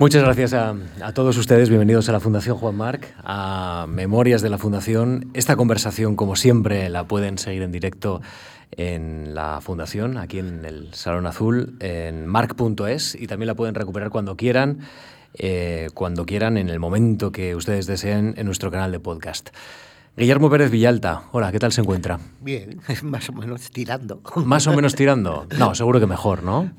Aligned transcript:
Muchas 0.00 0.24
gracias 0.24 0.54
a, 0.54 0.74
todos 1.12 1.36
ustedes. 1.36 1.68
Bienvenidos 1.68 2.08
a 2.08 2.12
la 2.12 2.20
Fundación 2.20 2.56
Juan 2.56 2.74
Marc, 2.74 3.14
a 3.22 3.84
Memorias 3.86 4.40
de 4.40 4.48
la 4.48 4.56
Fundación. 4.56 5.30
Esta 5.34 5.56
conversación, 5.56 6.16
como 6.16 6.36
siempre, 6.36 6.88
la 6.88 7.04
pueden 7.04 7.36
seguir 7.36 7.60
en 7.60 7.70
directo 7.70 8.22
en 8.70 9.34
la 9.34 9.60
Fundación, 9.60 10.16
aquí 10.16 10.38
en 10.38 10.64
el 10.64 10.94
Salón 10.94 11.26
Azul, 11.26 11.76
en 11.80 12.26
marc.es 12.26 13.14
y 13.14 13.26
también 13.26 13.48
la 13.48 13.54
pueden 13.54 13.74
recuperar 13.74 14.08
cuando 14.08 14.38
quieran, 14.38 14.78
eh, 15.34 15.90
cuando 15.92 16.24
quieran, 16.24 16.56
en 16.56 16.70
el 16.70 16.80
momento 16.80 17.30
que 17.30 17.54
ustedes 17.54 17.86
deseen, 17.86 18.32
en 18.38 18.46
nuestro 18.46 18.70
canal 18.70 18.92
de 18.92 19.00
podcast. 19.00 19.50
Guillermo 20.16 20.48
Pérez 20.48 20.70
Villalta, 20.70 21.24
hola, 21.32 21.52
¿qué 21.52 21.58
tal 21.58 21.72
se 21.72 21.82
encuentra? 21.82 22.18
Bien, 22.40 22.80
más 23.02 23.28
o 23.28 23.34
menos 23.34 23.70
tirando. 23.70 24.22
Más 24.46 24.66
o 24.66 24.72
menos 24.72 24.94
tirando. 24.96 25.46
No, 25.58 25.74
seguro 25.74 26.00
que 26.00 26.06
mejor, 26.06 26.42
¿no? 26.42 26.70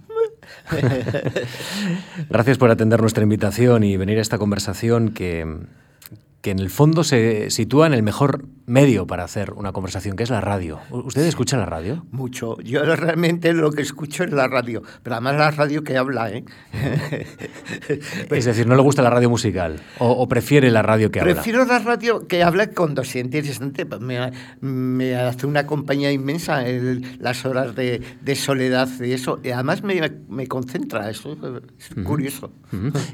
Gracias 2.30 2.58
por 2.58 2.72
atender 2.72 3.02
nuestra 3.02 3.24
invitación 3.24 3.84
y 3.84 3.98
venir 3.98 4.18
a 4.18 4.22
esta 4.22 4.38
conversación 4.38 5.10
que, 5.10 5.46
que 6.42 6.52
en 6.52 6.60
el 6.60 6.70
fondo 6.70 7.04
se 7.04 7.50
sitúa 7.50 7.88
en 7.88 7.94
el 7.94 8.04
mejor 8.04 8.46
medio 8.72 9.06
para 9.06 9.26
hacer 9.26 9.52
una 9.54 9.74
conversación, 9.74 10.16
que 10.16 10.24
es 10.24 10.30
la 10.30 10.40
radio. 10.40 10.80
¿Usted 10.90 11.26
escucha 11.26 11.58
la 11.58 11.66
radio? 11.66 12.06
Mucho. 12.12 12.60
Yo 12.62 12.84
realmente 12.96 13.54
lo 13.54 13.72
que 13.72 13.82
escucho 13.82 14.24
es 14.24 14.32
la 14.32 14.48
radio, 14.48 14.82
pero 15.04 15.18
además 15.18 15.36
la 15.36 15.52
radio 15.52 15.84
que 15.84 15.98
habla, 15.98 16.32
¿eh? 16.32 16.46
es 18.32 18.46
decir, 18.46 18.66
¿no 18.68 18.76
le 18.76 18.82
gusta 18.82 19.02
la 19.02 19.10
radio 19.10 19.30
musical? 19.30 19.82
¿O, 20.00 20.28
prefiere 20.28 20.72
la 20.72 20.82
radio 20.82 21.12
que 21.12 21.20
habla? 21.20 21.34
Prefiero 21.34 21.66
la 21.66 21.80
radio 21.80 22.28
que 22.28 22.44
habla 22.44 22.72
cuando 22.72 23.04
siente 23.04 23.40
interesante. 23.40 23.86
Me, 24.00 24.32
me 24.62 25.16
hace 25.16 25.46
una 25.46 25.68
compañía 25.68 26.12
inmensa 26.12 26.66
en 26.68 27.18
las 27.20 27.46
horas 27.46 27.76
de, 27.76 28.02
de, 28.22 28.36
soledad 28.36 28.88
y 29.02 29.12
eso. 29.12 29.40
Y 29.44 29.50
además 29.50 29.84
me, 29.84 30.02
me 30.30 30.48
concentra, 30.48 31.10
eso 31.10 31.36
es 31.78 32.06
curioso. 32.06 32.54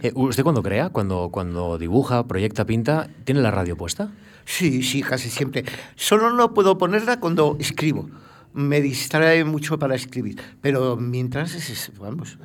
Eh, 0.04 0.12
¿Usted 0.14 0.44
cuando 0.44 0.62
crea, 0.62 0.90
cuando, 0.90 1.30
cuando 1.32 1.80
dibuja, 1.80 2.28
proyecta, 2.28 2.66
pinta, 2.66 3.08
tiene 3.26 3.42
la 3.42 3.50
radio 3.50 3.76
puesta? 3.76 4.12
Sí, 4.48 4.82
sí, 4.82 5.02
casi 5.02 5.30
siempre. 5.30 5.66
Solo 5.96 6.32
no 6.32 6.54
puedo 6.54 6.78
ponerla 6.78 7.20
cuando 7.20 7.58
escribo. 7.60 8.10
Me 8.54 8.82
distrae 8.82 9.44
mucho 9.44 9.78
para 9.78 9.94
escribir, 9.94 10.42
pero 10.62 10.96
mientras, 10.96 11.54
vamos, 12.00 12.40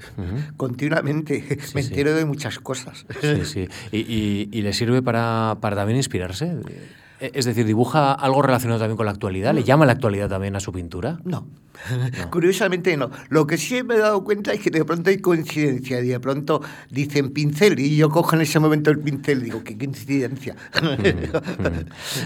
continuamente 0.58 1.58
me 1.75 1.80
entero 1.80 2.12
de 2.14 2.27
muchas 2.27 2.58
cosas. 2.58 3.06
Sí, 3.20 3.45
sí. 3.45 3.69
¿Y, 3.92 4.48
y, 4.53 4.62
le 4.62 4.73
sirve 4.75 5.00
para, 5.00 5.56
para 5.61 5.77
también 5.77 5.97
inspirarse? 5.97 6.55
Es 7.23 7.45
decir, 7.45 7.65
¿dibuja 7.67 8.12
algo 8.12 8.42
relacionado 8.42 8.81
también 8.81 8.97
con 8.97 9.06
la 9.06 9.12
actualidad? 9.12 9.55
¿Le 9.55 9.62
llama 9.62 9.87
la 9.87 9.92
actualidad 9.92 10.28
también 10.28 10.56
a 10.56 10.61
su 10.61 10.73
pintura? 10.73 11.20
No. 11.25 11.47
Curiosamente 12.31 12.97
no. 12.97 13.11
Lo 13.29 13.47
que 13.47 13.59
sí 13.59 13.83
me 13.84 13.95
he 13.95 13.98
dado 13.98 14.25
cuenta 14.25 14.53
es 14.53 14.61
que 14.61 14.70
de 14.70 14.84
pronto 14.84 15.11
hay 15.11 15.19
coincidencia 15.19 16.01
y 16.01 16.09
de 16.09 16.20
pronto 16.20 16.62
dicen 16.91 17.31
pincel 17.31 17.79
y 17.79 17.97
yo 17.97 18.11
cojo 18.11 18.34
en 18.34 18.42
ese 18.42 18.59
momento 18.59 18.91
el 18.91 18.98
pincel 18.98 19.42
y 19.42 19.45
digo, 19.45 19.62
qué 19.62 19.79
coincidencia. 19.79 20.56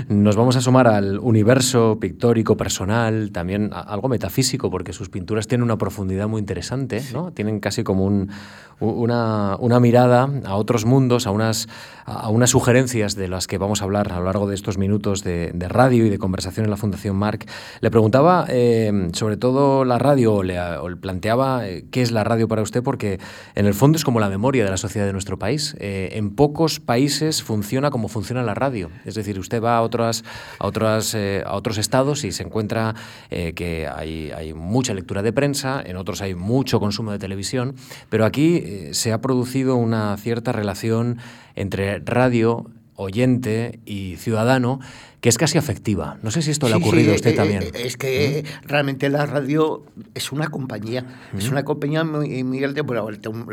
Nos 0.08 0.34
vamos 0.34 0.56
a 0.56 0.62
sumar 0.62 0.88
al 0.88 1.18
universo 1.18 1.98
pictórico 2.00 2.56
personal, 2.56 3.30
también 3.32 3.70
algo 3.72 4.08
metafísico, 4.08 4.70
porque 4.70 4.94
sus 4.94 5.10
pinturas 5.10 5.46
tienen 5.46 5.64
una 5.64 5.76
profundidad 5.76 6.26
muy 6.26 6.40
interesante, 6.40 7.02
¿no? 7.12 7.32
Tienen 7.32 7.60
casi 7.60 7.82
como 7.82 8.04
un, 8.04 8.30
una, 8.80 9.56
una, 9.58 9.80
mirada 9.80 10.28
a 10.44 10.56
otros 10.56 10.84
mundos, 10.84 11.26
a 11.26 11.30
unas, 11.30 11.68
a 12.04 12.28
unas 12.28 12.50
sugerencias 12.50 13.14
de 13.14 13.28
las 13.28 13.46
que 13.46 13.56
vamos 13.56 13.80
a 13.80 13.84
hablar 13.84 14.12
a 14.12 14.18
lo 14.18 14.26
largo 14.26 14.46
de 14.46 14.54
estos 14.54 14.76
minutos 14.76 15.24
de, 15.24 15.52
de 15.54 15.68
radio 15.68 16.04
y 16.04 16.10
de 16.10 16.18
conversación 16.18 16.64
en 16.64 16.70
la 16.70 16.76
Fundación 16.76 17.16
Marc. 17.16 17.48
Le 17.80 17.90
preguntaba 17.90 18.46
eh, 18.48 19.08
sobre 19.12 19.36
todo 19.36 19.84
la 19.84 19.98
radio, 19.98 20.34
o 20.34 20.42
le, 20.42 20.58
planteaba 21.00 21.66
eh, 21.66 21.86
qué 21.90 22.02
es 22.02 22.10
la 22.10 22.22
radio 22.24 22.48
para 22.48 22.62
usted, 22.62 22.82
porque 22.82 23.18
en 23.54 23.66
el 23.66 23.72
fondo 23.72 23.96
es 23.96 24.04
como 24.04 24.20
la 24.20 24.28
memoria 24.28 24.64
de 24.64 24.70
la 24.70 24.76
sociedad 24.76 25.06
de 25.06 25.12
nuestro 25.12 25.38
país. 25.38 25.74
Eh, 25.80 26.10
en 26.12 26.34
pocos 26.34 26.78
países 26.78 27.42
funciona 27.42 27.90
como 27.90 28.08
funciona 28.08 28.42
la 28.42 28.54
radio. 28.54 28.90
Es 29.06 29.14
decir, 29.14 29.38
usted 29.38 29.62
va 29.62 29.78
a, 29.78 29.82
otras, 29.82 30.22
a, 30.58 30.66
otras, 30.66 31.14
a 31.14 31.54
otros 31.54 31.78
estados 31.78 32.24
y 32.24 32.32
se 32.32 32.42
encuentra 32.42 32.94
que 33.30 33.88
hay, 33.88 34.30
hay 34.32 34.54
mucha 34.54 34.92
lectura 34.94 35.22
de 35.22 35.32
prensa, 35.32 35.82
en 35.84 35.96
otros 35.96 36.20
hay 36.20 36.34
mucho 36.34 36.78
consumo 36.80 37.12
de 37.12 37.18
televisión, 37.18 37.74
pero 38.08 38.24
aquí 38.24 38.65
eh, 38.65 38.65
se 38.92 39.12
ha 39.12 39.20
producido 39.20 39.76
una 39.76 40.16
cierta 40.16 40.52
relación 40.52 41.18
entre 41.54 41.98
radio, 42.00 42.70
oyente 42.96 43.80
y 43.84 44.16
ciudadano 44.16 44.80
que 45.20 45.30
es 45.30 45.38
casi 45.38 45.58
afectiva. 45.58 46.18
No 46.22 46.30
sé 46.30 46.40
si 46.40 46.52
esto 46.52 46.68
le 46.68 46.74
ha 46.74 46.76
ocurrido 46.76 47.10
a 47.10 47.16
usted 47.16 47.30
eh, 47.30 47.34
también. 47.34 47.62
Eh, 47.64 47.70
es 47.74 47.96
que 47.96 48.44
¿Mm? 48.44 48.68
realmente 48.68 49.08
la 49.08 49.26
radio 49.26 49.84
es 50.14 50.30
una 50.30 50.48
compañía, 50.48 51.04
es 51.36 51.48
¿Mm? 51.48 51.52
una 51.52 51.64
compañía 51.64 52.04
muy, 52.04 52.60
grande, 52.60 52.84
pero 52.84 53.08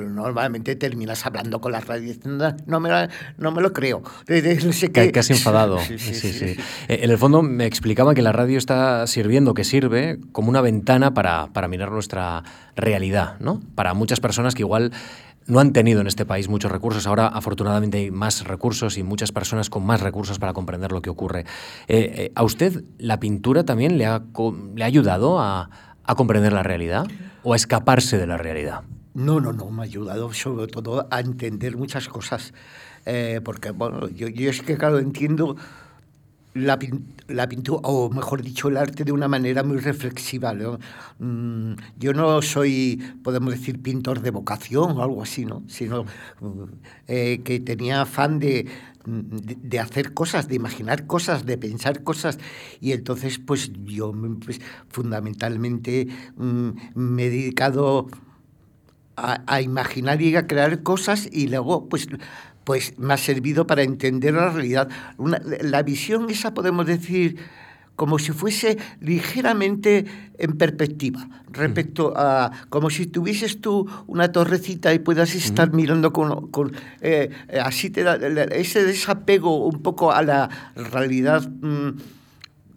normalmente 0.07 0.75
terminas 0.75 1.25
hablando 1.25 1.61
con 1.61 1.71
la 1.71 1.79
radio 1.79 2.13
no 2.67 2.79
me, 2.79 2.89
no 3.37 3.51
me 3.51 3.61
lo 3.61 3.73
creo. 3.73 4.03
que... 4.27 5.11
Casi 5.11 5.33
enfadado. 5.33 5.79
sí, 5.79 5.97
sí, 5.97 6.55
En 6.87 7.09
el 7.09 7.17
fondo 7.17 7.41
me 7.41 7.65
explicaba 7.65 8.13
que 8.13 8.21
la 8.21 8.33
radio 8.33 8.57
está 8.57 9.07
sirviendo, 9.07 9.53
que 9.53 9.63
sirve 9.63 10.19
como 10.31 10.49
una 10.49 10.61
ventana 10.61 11.15
para, 11.15 11.47
para 11.53 11.67
mirar 11.67 11.91
nuestra 11.91 12.43
realidad, 12.75 13.39
¿no? 13.39 13.61
Para 13.73 13.93
muchas 13.93 14.19
personas 14.19 14.53
que 14.53 14.61
igual 14.61 14.91
no 15.47 15.59
han 15.59 15.73
tenido 15.73 16.01
en 16.01 16.07
este 16.07 16.25
país 16.25 16.49
muchos 16.49 16.71
recursos. 16.71 17.07
Ahora, 17.07 17.27
afortunadamente, 17.27 17.97
hay 17.97 18.11
más 18.11 18.45
recursos 18.45 18.97
y 18.97 19.03
muchas 19.03 19.31
personas 19.31 19.69
con 19.69 19.85
más 19.85 20.01
recursos 20.01 20.39
para 20.39 20.53
comprender 20.53 20.91
lo 20.91 21.01
que 21.01 21.09
ocurre. 21.09 21.41
Eh, 21.87 22.13
eh, 22.15 22.31
¿A 22.35 22.43
usted 22.43 22.83
la 22.97 23.19
pintura 23.19 23.63
también 23.63 23.97
le 23.97 24.05
ha, 24.05 24.23
le 24.75 24.83
ha 24.83 24.87
ayudado 24.87 25.39
a, 25.39 25.69
comprender 26.17 26.53
la 26.53 26.63
realidad 26.63 27.07
o 27.43 27.53
a 27.53 27.55
escaparse 27.55 28.17
de 28.17 28.27
la 28.27 28.37
realidad? 28.37 28.81
No, 29.13 29.39
no, 29.39 29.53
no, 29.53 29.69
me 29.69 29.81
ha 29.81 29.85
ayudado 29.85 30.33
sobre 30.33 30.67
todo 30.67 31.07
a 31.09 31.19
entender 31.19 31.77
muchas 31.77 32.07
cosas. 32.07 32.53
Eh, 33.05 33.41
porque, 33.43 33.71
bueno, 33.71 34.07
yo, 34.09 34.27
yo 34.27 34.49
es 34.49 34.61
que, 34.61 34.77
claro, 34.77 34.99
entiendo 34.99 35.55
la, 36.53 36.78
la, 37.28 37.50
pintura, 37.50 37.81
o 37.84 38.09
mejor 38.09 38.41
dicho, 38.41 38.68
el 38.68 38.78
arte 38.78 39.03
de 39.03 39.12
una 39.12 39.28
manera 39.28 39.64
muy 39.64 39.78
reflexiva. 39.78 40.53
Mm, 41.19 41.74
yo 41.97 42.14
no 42.14 42.41
soy, 42.41 43.02
podemos 43.24 43.53
decir, 43.53 43.81
pintor 43.81 44.22
de 44.22 44.31
vocación 44.31 44.97
o 44.97 45.03
algo 45.03 45.24
así, 45.24 45.46
¿no? 45.46 45.64
sino 45.68 46.06
eh, 47.08 47.41
que 47.44 47.59
tenía 47.59 48.02
afán 48.02 48.40
de, 48.40 48.68
de, 49.06 49.80
hacer 49.80 50.14
cosas, 50.14 50.47
de 50.47 50.56
imaginar 50.56 51.08
cosas, 51.08 51.46
de 51.46 51.58
pensar 51.58 52.03
cosas. 52.03 52.38
Y 52.80 52.91
entonces, 52.91 53.40
pues 53.40 53.72
yo 53.85 54.14
pues, 54.44 54.62
fundamentalmente 54.90 56.08
mm, 56.38 56.70
me 56.96 57.25
he 57.25 57.30
dedicado 57.30 58.08
a, 59.16 59.44
a 59.47 59.62
imaginar 59.62 60.22
y 60.22 60.35
a 60.35 60.47
crear 60.47 60.84
cosas 60.84 61.28
y 61.31 61.47
luego, 61.47 61.90
pues 61.90 62.08
pues 62.63 62.97
me 62.97 63.13
ha 63.13 63.18
servido 63.18 63.68
para 63.68 63.84
entender 63.84 64.34
la 64.34 64.50
realidad. 64.50 64.90
la 65.18 65.84
visión 65.84 66.29
esa 66.29 66.53
podemos 66.53 66.85
decir 66.85 67.38
como 67.96 68.18
si 68.18 68.31
fuese 68.31 68.78
ligeramente 69.01 70.06
en 70.40 70.57
perspectiva, 70.57 71.28
respecto 71.52 72.13
a 72.16 72.52
como 72.69 72.90
si 72.90 73.06
tuvieses 73.06 73.62
tú 73.62 73.88
una 74.07 74.31
torrecita 74.31 74.94
y 74.94 75.00
puedas 75.00 75.35
estar 75.35 75.72
mirando 75.73 76.12
con... 76.12 76.47
con 76.50 76.73
eh, 77.02 77.29
así 77.62 77.90
te 77.91 78.03
da 78.03 78.16
ese 78.16 78.84
desapego 78.84 79.66
un 79.68 79.81
poco 79.84 80.12
a 80.12 80.23
la 80.23 80.50
realidad. 80.75 81.47
Mm, 81.47 82.00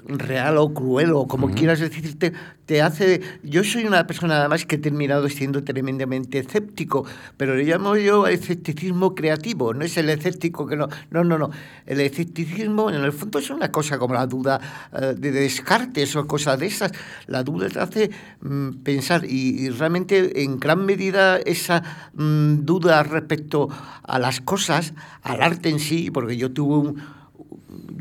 real 0.09 0.59
o 0.59 0.73
cruel 0.73 1.13
o 1.13 1.27
como 1.27 1.51
quieras 1.51 1.81
decirte, 1.81 2.33
te 2.67 2.83
hace... 2.83 3.21
Yo 3.43 3.65
soy 3.65 3.85
una 3.85 4.07
persona 4.07 4.39
además 4.39 4.67
que 4.67 4.77
he 4.77 4.79
terminado 4.79 5.29
siendo 5.29 5.63
tremendamente 5.63 6.39
escéptico, 6.39 7.05
pero 7.37 7.55
le 7.55 7.65
llamo 7.65 7.97
yo 7.97 8.27
escepticismo 8.27 9.15
creativo, 9.15 9.73
no 9.73 9.85
es 9.85 9.97
el 9.97 10.11
escéptico 10.11 10.67
que 10.67 10.77
no... 10.77 10.89
No, 11.11 11.25
no, 11.25 11.39
no. 11.39 11.51
El 11.87 12.01
escepticismo 12.01 12.91
en 12.91 13.03
el 13.03 13.13
fondo 13.13 13.39
es 13.39 13.51
una 13.51 13.71
cosa 13.71 13.99
como 13.99 14.15
la 14.15 14.27
duda 14.27 14.61
eh, 14.93 15.15
de 15.17 15.31
Descartes 15.31 16.17
o 16.17 16.27
cosas 16.27 16.59
de 16.59 16.67
esas. 16.67 16.93
La 17.27 17.43
duda 17.43 17.69
te 17.69 17.79
hace 17.79 18.11
mm, 18.41 18.83
pensar 18.83 19.25
y, 19.25 19.71
realmente 19.71 20.43
en 20.43 20.59
gran 20.59 20.85
medida 20.85 21.39
esa 21.39 21.83
mm, 22.15 22.65
duda 22.65 23.03
respecto 23.03 23.69
a 24.03 24.19
las 24.19 24.41
cosas, 24.41 24.95
al 25.23 25.43
arte 25.43 25.69
en 25.69 25.79
sí, 25.79 26.11
porque 26.11 26.37
yo 26.37 26.53
tuve 26.53 26.77
un 26.77 27.16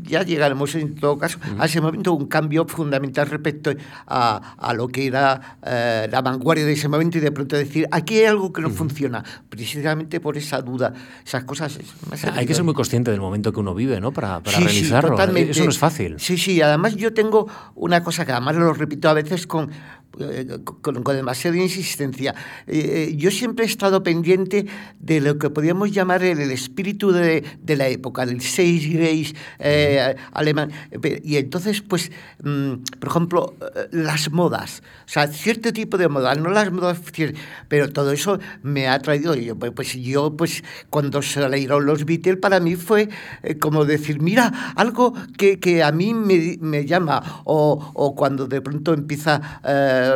ya 0.02 0.22
llegaremos 0.22 0.74
en 0.74 0.94
todo 0.94 1.18
caso 1.18 1.38
a 1.58 1.66
ese 1.66 1.80
momento 1.80 2.12
un 2.12 2.26
cambio 2.26 2.66
fundamental 2.66 3.28
respecto 3.28 3.72
a, 4.06 4.54
a 4.56 4.74
lo 4.74 4.88
que 4.88 5.06
era 5.06 5.58
eh, 5.64 6.08
la 6.10 6.22
vanguardia 6.22 6.64
de 6.64 6.72
ese 6.72 6.88
momento 6.88 7.18
y 7.18 7.20
de 7.20 7.32
pronto 7.32 7.56
decir, 7.56 7.88
aquí 7.90 8.18
hay 8.18 8.26
algo 8.26 8.52
que 8.52 8.62
no 8.62 8.70
funciona, 8.70 9.24
precisamente 9.48 10.20
por 10.20 10.36
esa 10.36 10.62
duda, 10.62 10.92
esas 11.24 11.44
cosas. 11.44 11.78
Hay 12.34 12.46
que 12.46 12.54
ser 12.54 12.64
muy 12.64 12.74
consciente 12.74 13.10
del 13.10 13.20
momento 13.20 13.52
que 13.52 13.60
uno 13.60 13.74
vive, 13.74 14.00
¿no? 14.00 14.12
Para, 14.12 14.40
para 14.40 14.58
realizarlo. 14.58 15.18
Eso 15.18 15.64
no 15.64 15.70
es 15.70 15.78
fácil. 15.78 16.16
Sí, 16.18 16.36
sí, 16.38 16.60
además 16.62 16.96
yo 16.96 17.12
tengo 17.12 17.48
una 17.74 18.02
cosa 18.02 18.24
que 18.24 18.32
además 18.32 18.56
lo 18.56 18.72
repito 18.72 19.08
a 19.08 19.12
veces 19.12 19.46
con 19.46 19.70
eh, 20.18 20.58
con, 20.80 21.02
demasiada 21.04 21.56
insistencia. 21.58 22.34
Eh, 22.66 23.14
yo 23.16 23.30
siempre 23.30 23.66
he 23.66 23.68
estado 23.68 24.02
pendiente 24.02 24.66
de 24.98 25.20
lo 25.20 25.38
que 25.38 25.50
podríamos 25.50 25.92
llamar 25.92 26.22
el, 26.22 26.50
espíritu 26.50 27.12
de, 27.12 27.44
de, 27.62 27.76
la 27.76 27.88
época, 27.88 28.24
del 28.24 28.40
Seis 28.40 28.90
Grace 28.90 29.34
alemán. 30.32 30.72
Y 31.22 31.36
entonces, 31.36 31.82
pues, 31.82 32.10
mm, 32.42 32.74
por 32.98 33.08
ejemplo, 33.08 33.54
las 33.90 34.30
modas, 34.30 34.82
o 35.04 35.08
sea, 35.08 35.26
cierto 35.28 35.72
tipo 35.72 35.98
de 35.98 36.08
modas, 36.08 36.38
no 36.38 36.50
las 36.50 36.72
modas, 36.72 36.98
pero 37.68 37.92
todo 37.92 38.12
eso 38.12 38.38
me 38.62 38.88
ha 38.88 38.98
traído. 39.00 39.34
Yo, 39.34 39.56
pues, 39.56 39.72
pues 39.72 39.94
yo, 39.94 40.34
pues, 40.36 40.64
cuando 40.88 41.20
salieron 41.20 41.84
los 41.84 42.06
Beatles, 42.06 42.38
para 42.38 42.58
mí 42.60 42.76
fue 42.76 43.08
como 43.60 43.84
decir, 43.84 44.20
mira, 44.20 44.72
algo 44.76 45.12
que, 45.36 45.58
que 45.60 45.82
a 45.82 45.92
mí 45.92 46.14
me, 46.14 46.56
me 46.60 46.86
llama, 46.86 47.42
o, 47.44 47.92
o, 47.94 48.14
cuando 48.14 48.46
de 48.46 48.62
pronto 48.62 48.94
empieza 48.94 49.60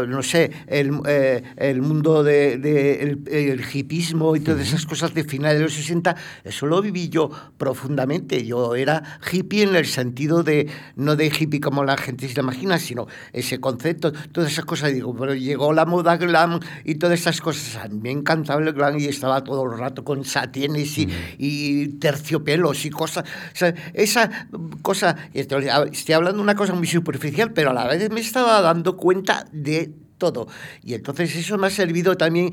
no 0.09 0.23
sé, 0.23 0.50
el, 0.67 1.00
eh, 1.06 1.43
el 1.56 1.82
mundo 1.82 2.23
del 2.23 2.61
de, 2.61 3.03
el, 3.03 3.65
hipismo 3.73 4.37
y 4.37 4.41
todas 4.41 4.61
esas 4.67 4.87
cosas 4.87 5.15
de 5.15 5.25
finales 5.25 5.59
de 5.59 5.65
los 5.65 5.75
60, 5.75 6.17
eso 6.44 6.67
lo 6.67 6.82
viví 6.82 7.09
yo 7.09 7.31
profundamente. 7.59 8.44
Yo 8.44 8.75
era 8.75 9.19
hippie 9.31 9.62
en 9.62 9.77
el 9.77 9.87
sentido 9.87 10.43
de, 10.43 10.69
no 10.97 11.17
de 11.17 11.27
hippie 11.27 11.61
como 11.61 11.85
la 11.85 11.97
gente 11.97 12.29
se 12.29 12.41
imagina, 12.41 12.79
sino 12.79 13.06
ese 13.32 13.61
concepto, 13.61 14.12
todas 14.32 14.53
esas 14.53 14.65
cosas. 14.65 14.93
Digo, 14.93 15.15
pero 15.15 15.35
llegó 15.35 15.73
la 15.73 15.87
moda 15.87 16.17
glam 16.17 16.61
y 16.85 16.97
todas 16.97 17.21
esas 17.21 17.41
cosas. 17.41 17.85
A 17.85 17.88
mí 17.88 17.99
me 18.00 18.11
encantaba 18.11 18.61
el 18.61 18.73
glam 18.73 18.99
y 18.99 19.06
estaba 19.06 19.43
todo 19.44 19.65
el 19.71 19.79
rato 19.79 20.05
con 20.05 20.25
satines 20.25 20.99
y, 20.99 21.09
y 21.38 21.88
terciopelos 21.99 22.85
y 22.85 22.91
cosas. 22.91 23.25
O 23.25 23.56
sea, 23.56 23.75
esa 23.94 24.49
cosa, 24.82 25.17
estoy 25.32 26.15
hablando 26.15 26.38
de 26.38 26.43
una 26.43 26.55
cosa 26.55 26.75
muy 26.75 26.87
superficial, 26.87 27.53
pero 27.53 27.71
a 27.71 27.75
la 27.75 27.87
vez 27.87 28.11
me 28.11 28.21
estaba 28.21 28.61
dando 28.61 28.97
cuenta 28.97 29.47
de 29.53 29.69
todo. 30.19 30.49
Y 30.84 30.94
entonces 30.94 31.34
eso 31.34 31.58
me 31.58 31.67
ha 31.67 31.70
servido 31.70 32.17
también 32.17 32.52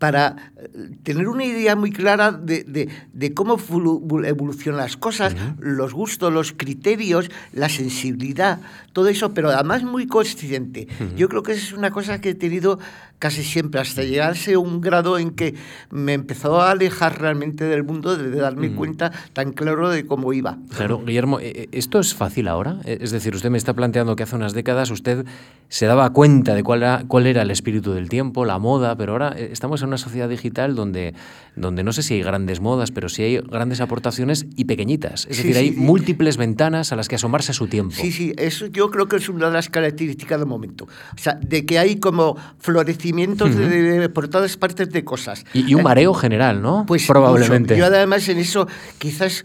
para 0.00 0.52
eh, 0.56 0.96
tener 1.02 1.28
una 1.28 1.44
idea 1.44 1.76
muy 1.76 1.92
clara 1.92 2.32
de, 2.32 2.88
de, 3.12 3.34
cómo 3.34 3.58
evolucionan 4.24 4.80
las 4.80 4.96
cosas, 4.96 5.36
los 5.58 5.92
gustos, 5.92 6.32
los 6.32 6.52
criterios, 6.52 7.30
la 7.52 7.68
sensibilidad, 7.68 8.60
todo 8.94 9.08
eso, 9.08 9.34
pero 9.34 9.50
además 9.50 9.84
muy 9.84 10.06
consciente. 10.06 10.88
Yo 11.16 11.28
creo 11.28 11.42
que 11.42 11.52
es 11.52 11.72
una 11.72 11.90
cosa 11.90 12.20
que 12.20 12.30
he 12.30 12.34
tenido 12.34 12.78
casi 13.20 13.44
siempre, 13.44 13.80
hasta 13.80 14.02
llegarse 14.02 14.54
a 14.54 14.58
un 14.58 14.80
grado 14.80 15.18
en 15.18 15.32
que 15.32 15.54
me 15.90 16.14
empezó 16.14 16.60
a 16.60 16.70
alejar 16.70 17.20
realmente 17.20 17.64
del 17.64 17.84
mundo, 17.84 18.16
de, 18.16 18.30
darme 18.30 18.72
cuenta 18.72 19.12
tan 19.34 19.52
claro 19.52 19.90
de 19.90 20.06
cómo 20.06 20.32
iba. 20.32 20.56
Claro, 20.74 21.02
Guillermo, 21.04 21.38
eh, 21.38 21.52
eh, 21.54 21.68
¿esto 21.70 22.00
es 22.00 22.14
fácil 22.14 22.48
ahora? 22.48 22.78
Es 22.86 23.10
decir, 23.10 23.34
usted 23.34 23.50
me 23.50 23.58
está 23.58 23.74
planteando 23.74 24.16
que 24.16 24.22
hace 24.22 24.36
unas 24.36 24.54
décadas 24.54 24.90
usted 24.90 25.26
se 25.68 25.84
daba 25.86 26.10
cuenta 26.10 26.54
de 26.54 26.64
cuál 26.64 26.82
era, 26.82 27.04
cuál 27.06 27.26
era 27.26 27.42
el 27.42 27.50
espíritu 27.50 27.92
del 27.92 28.08
tiempo, 28.08 28.46
la 28.46 28.58
moda, 28.58 28.96
pero 28.96 29.12
ahora 29.12 29.36
estamos 29.38 29.82
en 29.82 29.88
una 29.88 29.98
sociedad 29.98 30.28
digital 30.28 30.74
donde, 30.74 31.12
donde 31.56 31.84
no 31.84 31.92
sé 31.92 32.02
si 32.02 32.14
hay 32.14 32.22
grandes 32.22 32.60
modas, 32.60 32.90
pero 32.90 33.10
sí 33.10 33.22
hay 33.22 33.38
grandes 33.38 33.82
aportaciones 33.82 34.46
y 34.56 34.64
pequeñitas. 34.64 35.26
Es 35.30 35.36
decir, 35.36 35.58
hay 35.58 35.72
múltiples 35.72 36.38
ventanas 36.38 36.90
a 36.92 36.96
las 36.96 37.06
que 37.06 37.16
asomarse 37.16 37.52
a 37.52 37.54
su 37.54 37.68
tiempo. 37.68 37.94
Sí, 37.94 38.12
sí, 38.12 38.32
eso 38.38 38.66
yo 38.66 38.90
creo 38.90 39.08
que 39.08 39.16
es 39.16 39.28
una 39.28 39.48
de 39.48 39.52
las 39.52 39.68
características 39.68 40.40
del 40.40 40.48
momento. 40.48 40.84
O 40.84 41.18
sea, 41.18 41.34
de 41.34 41.66
que 41.66 41.78
hay 41.78 42.00
como 42.00 42.36
florecimientos 42.58 43.09
de, 43.12 44.08
por 44.08 44.28
todas 44.28 44.56
partes 44.56 44.90
de 44.90 45.04
cosas. 45.04 45.44
Y, 45.52 45.74
un 45.74 45.80
eh, 45.80 45.84
mareo 45.84 46.14
general, 46.14 46.62
¿no? 46.62 46.84
Pues 46.86 47.06
probablemente. 47.06 47.76
Yo 47.76 47.86
además 47.86 48.28
en 48.28 48.38
eso 48.38 48.66
quizás 48.98 49.44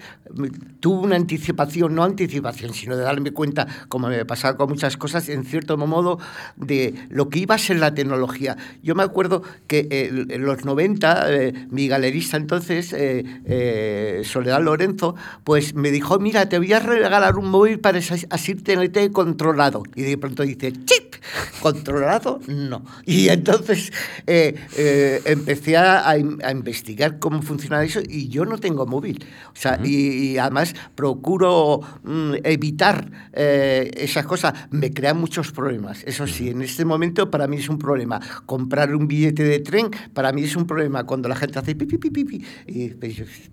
tuve 0.80 1.04
una 1.04 1.16
anticipación, 1.16 1.96
no 1.96 2.04
anticipación, 2.04 2.74
sino 2.74 2.96
de 2.96 3.04
darme 3.04 3.32
cuenta, 3.32 3.68
como 3.88 4.08
me 4.08 4.26
pasaba 4.26 4.58
con 4.58 4.70
muchas 4.70 4.98
cosas, 4.98 5.30
en 5.30 5.46
cierto 5.46 5.78
modo, 5.78 6.20
de 6.56 6.94
lo 7.10 7.30
que 7.30 7.40
iba 7.40 7.56
a 7.56 7.58
ser 7.58 7.80
la 7.80 7.94
tecnología. 7.94 8.58
Yo 8.84 8.96
me 8.96 9.04
acuerdo 9.04 9.44
que 9.68 9.88
en 9.92 10.46
los 10.46 10.66
90, 10.66 11.34
eh, 11.34 11.54
mi 11.70 11.88
galerista 11.88 12.38
entonces, 12.38 12.94
eh, 12.94 13.24
eh, 13.46 14.22
Soledad 14.26 14.62
Lorenzo, 14.62 15.16
pues 15.44 15.74
me 15.74 15.92
dijo, 15.92 16.20
mira, 16.20 16.50
te 16.50 16.58
voy 16.58 16.74
a 16.74 16.80
regalar 16.80 17.38
un 17.38 17.50
móvil 17.50 17.80
para 17.80 18.00
así 18.30 18.56
tenerte 18.56 19.12
controlado. 19.12 19.84
Y 19.96 20.04
de 20.04 20.18
pronto 20.18 20.44
dice, 20.44 20.72
chip, 20.72 21.16
controlado, 21.62 22.40
no. 22.48 22.84
Y 23.06 23.30
entonces 23.30 23.55
empecé 24.26 25.78
a, 25.78 26.18
investigar 26.18 27.20
cómo 27.20 27.42
funciona 27.42 27.84
eso 27.84 28.02
y 28.08 28.30
yo 28.30 28.46
no 28.46 28.58
tengo 28.58 28.86
móvil. 28.86 29.26
O 29.48 29.56
sea, 29.56 29.80
y, 29.84 30.38
además 30.38 30.74
procuro 30.96 31.82
mm, 32.04 32.34
evitar 32.44 33.12
esas 33.34 34.26
cosas. 34.26 34.54
Me 34.72 34.92
crean 34.92 35.18
muchos 35.18 35.52
problemas. 35.52 36.04
Eso 36.06 36.28
sí, 36.28 36.50
en 36.50 36.62
este 36.62 36.86
momento 36.86 37.30
para 37.30 37.48
mí 37.48 37.58
es 37.58 37.70
un 37.70 37.78
problema. 37.78 38.20
Comprar 38.46 38.96
un 38.96 39.08
billete 39.08 39.44
de 39.44 39.60
tren 39.60 39.90
para 40.14 40.32
mí 40.32 40.44
es 40.44 40.56
un 40.56 40.66
problema 40.66 41.06
cuando 41.06 41.30
la 41.30 41.36
gente 41.36 41.60
hace 41.60 41.76
pipi, 41.76 41.98
pipi, 41.98 42.24
pipi. 42.24 42.46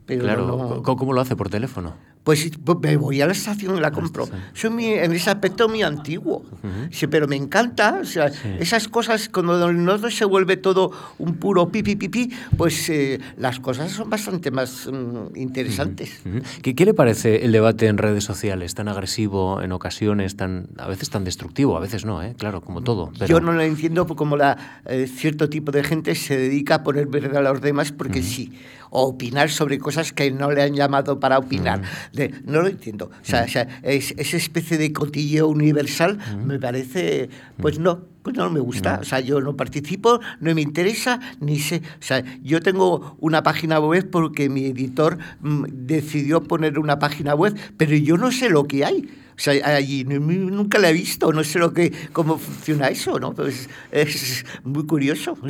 pero 0.06 0.22
claro, 0.22 0.82
¿cómo 0.82 1.12
lo 1.12 1.20
hace 1.20 1.37
por 1.37 1.49
teléfono? 1.49 1.96
Pues, 2.24 2.52
pues 2.64 2.78
me 2.80 2.96
voy 2.96 3.20
a 3.20 3.26
la 3.26 3.32
estación 3.32 3.76
y 3.76 3.80
la 3.80 3.90
compro. 3.90 4.28
Soy 4.54 4.84
en 4.86 5.12
ese 5.12 5.30
aspecto 5.30 5.69
muy 5.69 5.82
antiguo, 5.82 6.44
sí, 6.90 7.08
pero 7.08 7.26
me 7.26 7.36
encanta. 7.36 7.98
O 8.00 8.04
sea, 8.04 8.30
Esas 8.60 8.86
cosas, 8.88 9.28
cuando 9.28 9.72
no 9.72 10.10
se 10.10 10.24
vuelve 10.24 10.56
todo 10.56 10.92
un 11.19 11.34
puro 11.34 11.69
pipi, 11.69 11.96
pipi, 11.96 12.30
pues 12.56 12.88
eh, 12.90 13.20
las 13.36 13.58
cosas 13.58 13.90
son 13.90 14.08
bastante 14.08 14.50
más 14.50 14.88
mm, 14.90 15.36
interesantes. 15.36 16.20
¿Qué, 16.62 16.74
¿Qué, 16.76 16.84
le 16.84 16.94
parece 16.94 17.44
el 17.44 17.50
debate 17.50 17.88
en 17.88 17.98
redes 17.98 18.22
sociales? 18.22 18.75
Tan 18.75 18.88
agresivo 18.88 19.60
en 19.60 19.72
ocasiones, 19.72 20.36
tan 20.36 20.68
a 20.78 20.86
veces 20.86 21.10
tan 21.10 21.25
destructivo, 21.25 21.76
a 21.76 21.80
veces 21.80 22.04
no, 22.04 22.22
¿eh? 22.22 22.34
claro, 22.38 22.60
como 22.60 22.82
todo. 22.82 23.12
Yo 23.26 23.40
no 23.40 23.52
lo 23.52 23.62
entiendo 23.62 24.06
como 24.06 24.36
la, 24.36 24.80
eh, 24.86 25.08
cierto 25.12 25.48
tipo 25.48 25.72
de 25.72 25.82
gente 25.82 26.14
se 26.14 26.36
dedica 26.36 26.76
a 26.76 26.82
poner 26.84 27.06
verde 27.06 27.36
a 27.36 27.40
los 27.40 27.60
demás 27.60 27.92
porque 27.92 28.22
sí 28.22 28.52
o 28.94 29.08
opinar 29.08 29.50
sobre 29.50 29.78
cosas 29.78 30.12
que 30.12 30.30
no 30.30 30.52
le 30.52 30.62
han 30.62 30.74
llamado 30.74 31.18
para 31.18 31.38
opinar. 31.38 31.80
Mm. 32.12 32.50
no 32.50 32.60
lo 32.60 32.68
entiendo. 32.68 33.10
O 33.10 33.24
sea, 33.24 33.44
mm. 33.44 33.84
esa 33.84 34.36
especie 34.36 34.76
de 34.76 34.92
cotilleo 34.92 35.48
universal 35.48 36.18
mm. 36.18 36.46
me 36.46 36.58
parece, 36.58 37.30
pues 37.56 37.78
no, 37.78 38.04
pues 38.22 38.36
no 38.36 38.50
me 38.50 38.60
gusta. 38.60 38.98
O 39.00 39.04
sea, 39.04 39.20
yo 39.20 39.40
no 39.40 39.56
participo, 39.56 40.20
no 40.40 40.54
me 40.54 40.60
interesa, 40.60 41.20
ni 41.40 41.58
sé. 41.58 41.82
O 42.00 42.02
sea, 42.02 42.22
yo 42.42 42.60
tengo 42.60 43.16
una 43.18 43.42
página 43.42 43.80
web 43.80 44.10
porque 44.10 44.50
mi 44.50 44.66
editor 44.66 45.18
decidió 45.40 46.42
poner 46.42 46.78
una 46.78 46.98
página 46.98 47.34
web, 47.34 47.56
pero 47.78 47.96
yo 47.96 48.18
no 48.18 48.30
sé 48.30 48.50
lo 48.50 48.64
que 48.64 48.84
hay. 48.84 49.08
O 49.37 49.40
sea, 49.40 49.76
allí 49.76 50.05
nunca 50.05 50.79
la 50.79 50.90
he 50.90 50.93
visto, 50.93 51.32
no 51.32 51.43
sé 51.43 51.58
lo 51.58 51.73
que, 51.73 51.93
cómo 52.12 52.38
funciona 52.38 52.88
eso, 52.88 53.19
¿no? 53.19 53.32
Pues 53.32 53.69
es 53.90 54.44
muy 54.64 54.87
curioso. 54.87 55.37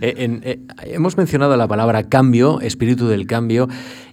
Eh, 0.00 0.40
eh, 0.42 0.60
hemos 0.84 1.16
mencionado 1.16 1.56
la 1.56 1.68
palabra 1.68 2.08
cambio, 2.08 2.60
espíritu 2.60 3.06
del 3.08 3.26
cambio. 3.26 3.68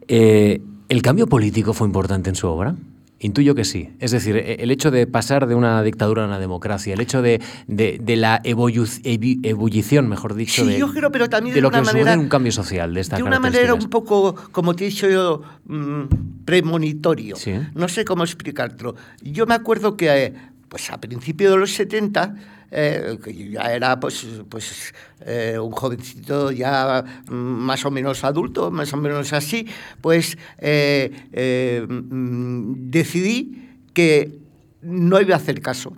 Eh, 0.08 0.62
¿El 0.90 1.02
cambio 1.02 1.28
político 1.28 1.74
fue 1.74 1.88
importante 1.88 2.30
en 2.30 2.36
su 2.36 2.48
obra? 2.48 2.76
Intuyo 3.24 3.54
que 3.54 3.66
sí. 3.66 3.92
Es 4.00 4.10
decir, 4.10 4.36
e, 4.36 4.56
el 4.56 4.72
hecho 4.72 4.90
de 4.90 5.06
pasar 5.06 5.46
de 5.48 5.54
una 5.54 5.84
dictadura 5.84 6.24
a 6.24 6.28
una 6.28 6.40
democracia, 6.40 6.96
el 6.96 7.02
hecho 7.02 7.22
de, 7.22 7.40
de, 7.68 8.16
la 8.16 8.42
ebullición, 8.44 10.10
mejor 10.10 10.34
dicho, 10.34 10.66
de, 10.66 10.80
yo 10.80 10.92
creo, 10.92 11.12
pero 11.12 11.30
también 11.30 11.54
de, 11.54 11.62
lo 11.62 11.70
que 11.70 11.82
manera, 11.82 12.18
un 12.18 12.30
cambio 12.30 12.52
social 12.52 12.96
de 12.96 13.02
esta 13.02 13.18
De 13.18 13.24
una 13.24 13.40
manera 13.40 13.76
un 13.76 13.90
poco, 13.90 14.34
como 14.52 14.76
te 14.76 14.86
he 14.86 14.90
dicho 14.90 15.08
yo, 15.08 15.44
mm, 15.66 16.46
premonitorio. 16.46 17.36
No 17.76 17.88
sé 17.88 18.06
cómo 18.06 18.24
explicártelo. 18.24 18.96
Yo 19.22 19.46
me 19.46 19.54
acuerdo 19.54 19.96
que 19.96 20.34
pues 20.68 20.90
a 20.90 21.00
principios 21.00 21.52
de 21.52 21.58
los 21.58 21.74
70 21.74 22.36
eh, 22.72 23.18
que 23.22 23.52
ya 23.52 23.74
era 23.74 24.00
pues, 24.00 24.26
pues 24.50 24.94
eh, 25.26 25.60
un 25.60 25.72
jovencito 25.72 26.52
ya 26.52 27.04
más 27.30 27.86
o 27.86 27.92
menos 27.92 28.24
adulto, 28.24 28.72
más 28.72 28.94
o 28.94 28.98
menos 28.98 29.34
así, 29.34 29.68
pues 30.00 30.38
eh, 30.58 31.86
mm, 31.88 32.90
decidí 32.90 33.78
que 33.94 34.40
no 34.82 35.20
iba 35.20 35.36
a 35.36 35.38
hacer 35.38 35.62
caso. 35.62 35.94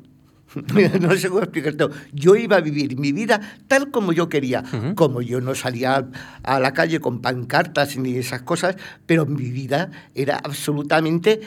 no 0.99 1.15
sé 1.15 1.29
cómo 1.29 1.41
explicarte. 1.41 1.85
Yo 2.11 2.35
iba 2.35 2.57
a 2.57 2.61
vivir 2.61 2.97
mi 2.97 3.11
vida 3.11 3.39
tal 3.67 3.91
como 3.91 4.13
yo 4.13 4.29
quería. 4.29 4.63
Como 4.95 5.21
yo 5.21 5.41
no 5.41 5.55
salía 5.55 6.07
a 6.43 6.59
la 6.59 6.73
calle 6.73 6.99
con 6.99 7.21
pancartas 7.21 7.97
ni 7.97 8.17
esas 8.17 8.43
cosas, 8.43 8.75
pero 9.05 9.25
mi 9.25 9.49
vida 9.49 9.91
era 10.13 10.37
absolutamente 10.37 11.41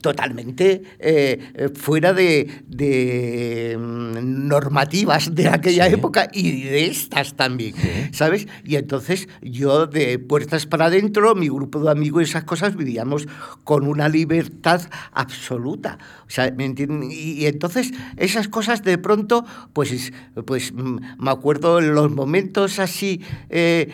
totalmente 0.00 0.82
eh, 0.98 1.50
eh, 1.54 1.68
fuera 1.74 2.12
de, 2.12 3.76
mm, 3.78 4.48
normativas 4.48 5.34
de 5.34 5.48
aquella 5.48 5.88
época 5.88 6.28
y 6.32 6.62
de 6.62 6.86
estas 6.86 7.34
también, 7.34 7.74
¿sabes? 8.12 8.46
Y 8.64 8.76
entonces 8.76 9.28
yo 9.42 9.86
de 9.86 10.18
puertas 10.18 10.66
para 10.66 10.86
adentro, 10.86 11.34
mi 11.34 11.48
grupo 11.48 11.80
de 11.80 11.90
amigos 11.90 12.22
y 12.22 12.24
esas 12.24 12.44
cosas 12.44 12.76
vivíamos 12.76 13.26
con 13.64 13.86
una 13.86 14.08
libertad 14.08 14.82
absoluta. 15.12 15.98
O 16.26 16.30
sea, 16.30 16.52
¿me 16.56 16.64
entienden? 16.64 17.10
Y, 17.10 17.46
entonces 17.46 17.92
esas 18.16 18.48
cosas 18.48 18.82
de 18.82 18.98
pronto, 18.98 19.44
pues, 19.72 20.12
pues 20.46 20.72
mm, 20.72 20.98
me 21.18 21.30
acuerdo 21.30 21.78
en 21.78 21.94
los 21.94 22.10
momentos 22.10 22.78
así, 22.78 23.20
eh, 23.50 23.88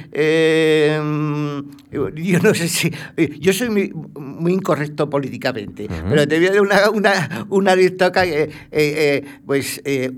yo 2.14 2.38
no 2.40 2.54
sé 2.54 2.68
si, 2.68 2.92
yo 3.40 3.52
soy 3.52 3.70
muy, 3.70 3.92
muy 4.14 4.52
incorrecto 4.52 5.08
políticamente. 5.08 5.88
Pero 6.08 6.22
a 6.22 6.26
dar 6.26 6.60
una, 6.60 6.90
una, 6.90 7.46
una 7.48 7.72
anécdota 7.72 8.12
que, 8.12 8.42
eh, 8.42 8.50
eh, 8.72 9.24
pues, 9.46 9.80
eh, 9.84 10.10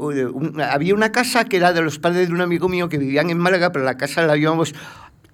había 0.71 0.95
una 0.95 1.13
casa 1.13 1.45
que 1.45 1.57
era 1.57 1.73
de 1.73 1.83
los 1.83 1.99
padres 1.99 2.29
de 2.29 2.35
un 2.35 2.41
amigo 2.41 2.69
mío 2.69 2.89
que 2.89 2.99
vivían 2.99 3.31
en 3.31 3.39
Málaga, 3.39 3.73
pero 3.73 3.85
la 3.85 3.97
casa 3.97 4.27
la 4.27 4.33
habíamos 4.33 4.75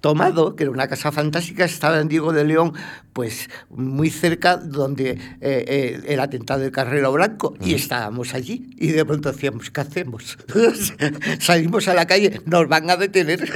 tomado, 0.03 0.57
que 0.57 0.63
era 0.63 0.71
una 0.71 0.89
casa 0.89 1.13
fantástica, 1.13 1.63
estaba 1.63 1.97
en 2.01 2.09
Diego 2.09 2.33
de 2.33 2.43
León, 2.43 2.73
pues 3.13 3.49
muy 3.69 4.09
cerca 4.09 4.57
donde 4.57 5.11
eh, 5.11 5.17
eh, 5.39 6.01
el 6.09 6.19
atentado 6.19 6.59
de 6.59 6.71
Carrero 6.71 7.13
Blanco, 7.13 7.55
y 7.61 7.73
estábamos 7.73 8.33
allí, 8.33 8.69
y 8.77 8.87
de 8.87 9.05
pronto 9.05 9.31
decíamos, 9.31 9.71
¿qué 9.71 9.79
hacemos? 9.79 10.37
Salimos 11.39 11.87
a 11.87 11.93
la 11.93 12.05
calle, 12.05 12.41
nos 12.45 12.67
van 12.67 12.89
a 12.89 12.97
detener. 12.97 13.49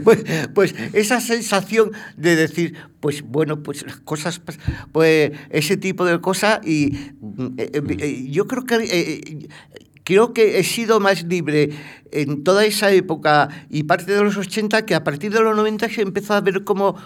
pues, 0.02 0.24
pues 0.52 0.74
esa 0.92 1.20
sensación 1.20 1.92
de 2.16 2.34
decir, 2.34 2.74
pues 2.98 3.22
bueno, 3.22 3.62
pues 3.62 3.86
las 3.86 4.00
cosas, 4.00 4.42
pues 4.90 5.30
ese 5.50 5.76
tipo 5.76 6.04
de 6.04 6.20
cosas, 6.20 6.66
y 6.66 6.98
mm, 7.20 7.46
eh, 7.58 7.70
eh, 8.00 8.26
yo 8.28 8.48
creo 8.48 8.64
que... 8.64 9.48
Creo 10.04 10.32
que 10.32 10.58
he 10.58 10.64
sido 10.64 11.00
más 11.00 11.24
libre 11.24 11.70
en 12.10 12.42
toda 12.42 12.64
esa 12.64 12.90
época 12.90 13.48
y 13.68 13.84
parte 13.84 14.12
de 14.12 14.22
los 14.22 14.36
80 14.36 14.86
que 14.86 14.94
a 14.94 15.04
partir 15.04 15.32
de 15.32 15.40
los 15.40 15.54
90 15.56 15.88
se 15.88 16.02
empezó 16.02 16.34
a 16.34 16.40
ver 16.40 16.64
como 16.64 16.96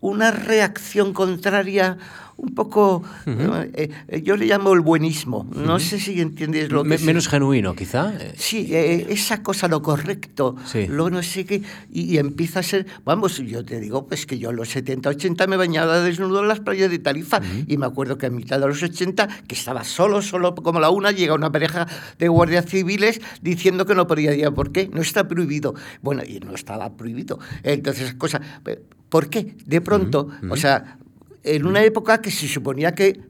una 0.00 0.30
reacción 0.30 1.12
contraria 1.12 1.98
un 2.36 2.54
poco, 2.54 3.02
eh, 3.26 3.90
eh, 4.08 4.22
yo 4.22 4.36
le 4.36 4.46
llamo 4.46 4.72
el 4.72 4.80
buenismo. 4.80 5.46
No 5.54 5.78
sé 5.78 5.98
si 6.00 6.20
entiendes 6.20 6.70
lo 6.70 6.82
que 6.82 6.88
Me- 6.90 6.94
es. 6.96 7.02
menos 7.04 7.28
genuino, 7.28 7.74
quizá. 7.74 8.12
Eh, 8.18 8.34
Sí, 8.36 8.68
eh, 8.74 9.06
esa 9.10 9.42
cosa, 9.42 9.68
lo 9.68 9.82
correcto, 9.82 10.56
Sí. 10.66 10.86
lo 10.88 11.10
no 11.10 11.22
sé 11.22 11.44
qué, 11.44 11.62
y, 11.92 12.02
y 12.14 12.18
empieza 12.18 12.60
a 12.60 12.62
ser, 12.62 12.86
vamos, 13.04 13.38
yo 13.38 13.64
te 13.64 13.80
digo, 13.80 14.06
pues 14.06 14.26
que 14.26 14.38
yo 14.38 14.50
en 14.50 14.56
los 14.56 14.68
70, 14.70 15.08
80 15.10 15.46
me 15.46 15.56
bañaba 15.56 16.00
desnudo 16.00 16.40
en 16.42 16.48
las 16.48 16.60
playas 16.60 16.90
de 16.90 16.98
Tarifa, 16.98 17.40
y 17.66 17.76
me 17.76 17.86
acuerdo 17.86 18.18
que 18.18 18.26
a 18.26 18.30
mitad 18.30 18.58
de 18.60 18.66
los 18.68 18.82
80, 18.82 19.28
que 19.46 19.54
estaba 19.54 19.84
solo, 19.84 20.20
solo 20.22 20.54
como 20.54 20.80
la 20.80 20.90
una, 20.90 21.12
llega 21.12 21.34
una 21.34 21.52
pareja 21.52 21.86
de 22.18 22.28
guardias 22.28 22.66
civiles 22.66 23.20
diciendo 23.42 23.86
que 23.86 23.94
no 23.94 24.06
podía 24.06 24.34
ir, 24.34 24.50
¿por 24.52 24.72
qué? 24.72 24.88
No 24.92 25.00
está 25.02 25.26
prohibido. 25.28 25.74
Bueno, 26.02 26.22
y 26.26 26.40
no 26.40 26.54
estaba 26.54 26.96
prohibido. 26.96 27.38
Entonces, 27.62 28.14
cosa, 28.14 28.40
¿por 29.08 29.28
qué? 29.30 29.54
De 29.64 29.80
pronto, 29.80 30.28
o 30.50 30.56
sea, 30.56 30.98
en 31.44 31.66
una 31.66 31.82
época 31.84 32.20
que 32.20 32.30
se 32.30 32.48
suponía 32.48 32.94
que 32.94 33.20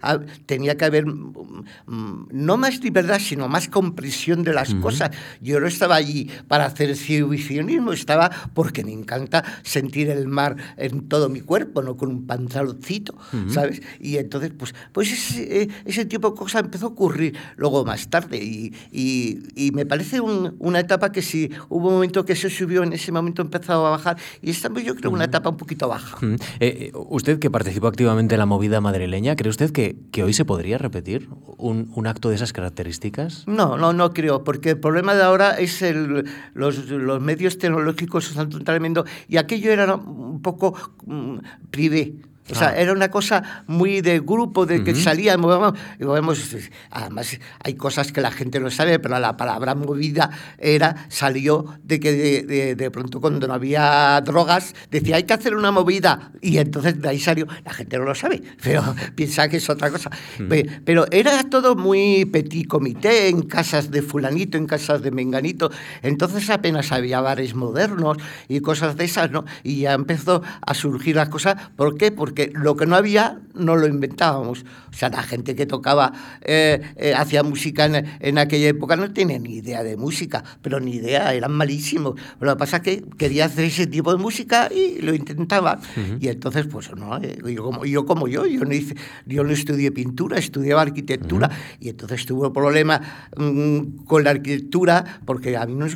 tenía 0.47 0.76
que 0.76 0.85
haber 0.85 1.06
mm, 1.06 2.28
no 2.30 2.56
más 2.56 2.83
libertad, 2.83 3.18
sino 3.21 3.49
más 3.49 3.68
comprensión 3.68 4.42
de 4.42 4.52
las 4.52 4.75
cosas. 4.76 5.11
Yo 5.40 5.61
no 5.61 5.66
estaba 5.66 5.97
allí 5.97 6.30
para 6.49 6.66
hacer 6.66 6.90
exhibicionismo, 6.90 7.92
estaba 7.92 8.30
porque 8.54 8.85
me 8.85 8.92
encanta 8.92 9.44
sentir 9.62 10.09
el 10.11 10.26
mar 10.28 10.56
en 10.76 11.09
todo 11.09 11.28
mi 11.28 11.40
cuerpo, 11.40 11.83
no 11.83 11.97
con 11.97 12.09
un 12.09 12.26
pantaloncito, 12.26 13.14
¿sabes? 13.50 13.83
Y 14.00 14.16
entonces, 14.16 14.52
pues, 14.56 14.75
pues 14.92 15.12
ese, 15.12 15.62
eh, 15.62 15.68
ese 15.85 16.04
tipo 16.04 16.30
de 16.30 16.37
cosas 16.37 16.62
empezó 16.64 16.87
a 16.87 16.88
ocurrir 16.90 17.37
luego 17.56 17.85
más 17.85 18.09
tarde 18.09 18.38
y, 18.42 18.73
y- 18.92 19.38
y 19.56 19.71
me 19.73 19.87
parece 19.87 20.21
un- 20.21 20.54
una 20.59 20.80
etapa 20.80 21.11
que 21.12 21.23
si 21.23 21.50
hubo 21.68 21.88
un 21.88 21.94
momento 21.94 22.25
que 22.25 22.37
se 22.37 22.50
subió, 22.50 22.83
en 22.83 22.92
ese 22.92 23.12
momento 23.12 23.42
empezó 23.42 23.73
a 23.87 23.90
bajar 23.90 24.16
y 24.42 24.50
estamos 24.50 24.83
yo 24.85 24.94
creo 24.94 25.11
en 25.11 25.16
una 25.16 25.25
etapa 25.25 25.49
un 25.50 25.56
poquito 25.56 25.88
baja. 25.88 26.16
Eh, 26.23 26.37
eh, 26.61 26.92
usted 26.94 27.38
que 27.38 27.50
participó 27.50 27.88
activamente 27.88 28.03
en 28.11 28.38
la 28.38 28.46
movida 28.46 28.80
madrileña, 28.80 29.37
¿cree 29.37 29.50
usted 29.50 29.70
que, 29.70 29.96
que 30.12 30.23
hoy 30.23 30.32
se 30.32 30.44
podría 30.44 30.78
repetir 30.78 31.28
un, 31.56 31.90
un 31.94 32.06
acto 32.06 32.28
de 32.28 32.37
esas 32.37 32.52
características? 32.52 33.46
No, 33.46 33.76
no, 33.76 33.92
no 33.92 34.12
creo, 34.12 34.44
porque 34.44 34.70
el 34.70 34.78
problema 34.78 35.14
de 35.14 35.23
ahora 35.23 35.58
es 35.58 35.82
el, 35.82 36.25
los, 36.54 36.88
los 36.88 37.20
medios 37.20 37.58
tecnológicos 37.58 38.25
son 38.25 38.50
tan 38.50 38.64
tremendo 38.64 39.04
y 39.28 39.38
aquello 39.38 39.73
era 39.73 39.94
un 39.94 40.42
poco 40.42 40.75
mm, 41.06 41.38
privé. 41.70 42.14
O 42.51 42.55
sea, 42.55 42.69
Ah. 42.69 42.77
era 42.77 42.93
una 42.93 43.11
cosa 43.11 43.65
muy 43.67 44.03
de 44.03 44.21
grupo, 44.21 44.67
de 44.67 44.85
que 44.85 44.95
salíamos, 44.95 45.49
vamos, 45.59 45.79
y 45.99 46.05
vamos, 46.05 46.55
además 46.91 47.39
hay 47.65 47.75
cosas 47.75 48.13
que 48.13 48.21
la 48.21 48.31
gente 48.31 48.61
no 48.61 48.71
sabe, 48.71 48.99
pero 48.99 49.19
la 49.19 49.37
palabra 49.37 49.75
movida 49.75 50.29
era, 50.59 51.07
salió 51.09 51.65
de 51.83 52.01
que 52.01 52.13
de, 52.13 52.43
de- 52.43 52.75
de 52.75 52.91
pronto 52.91 53.21
cuando 53.21 53.47
no 53.49 53.55
había 53.55 54.21
drogas, 54.23 54.75
decía 54.91 55.17
hay 55.17 55.23
que 55.23 55.33
hacer 55.33 55.55
una 55.55 55.71
movida, 55.71 56.33
y 56.43 56.59
entonces 56.59 57.01
de 57.01 57.09
ahí 57.09 57.19
salió, 57.19 57.47
la 57.65 57.73
gente 57.73 57.97
no 57.97 58.05
lo 58.05 58.15
sabe, 58.15 58.43
pero 58.63 58.95
piensa 59.15 59.49
que 59.49 59.57
es 59.57 59.71
otra 59.71 59.91
cosa. 59.91 60.11
Pe- 60.49 60.67
Pero 60.85 61.07
era 61.11 61.45
todo 61.45 61.77
muy 61.77 62.27
petit 62.27 62.67
comité, 62.69 63.29
en 63.29 63.43
casas 63.43 63.91
de 63.91 64.03
fulanito, 64.03 64.59
en 64.59 64.67
casas 64.67 65.01
de 65.01 65.11
menganito, 65.11 65.71
entonces 66.03 66.51
apenas 66.51 66.93
había 66.93 67.21
bares 67.23 67.55
modernos 67.55 68.19
y 68.49 68.61
cosas 68.61 68.97
de 68.97 69.05
esas, 69.07 69.31
¿no? 69.31 69.45
Y 69.63 69.81
ya 69.81 69.95
empezó 69.95 70.43
a 70.61 70.75
surgir 70.75 71.17
las 71.17 71.31
cosas, 71.31 71.57
¿por 71.77 71.97
qué? 71.97 72.13
Porque 72.13 72.34
lo 72.55 72.76
que 72.76 72.87
no 72.87 72.97
había 72.97 73.41
no 73.55 73.76
lo 73.76 73.87
inventábamos. 73.87 74.64
O 74.91 74.97
sea, 74.97 75.09
la 75.09 75.23
gente 75.23 75.55
que 75.55 75.67
tocaba, 75.67 76.12
eh, 76.43 76.81
eh, 76.97 77.14
hacía 77.14 77.43
música 77.43 77.87
en, 77.87 78.07
en 78.21 78.38
aquella 78.38 78.69
época 78.69 78.97
no 78.97 79.12
tenía 79.12 79.38
ni 79.38 79.57
idea 79.57 79.83
de 79.83 79.97
música, 79.97 80.45
pero 80.62 80.81
ni 80.81 80.97
idea, 80.97 81.35
eran 81.35 81.53
malísimos. 81.53 82.14
Pero 82.38 82.50
lo 82.50 82.57
que 82.57 82.59
pasa 82.59 82.76
es 82.79 82.83
que 82.83 83.05
quería 83.17 83.47
hacer 83.47 83.64
ese 83.64 83.87
tipo 83.87 84.12
de 84.12 84.19
música 84.19 84.69
y 84.73 85.00
lo 85.00 85.14
intentaba. 85.14 85.81
Y 86.21 86.29
entonces, 86.29 86.67
pues 86.67 86.95
no, 86.95 87.17
eh, 87.19 87.38
yo, 87.55 87.64
como, 87.64 87.85
yo 87.85 88.07
como 88.07 88.29
yo, 88.29 88.47
yo 88.47 88.64
no, 88.64 88.75
hice, 88.75 88.95
yo 89.26 89.45
no 89.45 89.50
estudié 89.50 89.91
pintura, 89.91 90.38
estudiaba 90.38 90.83
arquitectura. 90.83 91.50
Y 91.81 91.88
entonces 91.88 92.26
tuve 92.26 92.50
problema 92.50 93.00
mm, 93.37 94.05
con 94.05 94.25
la 94.25 94.31
arquitectura 94.31 95.21
porque 95.25 95.57
a 95.57 95.67
mí 95.67 95.75
no 95.75 95.87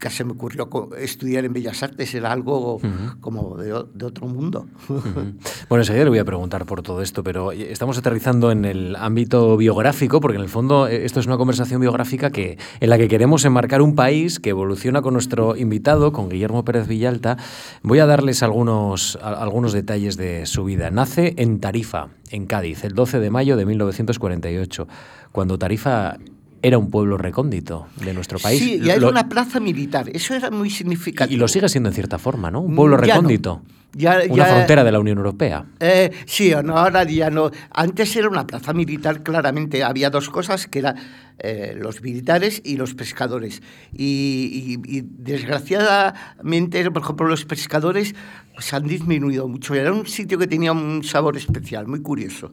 nunca 0.00 0.08
se 0.08 0.24
me 0.24 0.32
ocurrió 0.32 0.66
estudiar 0.98 1.44
en 1.44 1.52
Bellas 1.52 1.82
Artes, 1.82 2.14
era 2.14 2.32
algo 2.32 2.80
como 3.20 3.58
de, 3.58 3.74
otro 3.74 4.26
mundo. 4.28 4.66
Ujú. 4.88 5.34
Bueno, 5.68 5.82
enseguida 5.82 6.04
le 6.04 6.08
voy 6.10 6.18
a 6.20 6.24
preguntar 6.24 6.64
por 6.64 6.80
todo 6.80 7.02
esto, 7.02 7.22
pero 7.22 7.52
estamos 7.52 7.98
aterrizando 7.98 8.50
en 8.50 8.64
el 8.64 8.96
ámbito 8.96 9.58
biográfico, 9.58 10.22
porque 10.22 10.38
en 10.38 10.42
el 10.44 10.48
fondo 10.48 10.88
eh, 10.88 11.04
esto 11.04 11.20
es 11.20 11.26
una 11.26 11.36
conversación 11.36 11.82
biográfica 11.82 12.30
que, 12.30 12.56
en 12.80 12.88
la 12.88 12.96
que 12.96 13.08
queremos 13.08 13.44
enmarcar 13.44 13.82
un 13.82 13.94
país 13.94 14.40
que 14.40 14.48
evoluciona 14.50 15.02
con 15.02 15.12
nuestro 15.12 15.54
invitado, 15.54 16.12
con 16.12 16.30
Guillermo 16.30 16.64
Pérez 16.64 16.88
Villalta. 16.88 17.36
Voy 17.82 17.98
a 17.98 18.06
darles 18.06 18.42
algunos, 18.42 19.18
a- 19.20 19.34
algunos 19.34 19.74
detalles 19.74 20.16
de 20.16 20.46
su 20.46 20.64
vida. 20.64 20.90
Nace 20.90 21.34
en 21.36 21.60
Tarifa, 21.60 22.08
en 22.30 22.46
Cádiz, 22.46 22.84
el 22.84 22.94
12 22.94 23.20
de 23.20 23.28
mayo 23.30 23.54
de 23.58 23.66
1948, 23.66 24.88
cuando 25.30 25.58
Tarifa 25.58 26.16
era 26.62 26.78
un 26.78 26.90
pueblo 26.90 27.16
recóndito 27.16 27.86
de 28.04 28.12
nuestro 28.14 28.38
país. 28.38 28.58
Sí, 28.60 28.80
y 28.82 28.88
era 28.90 28.98
Lo- 29.00 29.08
una 29.10 29.28
plaza 29.28 29.60
militar, 29.60 30.08
eso 30.12 30.34
era 30.34 30.50
muy 30.50 30.70
significativo. 30.70 31.34
y 31.34 31.38
lo 31.38 31.48
sigue 31.48 31.68
siendo 31.68 31.88
en 31.88 31.94
cierta 31.94 32.18
forma, 32.18 32.50
¿no? 32.50 32.60
Un 32.60 32.74
pueblo 32.76 32.96
Mm, 32.96 33.00
no. 33.00 33.06
recóndito. 33.06 33.62
Ya- 33.92 34.20
una 34.28 34.44
ya- 34.46 34.54
frontera 34.54 34.84
de 34.84 34.92
la 34.92 35.00
Unión 35.00 35.18
Europea. 35.18 35.64
Eh, 35.80 36.12
sí, 36.24 36.52
no, 36.62 36.76
ahora 36.78 37.02
ya 37.02 37.28
no. 37.28 37.50
Antes 37.72 38.14
era 38.14 38.28
una 38.28 38.46
plaza 38.46 38.72
militar, 38.72 39.24
claramente. 39.24 39.82
Había 39.82 40.10
dos 40.10 40.30
cosas, 40.30 40.68
que 40.68 40.78
eran 40.78 40.94
eh, 41.42 41.74
los 41.76 42.00
militares 42.02 42.60
y 42.64 42.76
los 42.76 42.94
pescadores. 42.94 43.62
Y, 43.92 44.78
y- 44.86 44.98
y 44.98 45.02
desgraciadamente, 45.08 46.90
por 46.90 47.02
ejemplo, 47.02 47.26
los 47.28 47.44
pescadores 47.44 48.14
pues, 48.54 48.72
han 48.74 48.86
disminuido 48.86 49.48
mucho. 49.48 49.74
Era 49.74 49.92
un 49.92 50.06
sitio 50.06 50.38
que 50.38 50.46
tenía 50.46 50.72
un 50.72 51.02
sabor 51.02 51.36
especial, 51.36 51.86
muy 51.86 52.00
curioso. 52.02 52.52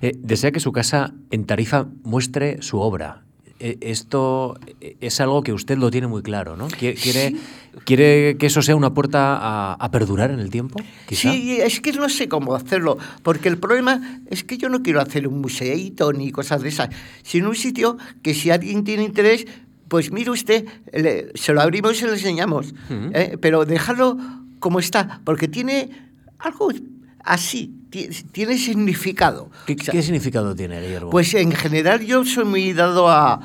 Eh, 0.00 0.12
desea 0.18 0.52
que 0.52 0.60
su 0.60 0.72
casa 0.72 1.12
en 1.30 1.44
Tarifa 1.44 1.86
muestre 2.02 2.62
su 2.62 2.78
obra. 2.80 3.23
Eh, 3.66 3.78
esto 3.80 4.58
eh, 4.82 4.98
es 5.00 5.22
algo 5.22 5.42
que 5.42 5.54
usted 5.54 5.78
lo 5.78 5.90
tiene 5.90 6.06
muy 6.06 6.20
claro, 6.22 6.54
¿no? 6.54 6.68
Quiere, 6.68 6.96
quiere, 7.00 7.30
Sí. 7.30 7.40
quiere 7.86 8.36
que 8.36 8.44
eso 8.46 8.60
sea 8.60 8.76
una 8.76 8.92
puerta 8.92 9.38
a, 9.40 9.72
a 9.72 9.90
perdurar 9.90 10.30
en 10.30 10.38
el 10.38 10.50
tiempo, 10.50 10.78
quizá. 11.08 11.32
Sí, 11.32 11.56
es 11.62 11.80
que 11.80 11.92
no 11.94 12.10
sé 12.10 12.28
cómo 12.28 12.54
hacerlo, 12.54 12.98
porque 13.22 13.48
el 13.48 13.56
problema 13.56 14.20
es 14.28 14.44
que 14.44 14.58
yo 14.58 14.68
no 14.68 14.82
quiero 14.82 15.00
hacer 15.00 15.26
un 15.26 15.40
museíto 15.40 16.12
ni 16.12 16.30
cosas 16.30 16.60
de 16.60 16.68
esas, 16.68 16.90
sino 17.22 17.48
un 17.48 17.54
sitio 17.56 17.96
que 18.22 18.34
si 18.34 18.50
alguien 18.50 18.84
tiene 18.84 19.02
interés, 19.04 19.46
pues 19.88 20.12
mire 20.12 20.30
usted, 20.30 20.66
le- 20.92 21.32
se 21.34 21.54
lo 21.54 21.62
abrimos 21.62 21.94
y 21.94 22.00
se 22.00 22.06
lo 22.06 22.12
enseñamos, 22.12 22.74
¿eh? 22.90 23.38
pero 23.40 23.64
dejarlo 23.64 24.18
como 24.58 24.78
está, 24.78 25.22
porque 25.24 25.48
tiene 25.48 25.88
algo 26.38 26.68
así, 27.24 27.72
ti- 27.90 28.08
tiene 28.32 28.58
significado. 28.58 29.50
¿Qué, 29.66 29.76
O 29.80 29.82
sea, 29.82 29.92
qué 29.92 30.02
significado 30.02 30.54
tiene, 30.54 30.80
Guillermo? 30.80 31.10
pues 31.10 31.32
en 31.34 31.52
general 31.52 32.00
yo 32.04 32.24
soy 32.24 32.44
muy 32.44 32.72
dado 32.72 33.08
a, 33.10 33.40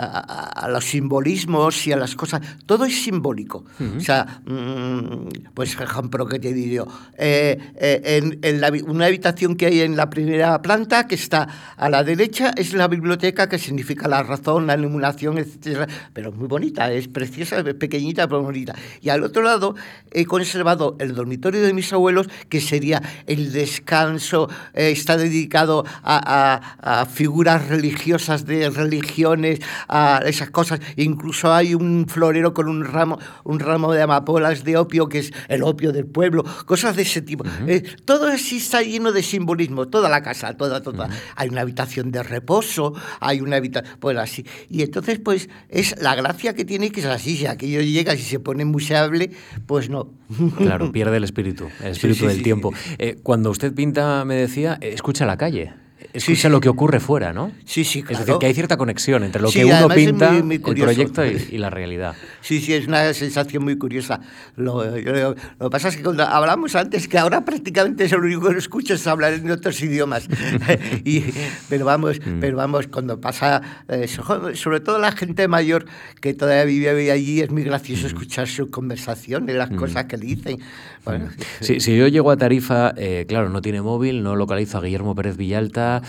a- 0.00 0.64
a 0.64 0.68
los 0.68 0.84
simbolismos 0.84 1.86
y 1.86 1.92
a 1.92 1.96
las 1.96 2.14
cosas. 2.14 2.40
Todo 2.66 2.84
es 2.84 3.02
simbólico. 3.02 3.64
O 3.98 4.00
sea, 4.00 4.42
mm, 4.46 5.28
pues 5.54 5.74
ejemplo 5.78 6.26
que 6.26 6.38
te 6.38 6.52
digo, 6.52 6.86
eh, 7.18 7.58
eh, 7.76 8.00
en, 8.22 8.38
en 8.42 8.60
la 8.60 8.72
una 8.86 9.06
habitación 9.06 9.56
que 9.56 9.66
hay 9.66 9.80
en 9.80 9.96
la 9.96 10.08
primera 10.10 10.62
planta, 10.62 11.06
que 11.06 11.14
está 11.14 11.48
a 11.76 11.88
la 11.90 12.04
derecha, 12.04 12.52
es 12.56 12.72
la 12.72 12.88
biblioteca 12.88 13.48
que 13.48 13.58
significa 13.58 14.08
la 14.08 14.22
razón, 14.22 14.66
la 14.66 14.76
iluminación, 14.76 15.38
etc. 15.38 15.88
Pero 16.12 16.30
es 16.30 16.36
muy 16.36 16.48
bonita, 16.48 16.90
es 16.92 17.08
preciosa, 17.08 17.58
es 17.60 17.74
pequeñita, 17.74 18.26
pero 18.28 18.42
bonita. 18.42 18.74
Y 19.00 19.10
al 19.10 19.22
otro 19.22 19.42
lado 19.42 19.74
he 20.10 20.24
conservado 20.24 20.96
el 21.00 21.14
dormitorio 21.14 21.60
de 21.62 21.74
mis 21.74 21.92
abuelos, 21.92 22.28
que 22.48 22.60
sería 22.60 23.02
el 23.26 23.52
descanso, 23.52 24.48
eh, 24.74 24.90
está 24.90 25.16
dedicado 25.16 25.84
a, 26.02 26.60
a- 26.80 27.00
a 27.02 27.06
figuras 27.06 27.68
religiosas 27.68 28.46
de 28.46 28.70
religiones, 28.70 29.60
a 29.88 30.20
esas 30.26 30.50
cosas. 30.50 30.80
Incluso 30.96 31.52
hay 31.52 31.74
un 31.74 32.06
florero 32.08 32.54
con 32.54 32.68
un 32.68 32.84
ramo, 32.84 33.18
un 33.44 33.60
ramo 33.60 33.92
de 33.92 34.02
amapolas 34.02 34.64
de 34.64 34.76
opio, 34.76 35.08
que 35.08 35.18
es 35.18 35.32
el 35.48 35.62
opio 35.62 35.92
del 35.92 36.06
pueblo, 36.06 36.44
cosas 36.66 36.96
de 36.96 37.02
ese 37.02 37.22
tipo. 37.22 37.44
Eh, 37.66 37.82
todo 38.04 38.26
así 38.26 38.56
está 38.58 38.82
lleno 38.82 39.12
de 39.12 39.22
simbolismo, 39.22 39.88
toda 39.88 40.08
la 40.08 40.22
casa, 40.22 40.56
toda, 40.56 40.82
toda. 40.82 41.08
Hay 41.36 41.48
una 41.48 41.62
habitación 41.62 42.10
de 42.10 42.22
reposo, 42.22 42.94
hay 43.20 43.40
una 43.40 43.56
habitación, 43.56 43.96
pues 44.00 44.16
así. 44.18 44.46
Y 44.68 44.82
entonces, 44.82 45.18
pues, 45.18 45.48
es 45.68 46.00
la 46.00 46.14
gracia 46.14 46.54
que 46.54 46.64
tiene 46.64 46.90
que 46.90 47.00
es 47.00 47.06
así, 47.06 47.36
si 47.36 47.46
aquello 47.46 47.80
llega 47.80 48.14
y 48.14 48.18
se 48.18 48.38
pone 48.38 48.64
museable, 48.64 49.30
pues 49.66 49.88
no. 49.88 50.10
Claro, 50.56 50.92
pierde 50.92 51.16
el 51.16 51.24
espíritu, 51.24 51.68
el 51.82 51.92
espíritu 51.92 52.26
del 52.26 52.42
tiempo. 52.42 52.72
Eh, 52.98 53.18
cuando 53.22 53.50
usted 53.50 53.72
pinta, 53.74 54.24
me 54.24 54.36
decía, 54.36 54.78
escucha 54.80 55.26
la 55.26 55.36
calle 55.36 55.81
escucha 56.12 56.48
lo 56.48 56.60
que 56.60 56.68
ocurre 56.68 57.00
fuera, 57.00 57.32
¿no? 57.32 57.52
Sí, 57.64 57.84
sí, 57.84 58.02
claro. 58.02 58.20
Es 58.20 58.26
decir, 58.26 58.38
que 58.38 58.46
hay 58.46 58.54
cierta 58.54 58.76
conexión 58.76 59.24
entre 59.24 59.40
lo 59.40 59.50
que 59.50 59.64
uno 59.64 59.88
pinta, 59.88 60.36
el 60.36 60.60
proyecto 60.60 61.24
y, 61.50 61.58
la 61.58 61.70
realidad. 61.70 62.14
Sí, 62.40 62.60
sí, 62.60 62.74
es 62.74 62.86
una 62.86 63.12
sensación 63.14 63.64
muy 63.64 63.76
curiosa. 63.78 64.20
Lo, 64.56 64.84
lo, 64.84 65.34
que 65.34 65.70
pasa 65.70 65.88
es 65.88 65.96
que 65.96 66.02
cuando 66.02 66.24
hablamos 66.24 66.74
antes, 66.74 67.08
que 67.08 67.18
ahora 67.18 67.44
prácticamente 67.44 68.04
es 68.04 68.12
lo 68.12 68.18
único 68.18 68.48
que 68.50 68.58
escucho 68.58 68.94
es 68.94 69.06
hablar 69.06 69.32
en 69.34 69.50
otros 69.50 69.80
idiomas. 69.82 70.28
y, 71.04 71.24
pero, 71.68 71.84
vamos, 71.84 72.18
mm. 72.24 72.40
pero 72.40 72.56
vamos, 72.56 72.86
cuando 72.88 73.20
pasa, 73.20 73.62
eh, 73.88 74.06
sobre 74.08 74.80
todo 74.80 74.98
la 74.98 75.12
gente 75.12 75.48
mayor 75.48 75.86
que 76.20 76.34
todavía 76.34 76.64
vive 76.64 77.10
allí, 77.10 77.40
es 77.40 77.50
muy 77.50 77.62
gracioso 77.62 78.04
mm. 78.04 78.06
escuchar 78.06 78.48
su 78.48 78.70
conversación 78.70 79.48
y 79.48 79.52
las 79.52 79.70
mm. 79.70 79.76
cosas 79.76 80.04
que 80.04 80.16
dicen. 80.16 80.58
Bueno, 81.04 81.30
si 81.60 81.96
yo 81.96 82.06
llego 82.06 82.30
a 82.30 82.36
Tarifa, 82.36 82.94
eh, 82.96 83.24
claro, 83.26 83.48
no 83.48 83.60
tiene 83.60 83.82
móvil, 83.82 84.22
no 84.22 84.36
localizo 84.36 84.78
a 84.78 84.82
Guillermo 84.82 85.16
Pérez 85.16 85.36
Villalta, 85.36 86.01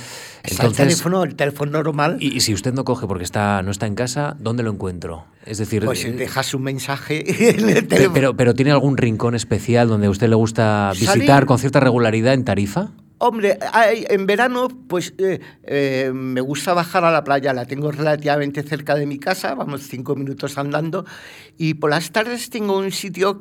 El 0.44 0.74
teléfono, 0.74 1.24
el 1.24 1.36
teléfono 1.36 1.72
normal. 1.84 2.18
Y, 2.20 2.42
si 2.42 2.54
usted 2.54 2.74
no 2.74 2.84
coge 2.84 3.08
porque 3.08 3.24
está, 3.24 3.62
no 3.62 3.72
está 3.72 3.88
en 3.88 3.96
casa, 3.96 4.36
¿dónde 4.40 4.64
lo 4.64 4.72
encuentro? 4.72 5.26
Es 5.46 5.58
decir, 5.58 5.86
pues 5.86 6.04
eh, 6.06 6.12
dejas 6.12 6.54
un 6.54 6.64
mensaje 6.64 7.24
en 7.50 7.70
el 7.70 7.88
teléfono. 7.88 8.14
Pero, 8.14 8.36
pero 8.36 8.54
¿tiene 8.54 8.72
algún 8.72 8.98
rincón 8.98 9.36
especial 9.36 9.88
donde 9.88 10.08
a 10.08 10.10
usted 10.10 10.28
le 10.28 10.36
gusta 10.36 10.92
visitar 11.00 11.46
con 11.46 11.60
cierta 11.60 11.80
regularidad 11.80 12.34
en 12.34 12.44
Tarifa? 12.44 12.92
Hombre, 13.26 13.58
en 14.10 14.26
verano, 14.26 14.68
pues 14.68 15.14
eh, 15.18 15.40
eh, 15.64 16.12
me 16.14 16.42
gusta 16.42 16.74
bajar 16.74 17.06
a 17.06 17.12
la 17.12 17.24
playa, 17.24 17.54
la 17.54 17.66
tengo 17.66 17.90
relativamente 17.90 18.64
cerca 18.64 18.96
de 18.96 19.06
mi 19.06 19.18
casa, 19.18 19.56
vamos 19.56 19.84
cinco 19.84 20.14
minutos 20.18 20.58
andando, 20.58 21.06
y 21.58 21.76
por 21.76 21.92
las 21.92 22.12
tardes 22.12 22.50
tengo 22.50 22.78
un 22.78 22.92
sitio 22.92 23.40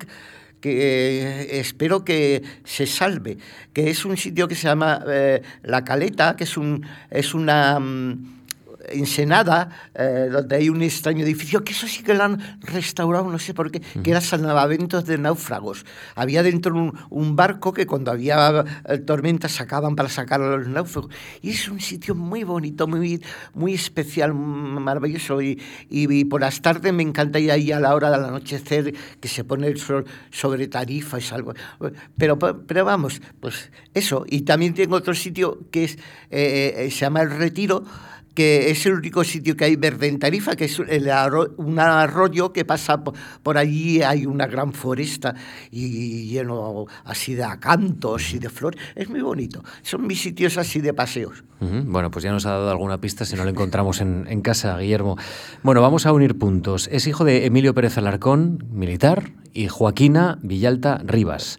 que 0.62 0.71
eh, 0.71 1.61
espero 1.61 2.04
que 2.04 2.42
se 2.64 2.87
salve, 2.87 3.37
que 3.75 3.90
es 3.90 4.07
un 4.07 4.16
sitio 4.16 4.49
que 4.49 4.54
se 4.54 4.69
llama 4.69 5.04
eh, 5.07 5.42
La 5.62 5.85
Caleta, 5.85 6.37
que 6.37 6.45
es, 6.45 6.57
un, 6.57 6.87
es 7.11 7.35
una... 7.35 7.78
Mm, 7.78 8.42
Ensenada, 8.89 9.69
eh, 9.95 10.29
donde 10.31 10.57
hay 10.57 10.69
un 10.69 10.83
extraño 10.83 11.25
edificio, 11.25 11.62
que 11.65 11.73
eso 11.73 11.87
sí 11.87 12.03
que 12.03 12.15
lo 12.15 12.25
han 12.25 12.59
restaurado, 12.61 13.31
no 13.31 13.39
sé 13.39 13.55
por 13.55 13.71
qué, 13.71 13.81
que 13.81 14.11
era 14.11 14.21
salvamentos 14.21 15.05
de 15.07 15.19
náufragos. 15.19 15.85
Había 16.15 16.43
dentro 16.43 16.93
un, 17.11 17.37
barco 17.37 17.73
que 17.73 17.87
cuando 17.87 18.11
había 18.11 18.65
eh, 18.89 18.99
tormentas 18.99 19.53
sacaban 19.53 19.97
para 19.97 20.09
sacar 20.09 20.41
a 20.43 20.57
los 20.57 20.69
náufragos. 20.69 21.12
Y 21.41 21.51
es 21.51 21.69
un 21.69 21.81
sitio 21.81 22.15
muy 22.15 22.45
bonito, 22.45 22.87
muy, 22.87 23.23
muy 23.55 23.75
especial, 23.75 24.35
maravilloso. 24.35 25.41
Y, 25.41 25.61
y, 25.89 26.25
por 26.25 26.41
las 26.41 26.61
tardes 26.61 26.93
me 26.93 27.03
encanta 27.03 27.39
ir 27.39 27.51
ahí 27.51 27.73
a 27.73 27.81
la 27.81 27.95
hora 27.95 28.11
del 28.11 28.25
anochecer, 28.25 28.95
que 29.21 29.29
se 29.29 29.45
pone 29.45 29.67
el 29.67 29.79
sol 29.79 30.05
sobre 30.31 30.69
Tarifa 30.69 31.19
y 31.19 31.25
algo. 31.33 31.55
Pero, 32.17 32.39
pero 32.39 32.85
vamos, 32.85 33.21
pues 33.41 33.71
eso. 33.95 34.25
Y 34.29 34.43
también 34.43 34.75
tengo 34.75 34.97
otro 34.97 35.15
sitio 35.15 35.61
que 35.71 35.85
es, 35.85 35.99
eh, 36.31 36.89
se 36.91 37.01
llama 37.01 37.23
El 37.23 37.31
Retiro, 37.31 37.85
que 38.35 38.71
es 38.71 38.85
el 38.87 38.95
único 38.95 39.25
sitio 39.25 39.57
que 39.57 39.65
hay 39.65 39.77
verde 39.77 40.09
en 40.09 40.19
Tarifa, 40.19 40.57
que 40.57 40.65
es 40.65 40.79
un 40.79 41.79
arroyo 41.79 42.53
que 42.53 42.65
pasa 42.65 43.03
por, 43.03 43.59
allí, 43.59 44.03
hay 44.03 44.27
una 44.27 44.47
gran 44.47 44.73
foresta 44.73 45.35
y 45.71 46.27
lleno 46.27 46.87
así 47.05 47.35
de 47.35 47.45
acantos 47.45 48.33
y 48.35 48.39
de 48.39 48.49
flores. 48.49 48.81
Es 48.95 49.09
muy 49.09 49.21
bonito. 49.21 49.62
Son 49.83 50.07
mis 50.07 50.21
sitios 50.21 50.59
así 50.59 50.81
de 50.81 50.95
paseos. 50.95 51.45
Bueno, 51.61 52.11
pues 52.11 52.25
ya 52.25 52.33
nos 52.33 52.45
ha 52.47 52.51
dado 52.51 52.71
alguna 52.71 53.01
pista 53.01 53.25
si 53.25 53.37
no 53.37 53.45
lo 53.45 53.51
encontramos 53.51 54.01
en, 54.01 54.27
en 54.29 54.41
casa, 54.41 54.77
Guillermo. 54.79 55.17
Bueno, 55.62 55.81
vamos 55.81 56.07
a 56.07 56.12
unir 56.12 56.37
puntos. 56.37 56.89
Es 56.91 57.07
hijo 57.07 57.25
de 57.25 57.47
Emilio 57.47 57.73
Pérez 57.73 57.99
Alarcón, 57.99 58.67
militar, 58.73 59.31
y 59.53 59.69
Joaquina 59.69 60.39
Villalta 60.43 61.01
Rivas. 61.05 61.59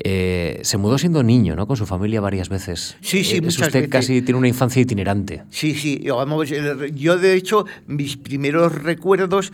Eh, 0.00 0.60
se 0.62 0.78
mudó 0.78 0.96
siendo 0.96 1.24
niño, 1.24 1.56
¿no? 1.56 1.66
Con 1.66 1.76
su 1.76 1.84
familia 1.84 2.20
varias 2.20 2.48
veces. 2.48 2.96
Sí, 3.00 3.24
sí, 3.24 3.38
eh, 3.38 3.42
muchas 3.42 3.66
usted 3.66 3.88
casi 3.88 4.22
tiene 4.22 4.38
una 4.38 4.46
infancia 4.46 4.80
itinerante. 4.80 5.42
Sí, 5.50 5.74
sí. 5.74 6.00
Yo, 6.94 7.18
de 7.18 7.34
hecho, 7.34 7.66
mis 7.88 8.16
primeros 8.16 8.80
recuerdos 8.82 9.52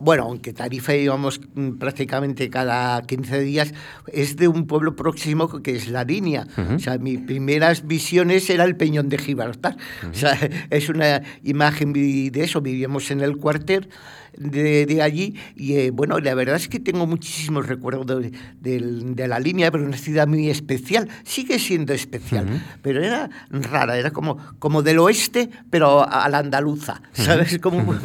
bueno, 0.00 0.24
aunque 0.24 0.52
Tarifa 0.52 0.94
íbamos 0.94 1.40
mm, 1.54 1.72
prácticamente 1.72 2.48
cada 2.48 3.02
15 3.02 3.40
días, 3.40 3.74
es 4.06 4.36
de 4.36 4.48
un 4.48 4.66
pueblo 4.66 4.96
próximo 4.96 5.48
que 5.62 5.76
es 5.76 5.88
La 5.88 6.04
Línea. 6.04 6.46
O 6.74 6.78
sea, 6.78 6.98
mis 6.98 7.20
primeras 7.20 7.86
visiones 7.86 8.48
era 8.48 8.64
el 8.64 8.76
Peñón 8.76 9.08
de 9.08 9.18
Gibraltar. 9.18 9.76
O 10.10 10.14
sea, 10.14 10.38
es 10.70 10.88
una 10.88 11.22
imagen 11.42 11.92
de 11.92 12.30
eso. 12.42 12.60
Vivíamos 12.60 13.10
en 13.10 13.20
el 13.20 13.36
cuartel 13.36 13.88
de, 14.36 15.02
allí. 15.02 15.34
Y 15.54 15.74
eh, 15.74 15.90
bueno, 15.90 16.18
la 16.18 16.34
verdad 16.34 16.56
es 16.56 16.68
que 16.68 16.80
tengo 16.80 17.06
muchísimos 17.06 17.66
recuerdos 17.66 18.06
de, 18.06 19.26
la 19.28 19.40
línea, 19.40 19.70
pero 19.70 19.84
una 19.84 19.96
ciudad 19.96 20.26
muy 20.26 20.48
especial. 20.48 21.08
Sigue 21.24 21.58
siendo 21.58 21.92
especial, 21.92 22.62
pero 22.82 23.02
era 23.02 23.28
rara, 23.50 23.98
era 23.98 24.10
como, 24.10 24.38
como 24.58 24.82
del 24.82 24.98
oeste, 24.98 25.50
pero 25.70 26.08
a 26.08 26.28
la 26.28 26.38
andaluza, 26.38 27.02
¿sabes? 27.12 27.58
Como 27.58 27.96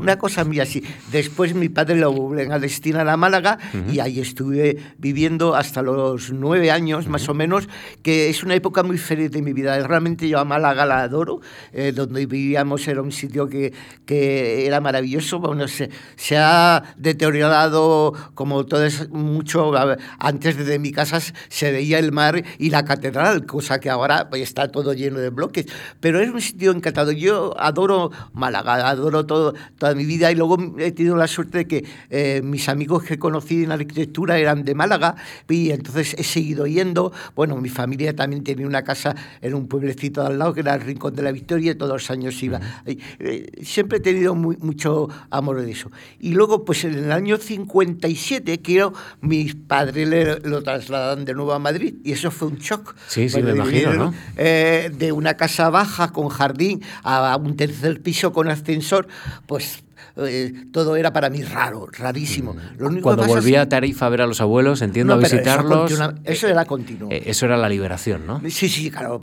una 0.00 0.18
cosa 0.18 0.44
muy 0.44 0.60
así. 0.60 0.82
Después 1.10 1.54
mi 1.54 1.68
padre 1.68 1.96
lo 1.96 2.12
vuelven 2.12 2.52
a 2.52 2.58
destinar 2.58 3.08
a 3.08 3.16
Málaga 3.16 3.58
y 3.92 4.00
ahí 4.00 4.20
estuve 4.20 4.76
viviendo 4.98 5.54
hasta 5.54 5.82
los 5.82 6.32
nueve 6.32 6.70
años, 6.70 7.06
más 7.06 7.28
o 7.28 7.34
menos, 7.34 7.68
que 8.02 8.28
es 8.28 8.42
una 8.42 8.54
época 8.54 8.82
muy 8.82 8.98
feliz 8.98 9.30
de 9.30 9.40
mi 9.40 9.52
vida. 9.52 9.78
Realmente 9.86 10.28
yo 10.28 10.40
a 10.40 10.44
Málaga 10.44 10.84
la 10.84 11.02
adoro, 11.02 11.40
eh, 11.72 11.92
donde 11.92 12.26
vivíamos 12.26 12.88
era 12.88 13.02
un 13.02 13.12
sitio 13.12 13.48
que, 13.48 13.72
que 14.04 14.66
era 14.66 14.80
maravilloso. 14.80 15.38
Bueno, 15.38 15.66
se, 15.68 15.90
ha 16.36 16.82
deteriorado 16.96 18.12
como 18.34 18.66
todo 18.66 18.84
es 18.84 19.08
mucho. 19.10 19.72
Antes 20.18 20.56
de 20.56 20.78
mi 20.78 20.90
casa 20.90 21.20
se 21.20 21.70
veía 21.70 21.98
el 21.98 22.10
mar 22.10 22.42
y 22.58 22.70
la 22.70 22.84
catedral, 22.84 23.46
cosa 23.46 23.78
que 23.78 23.90
ahora 23.90 24.28
pues, 24.28 24.42
está 24.42 24.72
todo 24.72 24.92
lleno 24.92 25.20
de 25.20 25.30
bloques. 25.30 25.66
Pero 26.00 26.20
es 26.20 26.30
un 26.30 26.40
sitio 26.40 26.72
encantado. 26.72 27.12
Yo 27.12 27.54
adoro 27.58 28.10
Málaga, 28.32 28.88
adoro 28.88 29.24
todo, 29.24 29.54
toda 29.78 29.94
mi 29.94 30.04
vida 30.04 30.32
y 30.32 30.34
luego 30.34 30.56
he 30.78 30.95
tenido 30.96 31.16
la 31.16 31.28
suerte 31.28 31.58
de 31.58 31.68
que 31.68 31.84
eh, 32.10 32.40
mis 32.42 32.68
amigos 32.68 33.04
que 33.04 33.18
conocí 33.18 33.62
en 33.62 33.70
arquitectura 33.70 34.38
eran 34.38 34.64
de 34.64 34.74
Málaga 34.74 35.14
y 35.48 35.70
entonces 35.70 36.16
he 36.18 36.24
seguido 36.24 36.66
yendo. 36.66 37.12
Bueno, 37.36 37.56
mi 37.56 37.68
familia 37.68 38.16
también 38.16 38.42
tenía 38.42 38.66
una 38.66 38.82
casa 38.82 39.14
en 39.40 39.54
un 39.54 39.68
pueblecito 39.68 40.26
al 40.26 40.38
lado 40.38 40.54
que 40.54 40.60
era 40.60 40.74
el 40.74 40.80
Rincón 40.80 41.14
de 41.14 41.22
la 41.22 41.30
Victoria 41.30 41.72
y 41.72 41.74
todos 41.76 41.92
los 41.92 42.10
años 42.10 42.42
iba. 42.42 42.60
Eh, 42.86 43.50
siempre 43.62 43.98
he 43.98 44.00
tenido 44.00 44.34
mucho 44.34 45.08
amor 45.30 45.62
de 45.62 45.70
eso. 45.70 45.90
Y 46.18 46.32
luego, 46.32 46.64
pues 46.64 46.84
en 46.84 46.94
el 46.94 47.12
año 47.12 47.36
57, 47.36 48.60
quiero, 48.60 48.92
mis 49.20 49.54
padres 49.54 50.44
lo 50.44 50.62
trasladan 50.62 51.24
de 51.24 51.34
nuevo 51.34 51.52
a 51.52 51.58
Madrid 51.58 51.94
y 52.02 52.12
eso 52.12 52.30
fue 52.30 52.48
un 52.48 52.56
shock. 52.56 52.96
Sí, 53.06 53.28
sí, 53.28 53.42
me 53.42 53.52
imagino, 53.52 53.94
¿no? 53.94 54.14
Eh, 54.36 54.90
de 54.96 55.12
una 55.12 55.34
casa 55.34 55.70
baja 55.70 56.12
con 56.12 56.28
jardín 56.28 56.82
a 57.02 57.36
un 57.36 57.56
tercer 57.56 58.00
piso 58.02 58.32
con 58.32 58.48
ascensor, 58.48 59.06
pues 59.46 59.84
eh, 60.18 60.52
todo 60.72 60.96
era 60.96 61.12
para 61.12 61.28
mí 61.28 61.42
raro, 61.42 61.86
rarísimo. 61.92 62.54
Mm. 62.54 63.00
Cuando 63.00 63.26
volvía 63.26 63.62
a 63.62 63.68
Tarifa 63.68 64.06
a 64.06 64.08
ver 64.08 64.22
a 64.22 64.26
los 64.26 64.40
abuelos, 64.40 64.80
entiendo, 64.80 65.12
a 65.12 65.18
visitarlos. 65.18 65.92
Eso, 66.24 66.48
era 66.48 66.64
continuo. 66.64 67.10
Eh, 67.10 67.24
eso 67.26 67.44
era 67.44 67.56
la 67.56 67.68
liberación, 67.68 68.26
¿no? 68.26 68.40
Sí, 68.48 68.68
sí, 68.68 68.90
claro. 68.90 69.20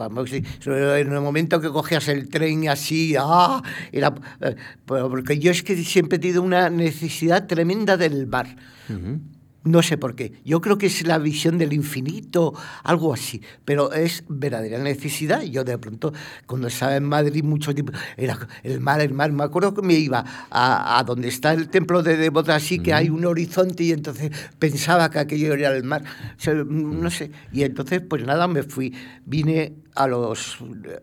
En 0.65 1.13
el 1.13 1.21
momento 1.21 1.60
que 1.60 1.69
cogías 1.69 2.08
el 2.10 2.29
tren 2.29 2.69
así, 2.69 3.15
¡ah! 3.19 3.63
Era, 3.91 4.13
eh, 4.41 4.56
porque 4.86 5.39
yo 5.39 5.51
es 5.51 5.63
que 5.63 5.75
siempre 5.77 6.17
he 6.17 6.19
tenido 6.19 6.43
una 6.43 6.69
necesidad 6.69 7.47
tremenda 7.47 7.97
del 7.97 8.27
bar. 8.27 8.56
No 9.63 9.82
sé 9.82 9.97
por 9.97 10.15
qué. 10.15 10.34
Yo 10.43 10.60
creo 10.60 10.78
que 10.78 10.88
es 10.88 11.08
la 11.08 11.17
visión 11.17 11.58
del 11.58 11.71
infinito, 11.71 12.54
algo 12.84 13.13
así. 13.13 13.41
Pero 13.63 13.93
es 13.93 14.26
verdadera 14.28 14.78
necesidad. 14.80 15.41
Yo 15.43 15.63
de 15.63 15.78
pronto, 15.78 16.13
cuando 16.45 16.67
estaba 16.67 16.97
en 16.97 17.06
Madrid 17.06 17.43
mucho 17.43 17.73
tiempo, 17.73 17.93
era 18.17 18.38
el 18.63 18.82
mar, 18.82 18.99
el 18.99 19.13
mar. 19.13 19.32
Me 19.32 19.43
acuerdo 19.43 19.73
que 19.73 19.82
me 19.82 19.93
iba 19.93 20.26
a, 20.49 20.99
a 20.99 21.04
donde 21.04 21.30
está 21.30 21.54
el 21.54 21.69
templo 21.69 22.04
de 22.04 22.17
Devota, 22.17 22.56
así 22.56 22.80
que 22.80 22.93
hay 22.93 23.10
un 23.10 23.26
horizonte 23.26 23.84
y 23.84 23.91
entonces 23.93 24.32
pensaba 24.60 25.10
que 25.10 25.19
aquello 25.19 25.54
era 25.54 25.73
el 25.73 25.84
mar. 25.84 26.04
no 26.67 27.10
sé. 27.10 27.32
Y 27.54 27.63
entonces, 27.63 28.02
pues 28.02 28.26
nada, 28.26 28.47
me 28.49 28.63
fui. 28.63 28.93
Vine 29.26 29.83
a 29.95 30.08
los 30.08 30.58
eh, 30.86 30.99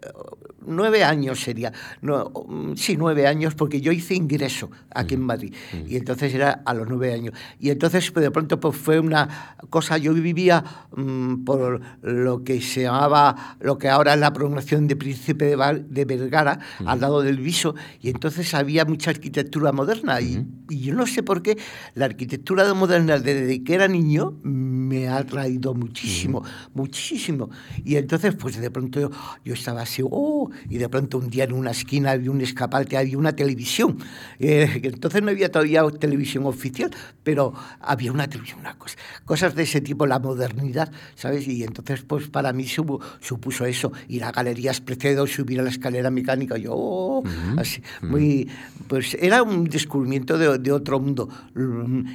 nueve 0.67 1.05
años 1.05 1.41
sería, 1.41 1.73
no, 2.03 2.33
sí, 2.77 2.97
nueve 2.97 3.27
años, 3.27 3.55
porque 3.55 3.81
yo 3.81 3.93
hice 3.93 4.15
ingreso 4.15 4.71
aquí 4.91 5.15
en 5.15 5.23
Madrid, 5.23 5.55
y 5.87 5.97
entonces 5.97 6.35
era 6.35 6.63
a 6.65 6.75
los 6.75 6.89
nueve 6.89 7.13
años. 7.13 7.35
Y 7.59 7.71
entonces 7.71 8.11
pues, 8.11 8.25
de 8.25 8.31
pronto 8.31 8.59
pues 8.59 8.77
fue 8.77 8.99
una 8.99 9.57
cosa, 9.71 9.99
yo 9.99 10.13
vivía 10.15 10.65
mm, 10.97 11.45
por 11.45 11.81
lo 12.03 12.45
que 12.45 12.61
se 12.61 12.83
llamaba, 12.83 13.57
lo 13.61 13.79
que 13.79 13.89
ahora 13.89 14.15
es 14.15 14.21
la 14.21 14.33
promoción 14.33 14.87
de 14.87 14.97
Príncipe 14.97 15.57
de, 15.57 15.85
de 15.89 16.05
Vergara, 16.05 16.59
al 16.85 17.01
lado 17.01 17.23
del 17.23 17.39
Viso, 17.39 17.75
y 18.01 18.11
entonces 18.11 18.55
había 18.55 18.85
mucha 18.85 19.11
arquitectura 19.11 19.73
moderna, 19.73 20.21
y, 20.21 20.47
y, 20.69 20.81
yo 20.81 20.95
no 20.95 21.07
sé 21.07 21.23
por 21.23 21.43
qué 21.43 21.57
la 21.95 22.07
arquitectura 22.07 22.73
moderna 22.75 23.19
desde 23.19 23.63
que 23.63 23.75
era 23.75 23.89
niño 23.89 24.39
me 24.43 25.09
ha 25.09 25.19
atraído 25.19 25.75
muchísimo, 25.75 26.43
muchísimo. 26.75 27.51
Y 27.85 27.97
entonces 27.97 28.35
pues 28.35 28.61
de 28.61 28.71
pronto 28.71 28.80
yo, 28.89 29.11
yo, 29.45 29.55
estaba 29.55 29.83
así, 29.83 30.03
oh, 30.05 30.51
y 30.69 30.79
de 30.79 30.89
pronto 30.89 31.19
un 31.19 31.31
día 31.31 31.45
en 31.45 31.53
una 31.53 31.71
esquina 31.71 32.13
había 32.13 32.31
un 32.31 32.41
escaparate, 32.41 32.97
había 32.97 33.19
una 33.19 33.35
televisión, 33.35 33.99
eh, 34.39 34.81
entonces 34.83 35.23
no 35.23 35.31
había 35.31 35.51
todavía 35.51 35.83
televisión 35.99 36.47
oficial, 36.47 36.91
pero 37.23 37.53
había 37.81 38.13
una 38.13 38.29
televisión, 38.29 38.61
una 38.61 38.77
cosa, 38.77 38.97
cosas 39.25 39.55
de 39.55 39.63
ese 39.65 39.81
tipo, 39.81 40.07
la 40.07 40.19
modernidad, 40.19 40.91
¿sabes? 41.15 41.47
Y 41.47 41.65
entonces, 41.65 42.03
pues 42.03 42.29
para 42.29 42.53
mí 42.53 42.67
supuso 42.67 43.65
eso, 43.65 43.93
ir 44.09 44.25
a 44.25 44.33
galerías 44.33 44.81
Precedo, 44.81 45.27
subir 45.27 45.61
a 45.61 45.63
la 45.63 45.71
escalera 45.71 46.11
mecánica, 46.11 46.57
yo, 46.57 46.73
oh, 46.75 47.23
así, 47.57 47.83
muy, 48.03 48.49
pues 48.89 49.17
era 49.21 49.43
un 49.43 49.65
descubrimiento 49.65 50.39
de, 50.39 50.59
de, 50.59 50.73
otro 50.73 51.01
mundo. 51.01 51.29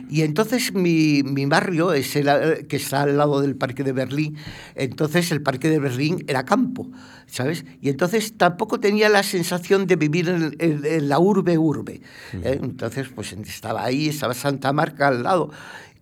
Y 0.09 0.21
entonces 0.21 0.73
mi, 0.73 1.23
mi 1.23 1.45
barrio, 1.45 1.93
es 1.93 2.15
el, 2.15 2.67
que 2.67 2.77
está 2.77 3.03
al 3.03 3.17
lado 3.17 3.41
del 3.41 3.55
Parque 3.55 3.83
de 3.83 3.91
Berlín, 3.91 4.37
entonces 4.75 5.31
el 5.31 5.41
Parque 5.41 5.69
de 5.69 5.79
Berlín 5.79 6.23
era 6.27 6.45
campo, 6.55 6.89
¿sabes? 7.27 7.65
Y 7.81 7.89
entonces 7.89 8.37
tampoco 8.37 8.79
tenía 8.79 9.09
la 9.09 9.23
sensación 9.23 9.87
de 9.87 9.97
vivir 9.97 10.29
en, 10.29 11.09
la 11.09 11.19
urbe 11.19 11.57
urbe. 11.57 12.01
¿eh? 12.33 12.59
Entonces, 12.61 13.09
pues 13.13 13.33
estaba 13.33 13.83
ahí, 13.83 14.07
estaba 14.07 14.33
Santa 14.33 14.71
Marca 14.71 15.09
al 15.09 15.23
lado 15.23 15.51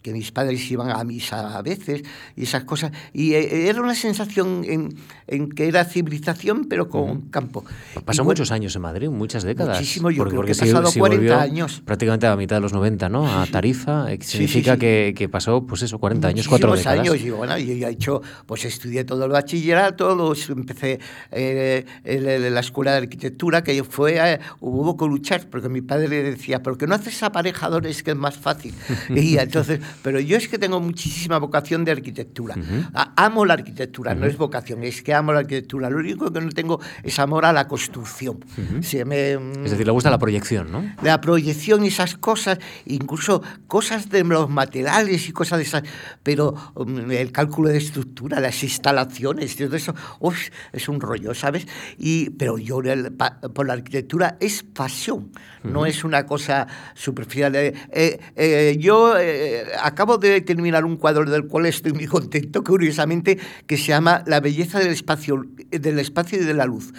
que 0.04 0.12
mis 0.12 0.32
padres 0.32 0.70
iban 0.70 0.92
a 0.92 1.04
misa 1.04 1.58
a 1.58 1.62
veces 1.62 2.04
y 2.36 2.44
esas 2.44 2.66
cosas. 2.66 2.92
Y 3.14 3.34
eh, 3.34 3.70
era 3.70 3.82
una 3.82 3.96
sensación 3.96 4.64
en, 4.66 4.96
en 5.28 5.50
que 5.50 5.68
era 5.68 5.86
civilización, 5.86 6.66
pero 6.66 6.90
con 6.90 7.22
campo. 7.30 7.64
Pasó 8.06 8.24
muchos 8.24 8.52
años 8.52 8.76
en 8.76 8.82
Madrid, 8.82 9.10
muchas 9.10 9.44
décadas. 9.44 9.80
Muchísimo, 9.80 10.12
yo 10.12 10.18
porque, 10.18 10.36
creo 10.36 10.46
que 10.46 10.52
he 10.52 10.56
pasado 10.56 10.92
40 10.92 11.42
años. 11.42 11.82
Prácticamente 11.86 12.28
a 12.28 12.32
la 12.32 12.36
mitad 12.36 12.58
de 12.58 12.62
los 12.62 12.74
90, 12.74 13.10
¿no? 13.10 13.42
A 13.42 13.46
Tarifa, 13.48 14.12
eh, 14.12 14.20
significa 14.22 14.78
Que, 14.78 15.14
que, 15.16 15.30
pasó, 15.30 15.66
pues 15.66 15.82
eso, 15.84 15.98
40 16.00 16.28
años, 16.28 16.48
cuatro 16.48 16.76
décadas. 16.76 17.00
años, 17.00 17.22
y 17.22 17.30
bueno, 17.30 17.58
yo 17.58 17.88
he 17.88 17.92
hecho, 17.92 18.22
pues 18.46 18.66
estudié 18.66 19.06
todo 19.06 19.26
el 19.26 19.32
bachillerato, 19.32 20.16
los, 20.16 20.50
empecé 20.50 21.00
eh, 21.32 21.86
en 22.04 22.54
la 22.54 22.60
escuela 22.60 22.92
de 22.92 22.98
arquitectura, 22.98 23.64
que 23.64 23.82
fue, 23.86 24.40
hubo 24.60 24.98
que 24.98 25.06
luchar, 25.06 25.50
porque 25.50 25.70
mi 25.70 25.82
padre 25.82 26.24
decía, 26.24 26.62
¿por 26.62 26.78
qué 26.78 26.88
no 26.88 26.96
haces 26.96 27.24
aparejadores 27.24 28.04
que 28.04 28.12
es 28.12 28.18
más 28.18 28.36
fácil? 28.36 28.74
y 29.10 29.38
entonces 29.38 29.80
pero 30.02 30.20
yo 30.20 30.38
es 30.38 30.48
que 30.48 30.58
tengo 30.58 30.80
muchísima 30.80 31.38
vocación 31.40 31.86
de 31.86 31.92
arquitectura. 31.92 32.56
Amo 33.16 33.46
la 33.46 33.54
arquitectura, 33.54 34.16
no 34.16 34.26
es 34.26 34.38
vocación, 34.38 34.84
es 34.84 35.02
que 35.02 35.14
amo 35.14 35.34
la 35.34 35.40
arquitectura. 35.40 35.90
Lo 35.90 35.98
único 35.98 36.32
que 36.32 36.42
no 36.42 36.50
tengo 36.50 36.80
es 37.04 37.20
amor 37.20 37.46
a 37.46 37.54
la 37.54 37.68
construcción. 37.68 38.40
es 39.64 39.72
decir, 39.72 39.86
le 39.86 39.92
gusta 39.92 40.10
la 40.10 40.20
proyección, 40.20 40.72
¿no? 40.72 40.84
La 41.02 41.22
proyección 41.22 41.86
y 41.86 41.88
esas 41.88 42.16
cosas, 42.16 42.60
incluso 42.86 43.42
cosas 43.68 44.10
de 44.10 44.24
los 44.24 44.50
materiales 44.50 45.30
y 45.30 45.32
cosas 45.32 45.60
de 45.60 45.64
esas, 45.64 45.84
pero 46.24 46.56
um, 46.76 47.12
el 47.12 47.32
cálculo 47.32 47.70
de 47.70 47.78
estructura, 47.78 48.40
las 48.40 48.64
instalaciones, 48.64 49.56
todo 49.56 49.76
eso, 49.76 49.94
es 50.72 50.90
un 50.90 51.00
rollo, 51.00 51.34
¿sabes? 51.34 51.68
Y, 51.98 52.32
pero 52.32 52.58
yo 52.58 52.82
por 53.54 53.68
la 53.68 53.74
arquitectura 53.74 54.38
es 54.40 54.64
pasión, 54.64 55.32
no 55.64 55.86
es 55.86 56.04
una 56.04 56.26
cosa 56.26 56.68
superficial. 56.94 57.56
Eh, 57.56 57.74
eh, 57.92 58.20
eh, 58.36 58.78
yo 58.80 59.14
acabo 59.82 60.18
de 60.18 60.42
terminar 60.42 60.86
un 60.86 60.98
cuadro 60.98 61.30
del 61.30 61.48
cual 61.48 61.66
estoy 61.66 61.94
muy 61.94 62.08
contento, 62.08 62.64
curiosamente, 62.64 63.40
que 63.66 63.78
se 63.78 63.88
llama 63.88 64.24
La 64.26 64.40
belleza 64.40 64.80
del 64.80 64.92
espacio, 64.92 65.46
del 65.72 66.00
espacio 66.00 66.42
y 66.42 66.46
de 66.46 66.54
la 66.54 66.66
luz. 66.66 66.94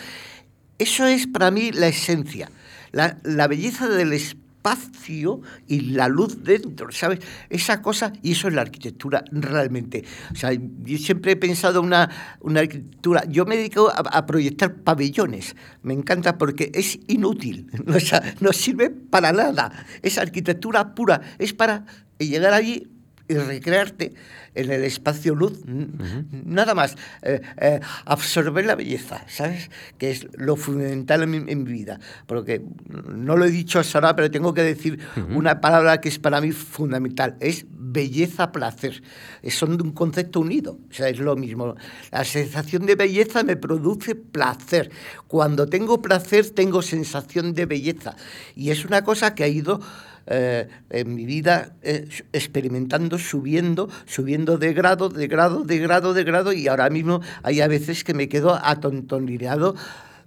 Eso 0.78 1.06
es 1.06 1.26
para 1.26 1.50
mí 1.50 1.70
la 1.72 1.86
esencia, 1.86 2.50
la, 2.90 3.18
la 3.22 3.46
belleza 3.46 3.88
del 3.88 4.12
espacio 4.12 4.43
espacio 4.64 5.42
y 5.66 5.92
la 5.92 6.08
luz 6.08 6.42
dentro, 6.42 6.90
¿sabes? 6.90 7.20
Esa 7.50 7.82
cosa, 7.82 8.12
y 8.22 8.32
eso 8.32 8.48
es 8.48 8.54
la 8.54 8.62
arquitectura 8.62 9.22
realmente. 9.30 10.04
O 10.32 10.36
sea, 10.36 10.52
yo 10.52 10.98
siempre 10.98 11.32
he 11.32 11.36
pensado 11.36 11.82
una, 11.82 12.36
una 12.40 12.60
arquitectura, 12.60 13.24
yo 13.28 13.44
me 13.44 13.56
dedico 13.56 13.92
a, 13.94 14.24
proyectar 14.26 14.74
pabellones, 14.76 15.54
me 15.82 15.92
encanta 15.92 16.38
porque 16.38 16.70
es 16.72 16.98
inútil, 17.08 17.70
no 18.40 18.52
sirve 18.52 18.88
para 18.88 19.32
nada, 19.32 19.84
es 20.00 20.16
arquitectura 20.16 20.94
pura, 20.94 21.20
es 21.38 21.52
para 21.52 21.84
llegar 22.18 22.54
allí 22.54 22.88
y 23.28 23.34
recrearte 23.34 24.14
en 24.54 24.70
el 24.70 24.84
espacio 24.84 25.34
luz, 25.34 25.60
nada 25.66 26.74
más. 26.74 26.96
Eh, 27.22 27.40
eh, 27.60 27.80
absorber 28.04 28.66
la 28.66 28.74
belleza, 28.74 29.24
¿sabes? 29.28 29.70
Que 29.98 30.10
es 30.10 30.26
lo 30.34 30.56
fundamental 30.56 31.22
en 31.22 31.44
mi, 31.44 31.64
vida. 31.64 31.98
Porque 32.26 32.62
no 33.08 33.36
lo 33.36 33.44
he 33.44 33.50
dicho 33.50 33.78
hasta 33.78 33.98
ahora, 33.98 34.16
pero 34.16 34.30
tengo 34.30 34.54
que 34.54 34.62
decir 34.62 34.98
una 35.34 35.60
palabra 35.60 36.00
que 36.00 36.08
es 36.08 36.18
para 36.18 36.40
mí 36.40 36.52
fundamental. 36.52 37.36
Es 37.40 37.66
belleza-placer. 37.94 39.02
Son 39.48 39.80
un 39.80 39.92
concepto 39.92 40.40
unido. 40.40 40.78
O 40.90 40.92
sea, 40.92 41.08
es 41.08 41.18
lo 41.18 41.36
mismo. 41.36 41.74
La 42.10 42.24
sensación 42.24 42.86
de 42.86 42.96
belleza 42.96 43.42
me 43.42 43.56
produce 43.56 44.14
placer. 44.14 44.90
Cuando 45.26 45.66
tengo 45.66 46.02
placer, 46.02 46.50
tengo 46.50 46.82
sensación 46.82 47.54
de 47.54 47.66
belleza. 47.66 48.16
Y 48.54 48.70
es 48.70 48.84
una 48.84 49.04
cosa 49.04 49.34
que 49.34 49.44
ha 49.44 49.48
ido 49.48 49.80
eh, 50.26 50.68
en 50.90 51.14
mi 51.14 51.26
vida 51.26 51.74
eh, 51.82 52.08
experimentando, 52.32 53.18
subiendo, 53.18 53.88
subiendo 54.06 54.58
de 54.58 54.72
grado, 54.72 55.08
de 55.08 55.26
grado, 55.26 55.64
de 55.64 55.78
grado, 55.78 56.14
de 56.14 56.24
grado, 56.24 56.52
y 56.52 56.68
ahora 56.68 56.88
mismo 56.90 57.20
hay 57.42 57.60
a 57.60 57.68
veces 57.68 58.04
que 58.04 58.14
me 58.14 58.28
quedo 58.28 58.54
atontonilado 58.54 59.74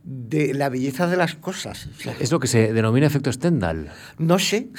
de 0.07 0.53
la 0.53 0.69
belleza 0.69 1.05
de 1.07 1.17
las 1.17 1.35
cosas. 1.35 1.89
Es 2.21 2.31
lo 2.31 2.39
que 2.39 2.47
se 2.47 2.71
denomina 2.71 3.07
efecto 3.07 3.29
Stendhal. 3.31 3.89
No 4.17 4.39
sé. 4.39 4.69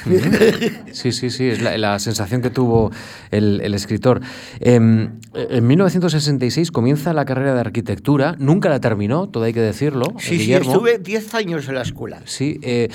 Sí, 0.93 1.13
sí, 1.13 1.29
sí, 1.29 1.49
es 1.49 1.61
la, 1.61 1.99
sensación 1.99 2.41
que 2.41 2.49
tuvo 2.49 2.91
el, 3.31 3.75
escritor. 3.75 4.23
Em, 4.61 5.21
en 5.35 5.67
1966 5.67 6.71
comienza 6.71 7.13
la 7.13 7.27
carrera 7.27 7.53
de 7.53 7.61
arquitectura, 7.61 8.37
nunca 8.39 8.71
la 8.71 8.81
terminó, 8.81 9.29
todo 9.29 9.45
hay 9.45 9.53
que 9.53 9.61
decirlo. 9.61 10.15
Sí, 10.19 10.39
sí, 10.39 10.55
estuve 10.55 10.99
10 10.99 11.35
años 11.35 11.69
en 11.69 11.75
la 11.75 11.83
escuela. 11.83 12.23
Sí, 12.25 12.59
eh, 12.63 12.89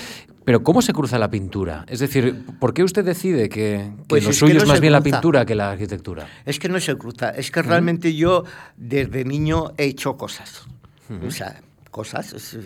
pero 0.46 0.64
¿cómo 0.64 0.82
se 0.82 0.94
cruza 0.94 1.18
la 1.18 1.30
pintura? 1.30 1.86
Es 1.88 2.00
decir, 2.00 2.46
¿por 2.60 2.74
qué 2.74 2.84
usted 2.84 3.06
decide 3.06 3.50
que, 3.50 3.92
pues 4.08 4.26
lo 4.26 4.34
suyo 4.34 4.58
es, 4.58 4.68
más 4.68 4.80
bien 4.80 4.94
la 4.94 5.02
pintura 5.02 5.46
que 5.46 5.56
la 5.56 5.72
arquitectura? 5.72 6.28
Es 6.46 6.60
que 6.60 6.70
no 6.70 6.80
se 6.80 6.96
cruza, 6.98 7.30
es 7.30 7.52
que 7.52 7.62
realmente 7.62 8.16
yo 8.16 8.44
desde 8.78 9.26
niño 9.26 9.74
he 9.78 9.86
hecho 9.86 10.18
cosas. 10.18 10.66
O 11.26 11.32
sea, 11.32 11.62
cosas. 11.94 12.58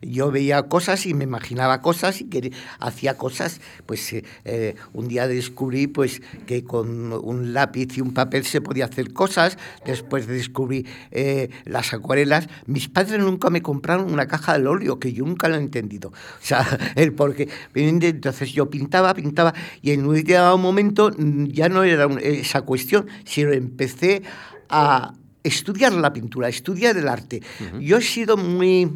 Yo 0.00 0.30
veía 0.30 0.62
cosas 0.62 1.04
y 1.04 1.12
me 1.12 1.24
imaginaba 1.24 1.82
cosas 1.82 2.22
y 2.22 2.24
que 2.30 2.52
hacía 2.78 3.18
cosas. 3.18 3.60
Pues 3.84 4.10
eh, 4.14 4.24
eh, 4.46 4.76
un 4.94 5.08
día 5.08 5.28
descubrí 5.28 5.88
pues 5.88 6.22
que 6.46 6.64
con 6.64 7.12
un 7.12 7.52
lápiz 7.52 7.98
y 7.98 8.00
un 8.00 8.14
papel 8.14 8.46
se 8.46 8.62
podía 8.62 8.86
hacer 8.86 9.12
cosas. 9.12 9.58
Después 9.84 10.26
descubrí 10.26 10.86
eh, 11.10 11.50
las 11.64 11.92
acuarelas. 11.92 12.48
Mis 12.66 12.88
padres 12.88 13.20
nunca 13.20 13.50
me 13.50 13.60
compraron 13.60 14.10
una 14.10 14.28
caja 14.28 14.58
de 14.58 14.66
óleo, 14.66 14.98
que 14.98 15.12
yo 15.12 15.26
nunca 15.26 15.48
lo 15.48 15.56
he 15.56 15.58
entendido. 15.58 16.08
O 16.10 16.40
sea, 16.40 16.64
el 16.94 17.12
porque 17.12 17.48
entonces 17.74 18.52
yo 18.52 18.70
pintaba, 18.70 19.12
pintaba 19.12 19.52
y 19.82 19.90
en 19.90 20.06
un 20.06 20.62
momento 20.62 21.10
mm, 21.10 21.46
ya 21.46 21.68
no 21.68 21.82
era 21.82 22.06
esa 22.22 22.62
cuestión, 22.62 23.08
sino 23.24 23.52
empecé 23.52 24.22
a 24.68 25.14
estudiar 25.42 25.92
la 25.92 26.12
pintura, 26.12 26.48
estudiar 26.48 26.96
el 26.96 27.08
arte. 27.08 27.42
Yo 27.80 27.98
he 27.98 28.02
sido 28.02 28.36
muy 28.36 28.90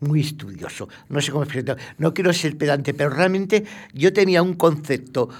muy 0.00 0.20
estudioso, 0.20 0.88
no 1.08 1.20
sé 1.20 1.32
cómo 1.32 1.44
explicarlo, 1.44 1.82
no 1.96 2.12
quiero 2.12 2.30
ser 2.34 2.58
pedante, 2.58 2.92
pero 2.92 3.08
realmente 3.08 3.64
yo 3.94 4.12
tenía 4.12 4.42
un 4.42 4.52
concepto 4.52 5.30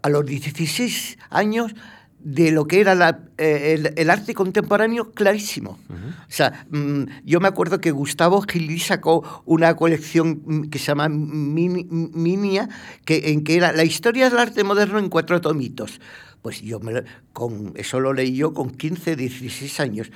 a 0.00 0.08
los 0.08 0.24
16 0.24 1.18
años 1.28 1.74
de 2.18 2.50
lo 2.50 2.66
que 2.66 2.80
era 2.80 3.20
eh, 3.38 3.92
el, 3.96 4.10
arte 4.10 4.34
contemporáneo 4.34 5.12
clarísimo. 5.12 5.78
O 5.88 6.30
sea, 6.30 6.66
mm, 6.70 7.04
yo 7.24 7.38
me 7.40 7.48
acuerdo 7.48 7.80
que 7.80 7.92
Gustavo 7.92 8.42
Gili 8.42 8.80
sacó 8.80 9.42
una 9.44 9.76
colección 9.76 10.68
que 10.68 10.78
se 10.78 10.86
llama 10.86 11.08
Minia, 11.08 12.68
que, 13.04 13.30
en 13.30 13.44
que 13.44 13.56
era 13.56 13.72
la 13.72 13.84
historia 13.84 14.28
del 14.30 14.38
arte 14.38 14.64
moderno 14.64 14.98
en 14.98 15.08
cuatro 15.08 15.40
tomitos. 15.40 16.00
Pues 16.42 16.62
yo 16.62 16.80
me, 16.80 17.02
con, 17.32 17.72
eso 17.76 18.00
lo 18.00 18.12
leí 18.12 18.36
yo 18.36 18.54
con 18.54 18.70
15, 18.70 19.16
16 19.16 19.80
años. 19.80 20.10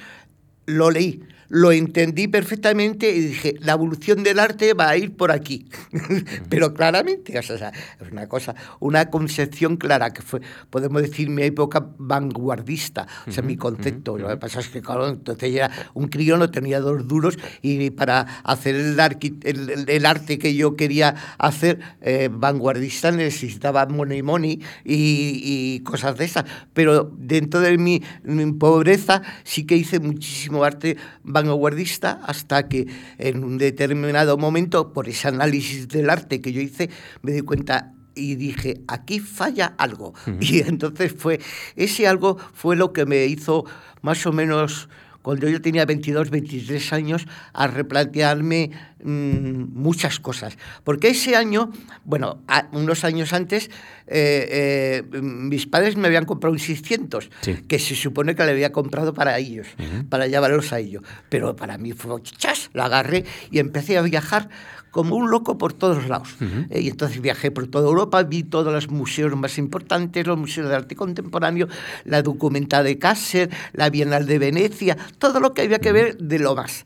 lo 0.66 0.90
leí 0.90 1.22
lo 1.52 1.70
entendí 1.70 2.28
perfectamente 2.28 3.14
y 3.14 3.20
dije, 3.20 3.56
la 3.60 3.72
evolución 3.72 4.22
del 4.22 4.38
arte 4.38 4.72
va 4.72 4.88
a 4.88 4.96
ir 4.96 5.14
por 5.14 5.30
aquí. 5.30 5.66
Pero 6.48 6.72
claramente, 6.72 7.38
o 7.38 7.42
sea, 7.42 7.70
es 8.00 8.10
una 8.10 8.26
cosa, 8.26 8.54
una 8.80 9.10
concepción 9.10 9.76
clara 9.76 10.14
que 10.14 10.22
fue, 10.22 10.40
podemos 10.70 11.02
decir, 11.02 11.28
mi 11.28 11.42
época 11.42 11.88
vanguardista, 11.98 13.06
o 13.26 13.30
sea, 13.30 13.42
mi 13.42 13.58
concepto. 13.58 14.16
Lo 14.16 14.28
que 14.28 14.38
pasa 14.38 14.60
es 14.60 14.68
que, 14.68 14.80
claro, 14.80 15.06
entonces 15.06 15.52
ya 15.52 15.70
un 15.92 16.08
crío 16.08 16.38
no 16.38 16.50
tenía 16.50 16.80
dos 16.80 17.06
duros 17.06 17.38
y 17.60 17.90
para 17.90 18.40
hacer 18.44 18.74
el, 18.74 19.84
el, 19.88 20.06
arte 20.06 20.38
que 20.38 20.54
yo 20.54 20.74
quería 20.74 21.14
hacer 21.36 21.80
eh, 22.00 22.30
vanguardista 22.32 23.10
necesitaba 23.10 23.84
money 23.84 24.22
money 24.22 24.62
y, 24.86 25.80
cosas 25.80 26.16
de 26.16 26.24
esas. 26.24 26.46
Pero 26.72 27.12
dentro 27.14 27.60
de 27.60 27.76
mi, 27.76 28.02
mi 28.24 28.50
pobreza 28.52 29.20
sí 29.44 29.66
que 29.66 29.76
hice 29.76 30.00
muchísimo 30.00 30.64
arte 30.64 30.96
vanguardista 31.22 31.41
vanguardista 31.48 32.20
hasta 32.24 32.68
que 32.68 32.86
en 33.18 33.44
un 33.44 33.58
determinado 33.58 34.36
momento, 34.36 34.92
por 34.92 35.08
ese 35.08 35.28
análisis 35.28 35.88
del 35.88 36.10
arte 36.10 36.40
que 36.40 36.52
yo 36.52 36.60
hice, 36.60 36.90
me 37.22 37.32
di 37.32 37.40
cuenta 37.40 37.92
y 38.14 38.34
dije, 38.34 38.82
aquí 38.88 39.20
falla 39.20 39.74
algo. 39.78 40.14
Y 40.40 40.60
entonces 40.60 41.14
fue, 41.16 41.40
ese 41.76 42.06
algo 42.06 42.36
fue 42.52 42.76
lo 42.76 42.92
que 42.92 43.06
me 43.06 43.26
hizo 43.26 43.64
más 44.02 44.26
o 44.26 44.32
menos 44.32 44.88
cuando 45.22 45.48
yo 45.48 45.62
tenía 45.62 45.86
22, 45.86 46.30
23 46.30 46.92
años, 46.92 47.26
a 47.52 47.68
replantearme 47.68 48.72
mm, 49.02 49.74
muchas 49.74 50.20
cosas. 50.20 50.56
Porque 50.84 51.08
ese 51.08 51.36
año, 51.36 51.70
bueno, 52.04 52.38
unos 52.72 53.04
años 53.04 53.32
antes, 53.32 53.70
eh, 54.06 55.02
eh, 55.12 55.20
mis 55.20 55.66
padres 55.66 55.96
me 55.96 56.06
habían 56.08 56.24
comprado 56.24 56.52
un 56.52 56.58
600, 56.58 57.30
que 57.68 57.78
se 57.78 57.94
supone 57.94 58.34
que 58.34 58.44
le 58.44 58.52
había 58.52 58.72
comprado 58.72 59.14
para 59.14 59.38
ellos, 59.38 59.68
para 60.08 60.26
llevarlos 60.26 60.72
a 60.72 60.78
ellos. 60.78 61.02
Pero 61.28 61.56
para 61.56 61.78
mí 61.78 61.92
fue, 61.92 62.20
chas, 62.22 62.70
la 62.72 62.86
agarré 62.86 63.24
y 63.50 63.58
empecé 63.58 63.98
a 63.98 64.02
viajar 64.02 64.48
como 64.92 65.16
un 65.16 65.30
loco 65.30 65.58
por 65.58 65.72
todos 65.72 66.06
lados. 66.06 66.36
Eh, 66.70 66.82
y 66.82 66.88
entonces 66.88 67.20
viajé 67.20 67.50
por 67.50 67.66
toda 67.66 67.88
Europa, 67.88 68.22
vi 68.22 68.44
todos 68.44 68.72
los 68.72 68.90
museos 68.90 69.34
más 69.34 69.58
importantes, 69.58 70.26
los 70.26 70.38
museos 70.38 70.68
de 70.68 70.76
arte 70.76 70.94
contemporáneo, 70.94 71.66
la 72.04 72.22
documenta 72.22 72.82
de 72.82 72.98
Kassel, 72.98 73.48
la 73.72 73.90
Bienal 73.90 74.26
de 74.26 74.38
Venecia, 74.38 74.96
todo 75.18 75.40
lo 75.40 75.54
que 75.54 75.62
había 75.62 75.78
que 75.78 75.92
ver 75.92 76.18
de 76.18 76.38
lo 76.38 76.54
más. 76.54 76.84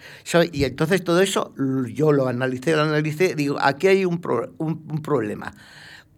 y 0.52 0.64
entonces 0.64 1.02
todo 1.02 1.20
eso 1.20 1.52
yo 1.92 2.05
lo 2.12 2.28
analicé, 2.28 2.74
lo 2.76 2.82
analicé, 2.82 3.34
digo, 3.34 3.58
aquí 3.60 3.86
hay 3.88 4.04
un, 4.04 4.20
un 4.58 5.02
problema. 5.02 5.54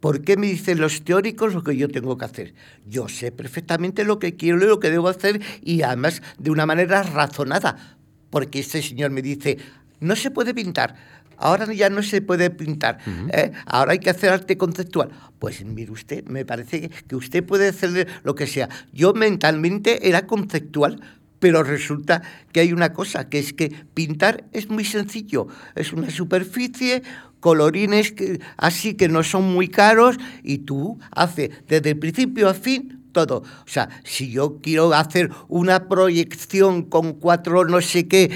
¿Por 0.01 0.23
qué 0.23 0.37
me 0.37 0.47
dicen 0.47 0.81
los 0.81 1.03
teóricos 1.03 1.55
lo 1.55 1.65
que 1.65 1.77
yo 1.77 1.89
tengo 1.89 2.17
que 2.17 2.25
hacer? 2.25 2.55
Yo 2.87 3.09
sé 3.09 3.33
perfectamente 3.33 4.05
lo 4.05 4.19
que 4.19 4.37
quiero 4.37 4.59
y 4.59 4.69
lo 4.69 4.79
que 4.79 4.91
debo 4.91 5.09
hacer 5.09 5.41
y 5.63 5.83
además 5.83 6.23
de 6.39 6.51
una 6.51 6.67
manera 6.67 7.03
razonada. 7.03 7.97
Porque 8.31 8.61
este 8.61 8.81
señor 8.81 9.11
me 9.11 9.23
dice, 9.23 9.59
no 10.01 10.15
se 10.15 10.31
puede 10.31 10.55
pintar 10.55 10.95
Ahora 11.39 11.73
ya 11.73 11.89
no 11.89 12.03
se 12.03 12.21
puede 12.21 12.51
pintar, 12.51 12.99
¿eh? 13.33 13.53
ahora 13.67 13.93
hay 13.93 14.01
que 14.01 14.11
hacer 14.11 14.31
arte 14.31 14.59
conceptual. 14.59 15.11
Pues 15.39 15.65
mire 15.65 15.93
usted, 15.93 16.25
me 16.25 16.45
parece 16.45 16.91
que 17.07 17.15
usted 17.15 17.45
puede 17.45 17.69
hacer 17.69 18.09
lo 18.25 18.35
que 18.35 18.49
sea. 18.49 18.69
Yo 18.93 19.15
mentalmente 19.15 20.09
era 20.09 20.27
conceptual, 20.27 21.01
pero 21.39 21.63
resulta 21.63 22.23
que 22.53 22.61
hay 22.61 22.73
una 22.73 22.93
cosa, 22.93 23.29
que 23.29 23.39
es 23.39 23.53
que 23.53 23.73
pintar 23.95 24.45
es 24.53 24.69
muy 24.69 24.85
sencillo. 24.85 25.47
Es 25.75 25.93
una 25.93 26.11
superficie, 26.11 27.03
colorines 27.41 28.15
así 28.57 28.95
que 28.95 29.09
no 29.09 29.23
son 29.23 29.53
muy 29.53 29.69
caros 29.69 30.17
y 30.43 30.59
tú 30.59 30.99
haces 31.11 31.51
desde 31.69 31.91
el 31.91 31.99
principio 31.99 32.49
a 32.49 32.55
fin 32.55 32.98
todo. 33.13 33.39
O 33.39 33.69
sea, 33.69 33.89
si 34.05 34.31
yo 34.31 34.59
quiero 34.63 34.93
hacer 34.95 35.31
una 35.49 35.89
proyección 35.89 36.83
con 36.83 37.15
cuatro 37.15 37.65
no 37.65 37.81
sé 37.81 38.09
qué 38.09 38.31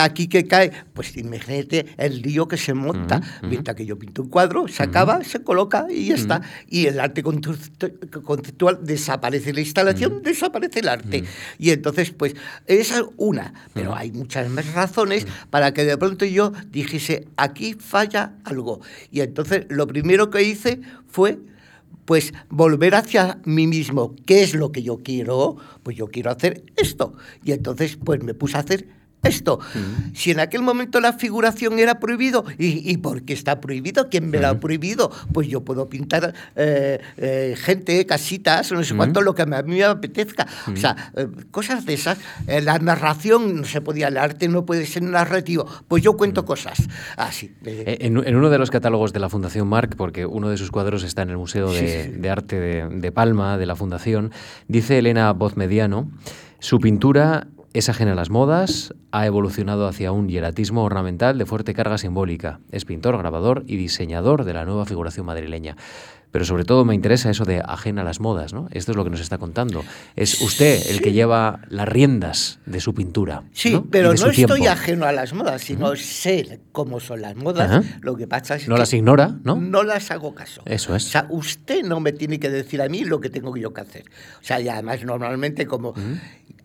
aquí 0.00 0.28
que 0.28 0.46
cae, 0.46 0.72
pues 0.92 1.16
imagínate 1.16 1.86
el 1.96 2.22
lío 2.22 2.48
que 2.48 2.56
se 2.56 2.74
monta. 2.74 3.20
Mientras 3.42 3.76
que 3.76 3.86
yo 3.86 3.98
pinto 3.98 4.22
un 4.22 4.28
cuadro, 4.28 4.68
se 4.68 4.82
acaba, 4.82 5.22
se 5.24 5.42
coloca 5.42 5.86
y 5.90 6.06
ya 6.06 6.14
está. 6.14 6.42
Y 6.68 6.86
el 6.86 7.00
arte 7.00 7.22
conceptual 7.22 8.78
desaparece 8.82 9.52
la 9.52 9.60
instalación, 9.60 10.22
desaparece 10.22 10.80
el 10.80 10.88
arte. 10.88 11.24
Y 11.58 11.70
entonces, 11.70 12.10
pues, 12.10 12.34
esa 12.66 12.98
es 12.98 13.04
una. 13.16 13.54
Pero 13.72 13.94
hay 13.94 14.12
muchas 14.12 14.48
más 14.50 14.72
razones 14.72 15.26
para 15.50 15.72
que 15.72 15.84
de 15.84 15.96
pronto 15.96 16.24
yo 16.24 16.52
dijese, 16.70 17.28
aquí 17.36 17.74
falla 17.74 18.34
algo. 18.44 18.80
Y 19.10 19.20
entonces 19.20 19.66
lo 19.68 19.86
primero 19.86 20.30
que 20.30 20.42
hice 20.42 20.80
fue 21.08 21.38
pues 22.06 22.32
volver 22.48 22.94
hacia 22.94 23.40
mí 23.44 23.66
mismo. 23.66 24.14
¿Qué 24.24 24.42
es 24.42 24.54
lo 24.54 24.72
que 24.72 24.82
yo 24.82 25.02
quiero? 25.02 25.56
Pues 25.82 25.96
yo 25.96 26.06
quiero 26.06 26.30
hacer 26.30 26.64
esto. 26.76 27.14
Y 27.44 27.52
entonces 27.52 27.98
pues 28.02 28.22
me 28.22 28.32
puse 28.32 28.56
a 28.56 28.60
hacer 28.60 28.88
esto. 29.26 29.60
Si 30.14 30.30
en 30.30 30.40
aquel 30.40 30.62
momento 30.62 31.00
la 31.00 31.12
figuración 31.12 31.78
era 31.78 31.98
prohibido, 31.98 32.44
¿y, 32.58 32.96
por 32.98 33.22
qué 33.22 33.32
está 33.32 33.60
prohibido? 33.60 34.08
¿Quién 34.08 34.30
me 34.30 34.38
lo 34.38 34.48
ha 34.48 34.60
prohibido? 34.60 35.10
Pues 35.32 35.48
yo 35.48 35.62
puedo 35.62 35.88
pintar 35.88 36.34
eh, 36.54 37.00
eh, 37.16 37.54
gente, 37.56 38.04
casitas, 38.06 38.72
no 38.72 38.82
sé 38.82 38.94
cuánto, 38.94 39.20
lo 39.20 39.34
que 39.34 39.42
a 39.42 39.46
mí 39.46 39.76
me 39.76 39.84
apetezca. 39.84 40.46
O 40.72 40.76
sea, 40.76 41.12
eh, 41.16 41.28
cosas 41.50 41.86
de 41.86 41.94
esas. 41.94 42.18
la 42.46 42.78
narración 42.78 43.56
no 43.56 43.64
se 43.64 43.80
podía, 43.80 44.08
el 44.08 44.16
arte 44.16 44.48
no 44.48 44.64
puede 44.64 44.86
ser 44.86 45.02
narrativo. 45.02 45.66
Pues 45.88 46.02
yo 46.02 46.16
cuento 46.16 46.44
cosas 46.44 46.88
así. 47.16 47.54
En, 47.64 48.16
uno 48.16 48.50
de 48.50 48.58
los 48.58 48.70
catálogos 48.70 49.12
de 49.12 49.20
la 49.20 49.28
Fundación 49.28 49.68
Marc, 49.68 49.96
porque 49.96 50.26
uno 50.26 50.48
de 50.48 50.56
sus 50.56 50.70
cuadros 50.70 51.02
está 51.02 51.22
en 51.22 51.30
el 51.30 51.36
Museo 51.36 51.70
de, 51.72 52.30
Arte 52.30 52.58
de, 52.58 52.88
de 52.88 53.12
Palma, 53.12 53.58
de 53.58 53.66
la 53.66 53.76
Fundación, 53.76 54.32
dice 54.68 54.98
Elena 54.98 55.32
Bozmediano, 55.32 56.10
su 56.58 56.78
pintura 56.78 57.48
es 57.78 57.90
ajena 57.90 58.12
a 58.12 58.14
las 58.14 58.30
modas, 58.30 58.94
ha 59.12 59.26
evolucionado 59.26 59.86
hacia 59.86 60.10
un 60.10 60.28
hieratismo 60.28 60.82
ornamental 60.82 61.36
de 61.36 61.44
fuerte 61.44 61.74
carga 61.74 61.98
simbólica. 61.98 62.58
Es 62.72 62.86
pintor, 62.86 63.18
grabador 63.18 63.64
y 63.66 63.76
diseñador 63.76 64.44
de 64.44 64.54
la 64.54 64.64
nueva 64.64 64.86
figuración 64.86 65.26
madrileña. 65.26 65.76
Pero 66.30 66.44
sobre 66.44 66.64
todo 66.64 66.84
me 66.84 66.94
interesa 66.94 67.30
eso 67.30 67.44
de 67.44 67.62
ajena 67.64 68.02
a 68.02 68.04
las 68.04 68.20
modas, 68.20 68.52
¿no? 68.52 68.68
Esto 68.70 68.92
es 68.92 68.96
lo 68.96 69.04
que 69.04 69.10
nos 69.10 69.20
está 69.20 69.38
contando. 69.38 69.84
Es 70.16 70.40
usted 70.40 70.90
el 70.90 71.00
que 71.00 71.12
lleva 71.12 71.60
las 71.68 71.88
riendas 71.88 72.58
de 72.66 72.80
su 72.80 72.94
pintura. 72.94 73.44
Sí, 73.52 73.80
pero 73.90 74.12
no 74.14 74.30
estoy 74.30 74.66
ajeno 74.66 75.06
a 75.06 75.12
las 75.12 75.32
modas, 75.32 75.62
sino 75.62 75.94
sé 75.96 76.60
cómo 76.72 77.00
son 77.00 77.22
las 77.22 77.36
modas. 77.36 77.84
Lo 78.00 78.16
que 78.16 78.26
pasa 78.26 78.56
es 78.56 78.68
no 78.68 78.76
las 78.76 78.92
ignora, 78.92 79.36
¿no? 79.44 79.56
No 79.56 79.82
las 79.82 80.10
hago 80.10 80.34
caso. 80.34 80.62
Eso 80.64 80.96
es. 80.96 81.06
O 81.06 81.10
sea, 81.10 81.26
usted 81.30 81.84
no 81.84 82.00
me 82.00 82.12
tiene 82.12 82.40
que 82.40 82.50
decir 82.50 82.82
a 82.82 82.88
mí 82.88 83.04
lo 83.04 83.20
que 83.20 83.30
tengo 83.30 83.56
yo 83.56 83.72
que 83.72 83.82
hacer. 83.82 84.04
O 84.40 84.44
sea, 84.44 84.60
y 84.60 84.68
además 84.68 85.04
normalmente 85.04 85.66
como 85.66 85.94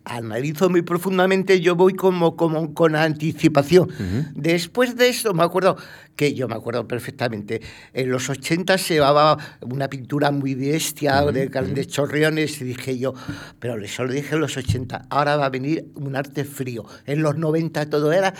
analizo 0.04 0.68
muy 0.68 0.82
profundamente, 0.82 1.60
yo 1.60 1.76
voy 1.76 1.94
como, 1.94 2.36
como 2.36 2.74
con 2.74 2.96
anticipación. 2.96 3.88
Después 4.34 4.96
de 4.96 5.08
eso, 5.08 5.32
me 5.34 5.42
acuerdo 5.42 5.76
que 6.16 6.34
yo 6.34 6.48
me 6.48 6.54
acuerdo 6.54 6.86
perfectamente, 6.86 7.60
en 7.92 8.10
los 8.10 8.28
80 8.28 8.78
se 8.78 8.94
llevaba 8.94 9.38
una 9.60 9.88
pintura 9.88 10.30
muy 10.30 10.54
bestia 10.54 11.22
de 11.22 11.46
grandes 11.46 11.88
chorriones 11.88 12.60
y 12.60 12.64
dije 12.64 12.98
yo, 12.98 13.14
pero 13.58 13.82
eso 13.82 14.04
lo 14.04 14.12
dije 14.12 14.34
en 14.34 14.40
los 14.40 14.56
80, 14.56 15.06
ahora 15.10 15.36
va 15.36 15.46
a 15.46 15.50
venir 15.50 15.86
un 15.94 16.16
arte 16.16 16.44
frío. 16.44 16.84
En 17.06 17.22
los 17.22 17.36
90 17.36 17.88
todo 17.88 18.12
era 18.12 18.34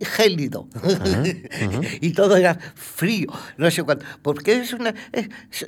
gélido. 0.00 0.68
Y 2.00 2.12
todo 2.12 2.36
era 2.36 2.58
frío, 2.74 3.28
no 3.56 3.70
sé 3.70 3.82
cuánto, 3.82 4.04
porque 4.22 4.54
es 4.54 4.72
una, 4.72 4.94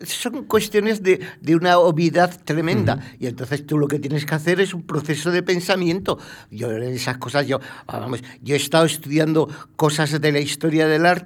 son 0.05 0.45
cuestiones 0.45 1.03
de, 1.03 1.21
de, 1.41 1.57
una 1.57 1.79
obviedad 1.79 2.41
tremenda. 2.45 3.01
Y 3.19 3.27
entonces 3.27 3.67
tú 3.67 3.79
lo 3.79 3.89
que 3.89 3.99
tienes 3.99 4.27
que 4.27 4.35
hacer 4.35 4.61
es 4.61 4.75
un 4.75 4.83
proceso 4.83 5.31
de 5.31 5.43
pensamiento. 5.43 6.19
Yo 6.51 6.71
en 6.73 6.83
esas 6.83 7.19
cosas, 7.19 7.47
yo, 7.47 7.61
vamos, 7.87 8.23
yo 8.43 8.55
he 8.55 8.59
estado 8.59 8.85
estudiando 8.85 9.49
cosas 9.77 10.21
de 10.21 10.33
la 10.33 10.41
historia 10.41 10.87
del 10.87 11.07
arte 11.07 11.24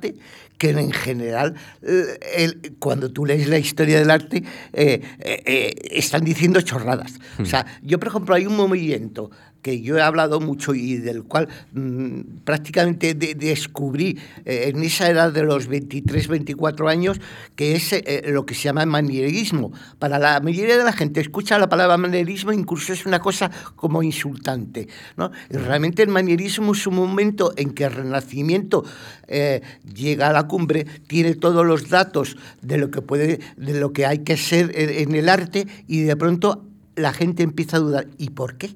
que 0.59 0.71
en 0.71 0.93
general, 0.93 1.55
eh, 1.83 2.73
cuando 2.79 3.11
tú 3.11 3.25
lees 3.25 3.49
la 3.49 3.59
historia 3.59 3.99
del 3.99 4.11
arte, 4.11 4.43
eh, 4.73 5.01
eh, 5.21 5.75
están 5.93 6.25
diciendo 6.25 6.61
chorradas. 6.61 7.15
O 7.39 7.45
sea, 7.45 7.65
yo, 7.83 7.99
por 7.99 8.09
ejemplo, 8.09 8.35
hay 8.35 8.47
un 8.47 8.57
movimiento 8.57 9.31
que 9.62 9.81
yo 9.81 9.97
he 9.97 10.03
hablado 10.03 10.40
mucho 10.40 10.75
y 10.75 10.97
del 10.97 11.25
cual 11.25 11.49
mm, 11.73 12.21
prácticamente 12.44 13.14
descubrí 13.14 14.18
eh, 14.44 14.73
en 14.73 14.83
esa 14.83 15.11
edad 15.11 15.33
de 15.33 15.42
los 15.42 15.66
23, 15.66 16.29
24 16.29 16.88
años, 16.88 17.21
que 17.57 17.77
es 17.77 17.92
eh, 17.92 18.25
lo 18.27 18.47
que 18.47 18.55
se 18.55 18.64
llama 18.64 18.87
manierismo. 18.87 19.73
Para 19.99 20.18
la 20.18 20.40
mayoría 20.40 20.79
de 20.79 20.85
la 20.85 20.92
gente 20.92 21.21
escucha 21.21 21.59
la 21.59 21.68
palabra 21.68 21.97
manierismo, 21.97 22.53
incluso 22.53 22.92
es 22.92 23.07
una 23.07 23.21
cosa 23.21 23.51
como 23.77 24.03
insultante. 24.03 24.88
¿no? 25.16 25.31
realmente 25.51 26.03
el 26.03 26.09
manierismo 26.09 26.73
es 26.73 26.87
un 26.87 26.97
momento 26.97 27.53
en 27.57 27.71
que 27.71 27.85
el 27.85 27.92
Renacimiento 27.92 28.85
eh, 29.27 29.62
llega 29.94 30.29
a 30.29 30.33
la 30.33 30.47
cumbre, 30.47 30.87
tiene 31.07 31.35
todos 31.35 31.66
los 31.66 31.88
datos 31.88 32.37
de 32.62 32.79
lo 32.79 32.90
que, 32.90 33.03
puede, 33.03 33.40
de 33.57 33.81
lo 33.81 33.92
que 33.92 34.07
hay 34.07 34.18
que 34.18 34.37
ser 34.37 34.71
en 34.75 35.14
el 35.14 35.29
arte 35.29 35.66
y 35.87 36.03
de 36.03 36.16
pronto 36.16 36.67
la 36.99 37.13
gente 37.13 37.43
empieza 37.43 37.79
a 37.79 37.81
dudar. 37.81 38.09
¿Y 38.19 38.31
por 38.31 38.57
qué? 38.57 38.75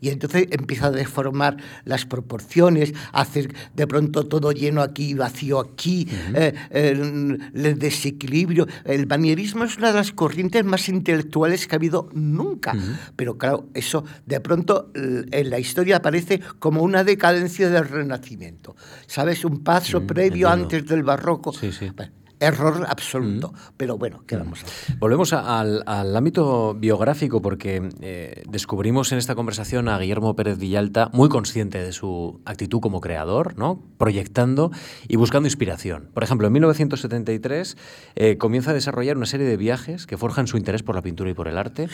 Y 0.00 0.10
entonces 0.10 0.46
empieza 0.50 0.86
a 0.86 0.90
deformar 0.90 1.56
las 1.84 2.04
proporciones, 2.06 2.94
a 3.12 3.22
hacer 3.22 3.52
de 3.74 3.86
pronto 3.86 4.26
todo 4.26 4.52
lleno 4.52 4.82
aquí, 4.82 5.14
vacío 5.14 5.58
aquí, 5.58 6.06
eh, 6.34 6.54
el, 6.70 7.78
desequilibrio. 7.78 8.66
El 8.84 9.06
manierismo 9.06 9.64
es 9.64 9.76
una 9.76 9.88
de 9.88 9.94
las 9.94 10.12
corrientes 10.12 10.64
más 10.64 10.88
intelectuales 10.88 11.66
que 11.66 11.74
ha 11.74 11.78
habido 11.78 12.08
nunca. 12.12 12.74
Pero 13.16 13.38
claro, 13.38 13.68
eso 13.74 14.04
de 14.26 14.40
pronto 14.40 14.90
en 14.94 15.50
la 15.50 15.58
historia 15.58 15.96
aparece 15.96 16.40
como 16.58 16.82
una 16.82 17.04
decadencia 17.04 17.68
del 17.68 17.88
Renacimiento. 17.88 18.76
¿Sabes? 19.06 19.44
Un 19.44 19.64
paso 19.64 20.06
previo 20.06 20.48
antes 20.48 20.86
del 20.86 21.02
barroco. 21.02 21.52
Sí, 21.52 21.72
sí 21.72 21.90
error 22.40 22.86
absoluto. 22.88 23.52
Pero 23.76 23.98
bueno, 23.98 24.22
¿qué 24.26 24.36
vamos 24.36 24.62
a 24.62 24.66
hacer? 24.66 24.96
Volvemos 24.98 25.32
al, 25.32 25.84
ámbito 26.16 26.74
biográfico 26.74 27.42
porque 27.42 27.88
eh, 28.00 28.42
descubrimos 28.48 29.12
en 29.12 29.18
esta 29.18 29.34
conversación 29.34 29.88
a 29.88 29.98
Guillermo 29.98 30.34
Pérez 30.36 30.58
Villalta 30.58 31.10
muy 31.12 31.28
consciente 31.28 31.82
de 31.82 31.92
su 31.92 32.40
actitud 32.44 32.80
como 32.80 33.00
creador, 33.00 33.56
¿no? 33.56 33.82
proyectando 33.98 34.70
y 35.06 35.16
buscando 35.16 35.46
inspiración. 35.46 36.10
Por 36.14 36.22
ejemplo, 36.22 36.46
en 36.46 36.52
1973 36.52 37.76
eh, 38.16 38.38
comienza 38.38 38.70
a 38.70 38.74
desarrollar 38.74 39.16
una 39.16 39.26
serie 39.26 39.46
de 39.46 39.56
viajes 39.56 40.06
que 40.06 40.16
forjan 40.16 40.46
su 40.46 40.56
interés 40.56 40.82
por 40.82 40.94
la 40.94 41.02
pintura 41.02 41.30
y 41.30 41.34
por 41.34 41.48
el 41.48 41.58
arte. 41.58 41.88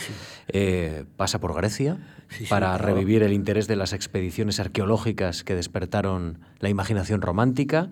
Eh, 0.48 1.04
pasa 1.16 1.40
por 1.40 1.54
Grecia 1.54 1.98
para 2.48 2.76
revivir 2.78 3.22
el 3.22 3.32
interés 3.32 3.66
de 3.66 3.76
las 3.76 3.92
expediciones 3.92 4.60
arqueológicas 4.60 5.44
que 5.44 5.54
despertaron 5.54 6.40
la 6.60 6.68
imaginación 6.68 7.22
romántica. 7.22 7.90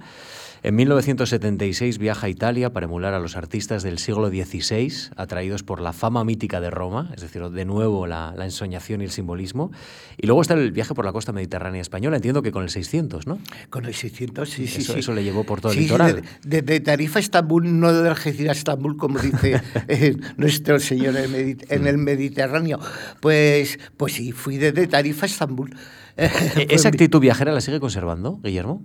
En 0.64 0.76
1976 0.76 1.98
viaja 1.98 2.28
a 2.28 2.30
Italia 2.30 2.72
para 2.72 2.86
emular 2.86 3.14
a 3.14 3.18
los 3.18 3.36
artistas 3.36 3.82
del 3.82 3.98
siglo 3.98 4.28
XVI, 4.28 5.10
atraídos 5.16 5.64
por 5.64 5.80
la 5.80 5.92
fama 5.92 6.22
mítica 6.24 6.60
de 6.60 6.70
Roma, 6.70 7.10
es 7.16 7.20
decir, 7.20 7.42
de 7.42 7.64
nuevo 7.64 8.06
la, 8.06 8.32
ensoñación 8.38 9.00
y 9.00 9.04
el 9.04 9.10
simbolismo. 9.10 9.72
Y 10.16 10.28
luego 10.28 10.40
está 10.40 10.54
el 10.54 10.70
viaje 10.70 10.94
por 10.94 11.04
la 11.04 11.12
costa 11.12 11.32
mediterránea 11.32 11.80
española, 11.80 12.14
entiendo 12.14 12.42
que 12.42 12.52
con 12.52 12.62
el 12.62 12.70
600, 12.70 13.26
¿no? 13.26 13.40
Con 13.70 13.86
el 13.86 13.94
600, 13.94 14.48
sí, 14.48 14.68
sí. 14.68 14.82
Eso, 14.82 14.96
eso 14.96 15.12
le 15.12 15.24
llevó 15.24 15.42
por 15.42 15.60
todo 15.60 15.72
el 15.72 15.80
litoral. 15.80 16.22
Desde 16.44 16.62
de, 16.62 16.78
Tarifa 16.78 17.18
a 17.18 17.22
Estambul, 17.22 17.80
no 17.80 17.92
de 17.92 18.08
Algeciras 18.08 18.56
a 18.56 18.58
Estambul, 18.58 18.96
como 18.96 19.18
dice 19.18 19.60
eh, 19.88 20.16
nuestro 20.36 20.78
señor 20.78 21.16
en 21.16 21.86
el 21.88 21.98
Mediterráneo. 21.98 22.78
Pues, 23.18 23.80
pues 23.96 24.12
sí, 24.12 24.30
fui 24.30 24.58
desde 24.58 24.86
Tarifa 24.86 25.26
a 25.26 25.28
Estambul. 25.28 25.74
¿E-, 26.16 26.66
¿Esa 26.70 26.88
actitud 26.88 27.20
viajera 27.20 27.52
la 27.52 27.60
sigue 27.60 27.80
conservando, 27.80 28.38
Guillermo? 28.42 28.82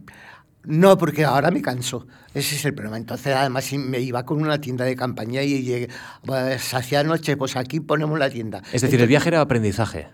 No, 0.68 0.98
porque 0.98 1.24
ahora 1.24 1.50
me 1.50 1.62
canso. 1.62 2.08
Ese 2.34 2.56
es 2.56 2.66
el 2.66 2.74
problema. 2.74 2.98
Entonces, 2.98 3.34
además, 3.34 3.72
me 3.74 4.02
iba 4.02 4.26
con 4.26 4.42
una 4.42 4.60
tienda 4.60 4.84
de 4.84 4.98
campaña 4.98 5.42
y 5.42 5.64
llegué, 5.64 5.88
pues, 6.26 6.74
hacia 6.74 7.04
noche, 7.04 7.38
pues 7.38 7.56
aquí 7.56 7.80
ponemos 7.80 8.20
la 8.20 8.30
tienda. 8.30 8.62
Es 8.74 8.82
decir, 8.82 9.00
el 9.00 9.08
viaje 9.08 9.30
era 9.30 9.40
aprendizaje. 9.40 10.10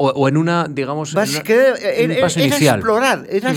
O, 0.00 0.28
en 0.28 0.36
una, 0.36 0.68
digamos, 0.70 1.12
en 1.12 2.10
un 2.12 2.20
paso 2.20 2.38
inicial. 2.38 2.76
explorar, 2.76 3.26
era 3.28 3.52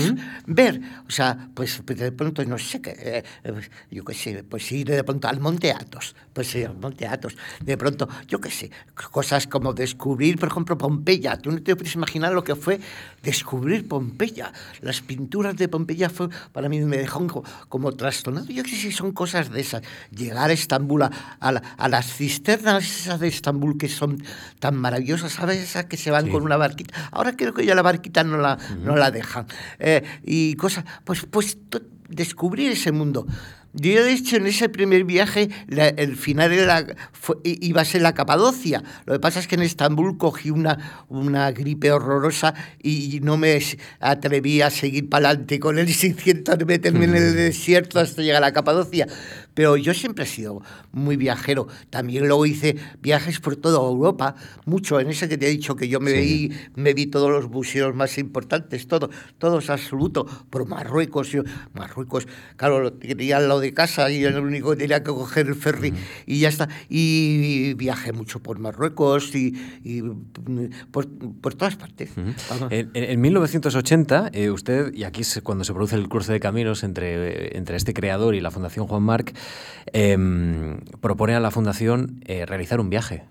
ver, 0.46 0.80
o 1.06 1.10
sea, 1.10 1.48
pues, 1.54 1.80
pues 1.86 2.00
de 2.00 2.10
pronto, 2.10 2.44
no 2.44 2.58
sé 2.58 2.82
qué, 2.82 2.96
eh, 2.98 3.22
pues, 3.44 3.70
yo 3.92 4.04
qué 4.04 4.12
sé, 4.12 4.42
pues 4.42 4.72
ir 4.72 4.88
de 4.88 5.04
pronto 5.04 5.28
al 5.28 5.38
Monte 5.38 5.70
Athos, 5.70 6.16
pues 6.32 6.48
sí, 6.48 6.64
al 6.64 6.76
Monte 6.76 7.06
Athos, 7.06 7.36
de 7.60 7.76
pronto, 7.76 8.08
yo 8.26 8.40
qué 8.40 8.50
sé, 8.50 8.70
cosas 9.10 9.46
como 9.46 9.72
descubrir, 9.72 10.38
por 10.38 10.48
ejemplo, 10.48 10.78
Pompeya, 10.78 11.36
tú 11.38 11.50
no 11.50 11.62
te 11.62 11.76
puedes 11.76 11.94
imaginar 11.94 12.32
lo 12.32 12.44
que 12.44 12.56
fue 12.56 12.80
descubrir 13.22 13.86
Pompeya, 13.86 14.52
las 14.80 15.00
pinturas 15.00 15.56
de 15.56 15.68
Pompeya 15.68 16.10
fue, 16.10 16.28
para 16.52 16.68
mí 16.68 16.80
me 16.80 16.96
dejó 16.96 17.44
como, 17.68 17.92
trastornado, 17.92 18.46
yo 18.46 18.62
qué 18.62 18.70
sé 18.70 18.92
son 18.92 19.12
cosas 19.12 19.50
de 19.50 19.60
esas, 19.60 19.82
llegar 20.10 20.50
a 20.50 20.52
Estambul, 20.52 21.02
a, 21.02 21.88
las 21.88 22.12
cisternas 22.12 22.84
esas 22.84 23.20
de 23.20 23.28
Estambul 23.28 23.76
que 23.78 23.88
son 23.88 24.22
tan 24.58 24.76
maravillosas, 24.76 25.32
¿sabes? 25.32 25.58
Esas 25.58 25.86
que 25.86 25.96
se 25.96 26.10
van 26.10 26.28
con 26.30 26.42
una 26.42 26.56
barquita. 26.56 27.08
Ahora 27.10 27.36
creo 27.36 27.52
que 27.52 27.64
ya 27.64 27.74
la 27.74 27.82
barquita 27.82 28.24
no 28.24 28.38
la, 28.38 28.58
no 28.82 28.96
la 28.96 29.10
dejan. 29.10 29.46
Eh, 29.78 30.02
y 30.24 30.54
cosas, 30.54 30.84
pues, 31.04 31.26
pues 31.30 31.58
descubrir 32.08 32.72
ese 32.72 32.92
mundo. 32.92 33.26
Yo, 33.74 34.04
de 34.04 34.12
hecho, 34.12 34.36
en 34.36 34.46
ese 34.46 34.68
primer 34.68 35.04
viaje, 35.04 35.48
el 35.68 36.16
final 36.16 36.52
era, 36.52 36.86
iba 37.42 37.80
a 37.80 37.84
ser 37.84 38.02
la 38.02 38.12
Capadocia. 38.12 38.82
Lo 39.06 39.14
que 39.14 39.20
pasa 39.20 39.40
es 39.40 39.46
que 39.46 39.54
en 39.54 39.62
Estambul 39.62 40.18
cogí 40.18 40.50
una, 40.50 41.04
una 41.08 41.50
gripe 41.52 41.90
horrorosa 41.90 42.52
y 42.82 43.20
no 43.22 43.38
me 43.38 43.58
atreví 44.00 44.60
a 44.60 44.68
seguir 44.68 45.08
para 45.08 45.30
adelante 45.30 45.58
con 45.58 45.78
el 45.78 45.92
600 45.92 46.58
meterme 46.66 47.06
en 47.06 47.16
el 47.16 47.34
desierto 47.34 47.98
hasta 47.98 48.20
llegar 48.20 48.42
a 48.42 48.46
la 48.46 48.52
Capadocia. 48.52 49.06
Pero 49.54 49.76
yo 49.76 49.94
siempre 49.94 50.24
he 50.24 50.26
sido 50.26 50.62
muy 50.92 51.16
viajero. 51.16 51.68
También 51.90 52.26
luego 52.26 52.46
hice 52.46 52.76
viajes 53.00 53.40
por 53.40 53.56
toda 53.56 53.78
Europa, 53.78 54.34
mucho. 54.64 55.00
En 55.00 55.08
ese 55.08 55.28
que 55.28 55.38
te 55.38 55.46
he 55.46 55.50
dicho 55.50 55.76
que 55.76 55.88
yo 55.88 56.00
me, 56.00 56.12
vi, 56.12 56.52
me 56.74 56.94
vi 56.94 57.06
todos 57.06 57.30
los 57.30 57.50
museos 57.50 57.94
más 57.94 58.18
importantes, 58.18 58.86
todo, 58.86 59.10
todos 59.38 59.70
absoluto, 59.70 60.24
por 60.50 60.66
Marruecos. 60.66 61.30
Yo, 61.30 61.42
Marruecos, 61.74 62.26
claro, 62.56 62.92
tenía 62.92 63.36
al 63.36 63.48
lado 63.48 63.60
de 63.60 63.74
casa 63.74 64.10
y 64.10 64.24
era 64.24 64.38
el 64.38 64.44
único 64.44 64.70
que 64.70 64.76
tenía 64.76 65.02
que 65.02 65.10
coger 65.10 65.46
el 65.48 65.54
ferry 65.54 65.92
y 66.26 66.40
ya 66.40 66.48
está. 66.48 66.68
Y 66.88 67.74
viajé 67.74 68.12
mucho 68.12 68.40
por 68.40 68.58
Marruecos 68.58 69.34
y, 69.34 69.54
por, 70.90 71.54
todas 71.54 71.76
partes. 71.76 72.10
en, 72.70 73.20
1980, 73.20 74.30
eh, 74.32 74.50
usted, 74.50 74.92
y 74.94 75.04
aquí 75.04 75.22
es 75.22 75.40
cuando 75.42 75.64
se 75.64 75.72
produce 75.72 75.96
el 75.96 76.08
cruce 76.08 76.32
de 76.32 76.40
caminos 76.40 76.82
entre, 76.82 77.56
entre 77.56 77.76
este 77.76 77.94
creador 77.94 78.34
y 78.34 78.40
la 78.40 78.50
Fundación 78.50 78.86
Juan 78.86 79.02
Marc, 79.02 79.34
Em, 79.92 80.80
propone 81.00 81.34
a 81.34 81.40
la 81.40 81.50
Fundación 81.50 82.22
eh, 82.24 82.46
realizar 82.46 82.80
un 82.80 82.90
viaje. 82.90 83.24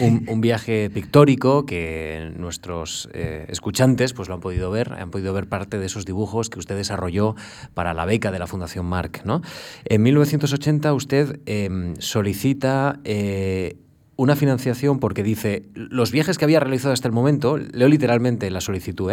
Un, 0.00 0.40
viaje 0.40 0.88
pictórico 0.88 1.66
que 1.66 2.32
nuestros 2.38 3.10
eh, 3.12 3.44
escuchantes 3.48 4.14
pues 4.14 4.26
lo 4.26 4.34
han 4.34 4.40
podido 4.40 4.70
ver, 4.70 4.94
han 4.94 5.10
podido 5.10 5.34
ver 5.34 5.48
parte 5.48 5.78
de 5.78 5.84
esos 5.84 6.06
dibujos 6.06 6.48
que 6.48 6.58
usted 6.58 6.76
desarrolló 6.76 7.34
para 7.74 7.92
la 7.92 8.06
beca 8.06 8.32
de 8.32 8.38
la 8.38 8.46
Fundación 8.46 8.86
Marc. 8.86 9.22
¿no? 9.26 9.42
En 9.84 10.02
1980 10.02 10.94
usted 10.94 11.40
em, 11.44 11.94
solicita 11.98 13.00
eh, 13.04 13.76
una 14.16 14.34
financiación 14.34 14.98
porque 14.98 15.22
dice, 15.22 15.64
los 15.74 16.10
viajes 16.10 16.38
que 16.38 16.46
había 16.46 16.60
realizado 16.60 16.94
hasta 16.94 17.08
el 17.08 17.12
momento, 17.12 17.58
leo 17.58 17.88
literalmente 17.88 18.50
la 18.50 18.62
solicitud, 18.62 19.12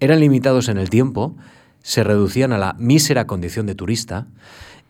eran 0.00 0.18
limitados 0.18 0.68
en 0.68 0.78
el 0.78 0.90
tiempo, 0.90 1.36
se 1.82 2.02
reducían 2.02 2.52
a 2.52 2.58
la 2.58 2.74
mísera 2.78 3.28
condición 3.28 3.66
de 3.66 3.76
turista, 3.76 4.26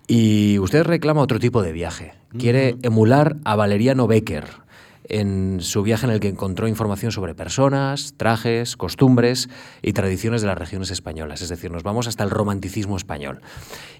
y 0.06 0.58
usted 0.58 0.84
reclama 0.84 1.20
otro 1.20 1.38
tipo 1.38 1.62
de 1.62 1.72
viaje. 1.72 2.14
Quiere 2.38 2.76
emular 2.82 3.36
a 3.44 3.56
Valeriano 3.56 4.06
Becker 4.06 4.62
en 5.12 5.60
su 5.60 5.82
viaje 5.82 6.06
en 6.06 6.12
el 6.12 6.20
que 6.20 6.28
encontró 6.28 6.68
información 6.68 7.12
sobre 7.12 7.34
personas, 7.34 8.14
trajes, 8.16 8.76
costumbres 8.76 9.48
y 9.82 9.92
tradiciones 9.92 10.40
de 10.40 10.48
las 10.48 10.56
regiones 10.56 10.90
españolas. 10.90 11.42
Es 11.42 11.48
decir, 11.48 11.70
nos 11.70 11.82
vamos 11.82 12.06
hasta 12.06 12.24
el 12.24 12.30
romanticismo 12.30 12.96
español. 12.96 13.40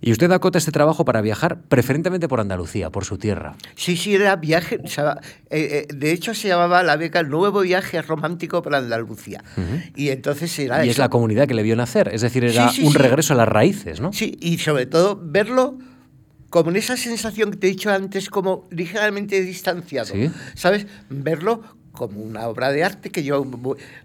Y 0.00 0.12
usted 0.12 0.30
acota 0.32 0.58
este 0.58 0.72
trabajo 0.72 1.04
para 1.04 1.20
viajar 1.20 1.60
preferentemente 1.62 2.28
por 2.28 2.40
Andalucía, 2.40 2.90
por 2.90 3.04
su 3.04 3.18
tierra. 3.18 3.56
Sí, 3.74 3.96
sí, 3.96 4.14
era 4.14 4.36
viaje. 4.36 4.76
Eh, 4.76 5.16
eh, 5.50 5.86
de 5.94 6.12
hecho, 6.12 6.34
se 6.34 6.48
llamaba 6.48 6.82
la 6.82 6.96
beca 6.96 7.20
el 7.20 7.28
Nuevo 7.28 7.60
Viaje 7.60 8.00
Romántico 8.00 8.62
para 8.62 8.78
Andalucía. 8.78 9.42
Y 9.94 10.08
entonces 10.08 10.58
era. 10.58 10.84
Y 10.86 10.88
es 10.88 10.98
la 10.98 11.10
comunidad 11.10 11.46
que 11.46 11.54
le 11.54 11.62
vio 11.62 11.76
nacer. 11.76 12.08
Es 12.12 12.22
decir, 12.22 12.44
era 12.44 12.70
un 12.82 12.94
regreso 12.94 13.34
a 13.34 13.36
las 13.36 13.48
raíces, 13.48 14.00
¿no? 14.00 14.12
Sí, 14.12 14.38
y 14.40 14.58
sobre 14.58 14.86
todo 14.86 15.20
verlo 15.22 15.76
como 16.52 16.68
en 16.68 16.76
esa 16.76 16.98
sensación 16.98 17.50
que 17.50 17.56
te 17.56 17.66
he 17.66 17.70
dicho 17.70 17.90
antes, 17.90 18.28
como 18.28 18.68
ligeramente 18.70 19.40
distanciado, 19.40 20.12
¿sabes? 20.54 20.86
Verlo 21.08 21.62
como 21.92 22.20
una 22.20 22.46
obra 22.46 22.70
de 22.70 22.84
arte 22.84 23.08
que 23.08 23.24
yo... 23.24 23.42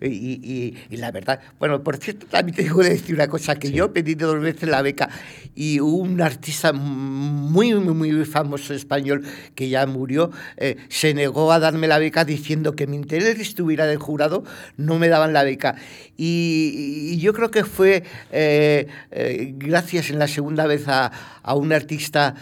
Y, 0.02 0.74
la 0.92 1.12
verdad, 1.12 1.42
bueno, 1.60 1.84
por 1.84 1.98
cierto, 1.98 2.26
también 2.28 2.56
te 2.56 2.64
digo 2.64 2.82
decir 2.82 3.16
una 3.16 3.28
cosa, 3.28 3.56
que 3.56 3.74
yo 3.74 3.86
he 3.86 3.90
pedido 3.90 4.34
dos 4.34 4.42
veces 4.42 4.70
la 4.70 4.82
beca 4.82 5.10
y 5.56 5.82
un 5.82 6.22
artista 6.22 6.72
muy, 6.72 7.74
muy, 7.74 7.94
muy 7.94 8.24
famoso 8.24 8.74
español 8.74 9.26
que 9.54 9.68
ya 9.68 9.86
murió, 9.86 10.32
eh, 10.56 10.78
se 10.88 11.14
negó 11.14 11.52
a 11.52 11.60
darme 11.60 11.88
la 11.88 12.00
beca 12.00 12.24
diciendo 12.24 12.78
que 12.78 12.88
mi 12.88 12.96
interés 12.96 13.40
estuviera 13.40 13.86
de 13.86 13.98
jurado, 13.98 14.46
no 14.78 14.98
me 15.00 15.10
daban 15.10 15.34
la 15.34 15.44
beca. 15.44 15.76
Y, 16.18 17.18
yo 17.18 17.34
creo 17.34 17.52
que 17.52 17.64
fue 17.64 18.04
eh, 18.32 18.88
eh, 19.12 19.54
gracias 19.56 20.10
en 20.10 20.20
la 20.20 20.28
segunda 20.28 20.68
vez 20.68 20.88
a, 20.88 21.12
a 21.44 21.56
una 21.56 21.76
artista 21.76 22.36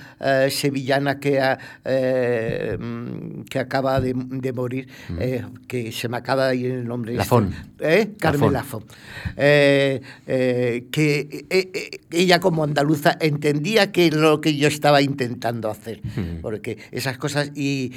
sevillana 0.49 1.19
que, 1.19 1.39
que 3.49 3.59
acaba 3.59 3.99
de, 4.01 4.53
morir 4.53 4.88
que 5.67 5.91
se 5.91 6.09
me 6.09 6.17
acaba 6.17 6.47
de 6.47 6.55
ir 6.57 6.71
el 6.71 6.88
nombre. 6.88 7.13
Este, 7.13 7.17
Lafón. 7.17 7.53
¿Eh? 7.79 8.13
Carmen 8.19 8.53
Lafón. 8.53 8.85
Eh, 9.38 10.01
eh, 10.27 10.88
que 10.91 11.45
ella 12.11 12.39
como 12.39 12.63
andaluza 12.63 13.17
entendía 13.19 13.91
que 13.91 14.11
lo 14.11 14.41
que 14.41 14.55
yo 14.55 14.67
estaba 14.67 15.01
intentando 15.01 15.69
hacer. 15.69 16.01
Porque 16.41 16.77
esas 16.91 17.17
cosas... 17.17 17.51
Y, 17.55 17.93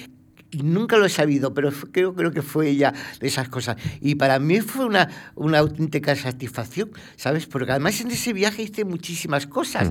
nunca 0.52 0.96
lo 0.96 1.06
he 1.06 1.08
sabido, 1.10 1.54
pero 1.54 1.70
creo, 1.92 2.14
creo 2.14 2.32
que 2.32 2.42
fue 2.42 2.68
ella 2.68 2.92
de 3.20 3.28
esas 3.28 3.48
cosas. 3.48 3.76
Y 4.00 4.14
para 4.14 4.38
mí 4.38 4.60
fue 4.60 4.86
una, 4.86 5.08
una 5.34 5.58
auténtica 5.58 6.14
satisfacción, 6.16 6.90
¿sabes? 7.16 7.46
Porque 7.46 7.70
además 7.72 8.00
en 8.00 8.10
ese 8.10 8.32
viaje 8.32 8.62
hice 8.62 8.84
muchísimas 8.84 9.46
cosas. 9.46 9.88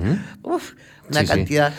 Una 1.09 1.25
cantidad. 1.25 1.73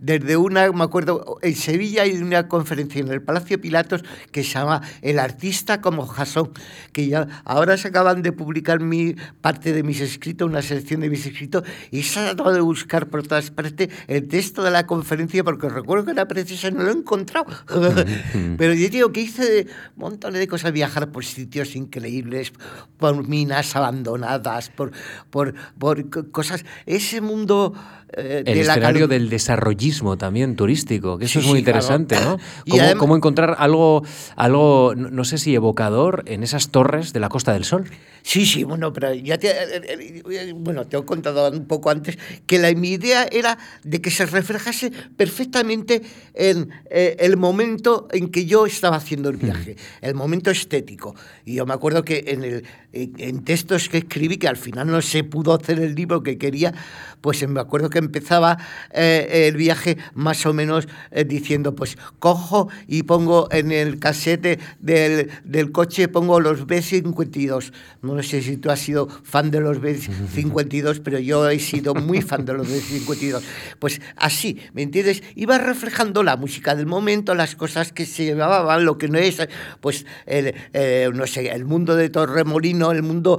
desde 0.00 0.36
una, 0.36 0.70
me 0.72 0.84
acuerdo, 0.84 1.38
en 1.42 1.54
Sevilla 1.54 2.02
hay 2.02 2.12
una 2.12 2.48
conferencia 2.48 3.00
en 3.00 3.08
el 3.08 3.22
Palacio 3.22 3.60
Pilatos 3.60 4.02
que 4.30 4.44
se 4.44 4.54
llama 4.54 4.82
El 5.02 5.18
artista 5.18 5.80
como 5.80 6.06
Jasón, 6.06 6.50
que 6.92 7.08
ya 7.08 7.42
ahora 7.44 7.76
se 7.76 7.88
acaban 7.88 8.22
de 8.22 8.32
publicar 8.32 8.80
mi 8.80 9.14
parte 9.40 9.72
de 9.72 9.82
mis 9.82 10.00
escritos, 10.00 10.48
una 10.48 10.62
selección 10.62 11.00
de 11.00 11.10
mis 11.10 11.24
escritos, 11.26 11.64
y 11.90 12.02
se 12.02 12.20
ha 12.20 12.24
tratado 12.26 12.52
de 12.52 12.60
buscar 12.60 13.08
por 13.08 13.26
todas 13.26 13.50
partes 13.50 13.88
el 14.06 14.28
texto 14.28 14.62
de 14.62 14.70
la 14.70 14.86
conferencia, 14.86 15.44
porque 15.44 15.68
recuerdo 15.68 16.04
que 16.06 16.12
era 16.12 16.28
preciosa, 16.28 16.70
no 16.70 16.82
lo 16.82 16.90
he 16.90 16.94
encontrado. 16.94 17.46
Pero 18.58 18.74
yo 18.74 18.88
digo 18.88 19.12
que 19.12 19.20
hice 19.22 19.66
montones 19.96 20.40
de 20.40 20.48
cosas, 20.48 20.72
viajar 20.72 21.10
por 21.10 21.24
sitios 21.24 21.76
increíbles, 21.76 22.52
por 22.98 23.26
minas 23.26 23.76
abandonadas, 23.76 24.70
por, 24.70 24.92
por, 25.30 25.54
por 25.78 26.30
cosas. 26.30 26.64
Ese 26.86 27.20
mundo 27.20 27.74
eh, 28.16 28.42
el 28.46 28.58
escenario 28.58 29.06
del 29.06 29.28
desarrollismo 29.28 30.16
también 30.16 30.56
turístico, 30.56 31.18
que 31.18 31.26
eso 31.26 31.40
es 31.40 31.46
muy 31.46 31.58
interesante, 31.58 32.16
¿no? 32.20 32.38
¿Cómo, 32.96 33.16
encontrar 33.16 33.56
algo, 33.58 34.02
algo, 34.34 34.94
no 34.94 35.24
sé 35.24 35.36
si 35.36 35.54
evocador, 35.54 36.22
en 36.26 36.42
esas 36.42 36.70
torres 36.70 37.12
de 37.12 37.20
la 37.20 37.28
Costa 37.28 37.52
del 37.52 37.64
Sol? 37.64 37.84
Sí, 38.22 38.46
sí, 38.46 38.64
bueno, 38.64 38.92
pero 38.92 39.14
ya 39.14 39.38
te, 39.38 39.50
eh, 39.50 40.22
eh, 40.30 40.52
bueno, 40.54 40.86
te 40.86 40.96
he 40.96 41.04
contado 41.04 41.50
un 41.50 41.66
poco 41.66 41.90
antes 41.90 42.18
que 42.46 42.58
la, 42.58 42.72
mi 42.72 42.92
idea 42.92 43.28
era 43.30 43.58
de 43.84 44.00
que 44.00 44.10
se 44.10 44.26
reflejase 44.26 44.90
perfectamente 45.16 46.02
en 46.34 46.70
el 46.90 47.36
momento 47.36 48.08
en 48.10 48.30
que 48.30 48.46
yo 48.46 48.66
estaba 48.66 48.96
haciendo 48.96 49.28
el 49.28 49.36
viaje, 49.36 49.76
el 50.00 50.14
momento 50.14 50.50
estético. 50.50 51.14
Y 51.44 51.54
yo 51.54 51.66
me 51.66 51.74
acuerdo 51.74 52.04
que 52.04 52.24
en, 52.28 52.44
el, 52.44 52.64
en 52.92 53.44
textos 53.44 53.88
que 53.88 53.98
escribí, 53.98 54.38
que 54.38 54.48
al 54.48 54.56
final 54.56 54.88
no 54.88 55.02
se 55.02 55.24
pudo 55.24 55.54
hacer 55.54 55.78
el 55.78 55.94
libro 55.94 56.22
que 56.22 56.38
quería, 56.38 56.72
pues 57.20 57.46
me 57.48 57.60
acuerdo 57.60 57.90
que 57.90 57.98
empezaba 57.98 58.58
eh, 58.92 59.48
el 59.48 59.56
viaje 59.56 59.98
más 60.14 60.46
o 60.46 60.52
menos 60.52 60.88
eh, 61.10 61.24
diciendo, 61.24 61.74
pues 61.74 61.96
cojo 62.18 62.68
y 62.86 63.02
pongo 63.02 63.48
en 63.50 63.72
el 63.72 63.98
casete 63.98 64.58
del, 64.80 65.30
del, 65.44 65.72
coche, 65.72 66.08
pongo 66.08 66.40
los 66.40 66.66
B52. 66.66 67.72
No 68.02 68.22
sé 68.22 68.42
si 68.42 68.56
tú 68.56 68.70
has 68.70 68.80
sido 68.80 69.08
fan 69.08 69.50
de 69.50 69.60
los 69.60 69.80
B52, 69.80 71.00
pero 71.04 71.18
yo 71.18 71.48
he 71.48 71.58
sido 71.58 71.94
muy 71.94 72.22
fan 72.22 72.44
de 72.44 72.54
los 72.54 72.68
B52. 72.68 73.42
Pues 73.78 74.00
así, 74.16 74.58
¿me 74.72 74.82
entiendes? 74.82 75.22
Iba 75.34 75.58
reflejando 75.58 76.22
la 76.22 76.36
música 76.36 76.74
del 76.74 76.86
momento, 76.86 77.34
las 77.34 77.56
cosas 77.56 77.92
que 77.92 78.06
se 78.06 78.24
llevaban, 78.24 78.84
lo 78.84 78.98
que 78.98 79.08
no 79.08 79.18
es, 79.18 79.46
pues, 79.80 80.06
el, 80.26 80.54
eh, 80.72 81.10
no 81.12 81.26
sé, 81.26 81.48
el 81.50 81.64
mundo 81.64 81.96
de 81.96 82.08
Torremolino, 82.08 82.77
el 82.90 83.02
mundo 83.02 83.38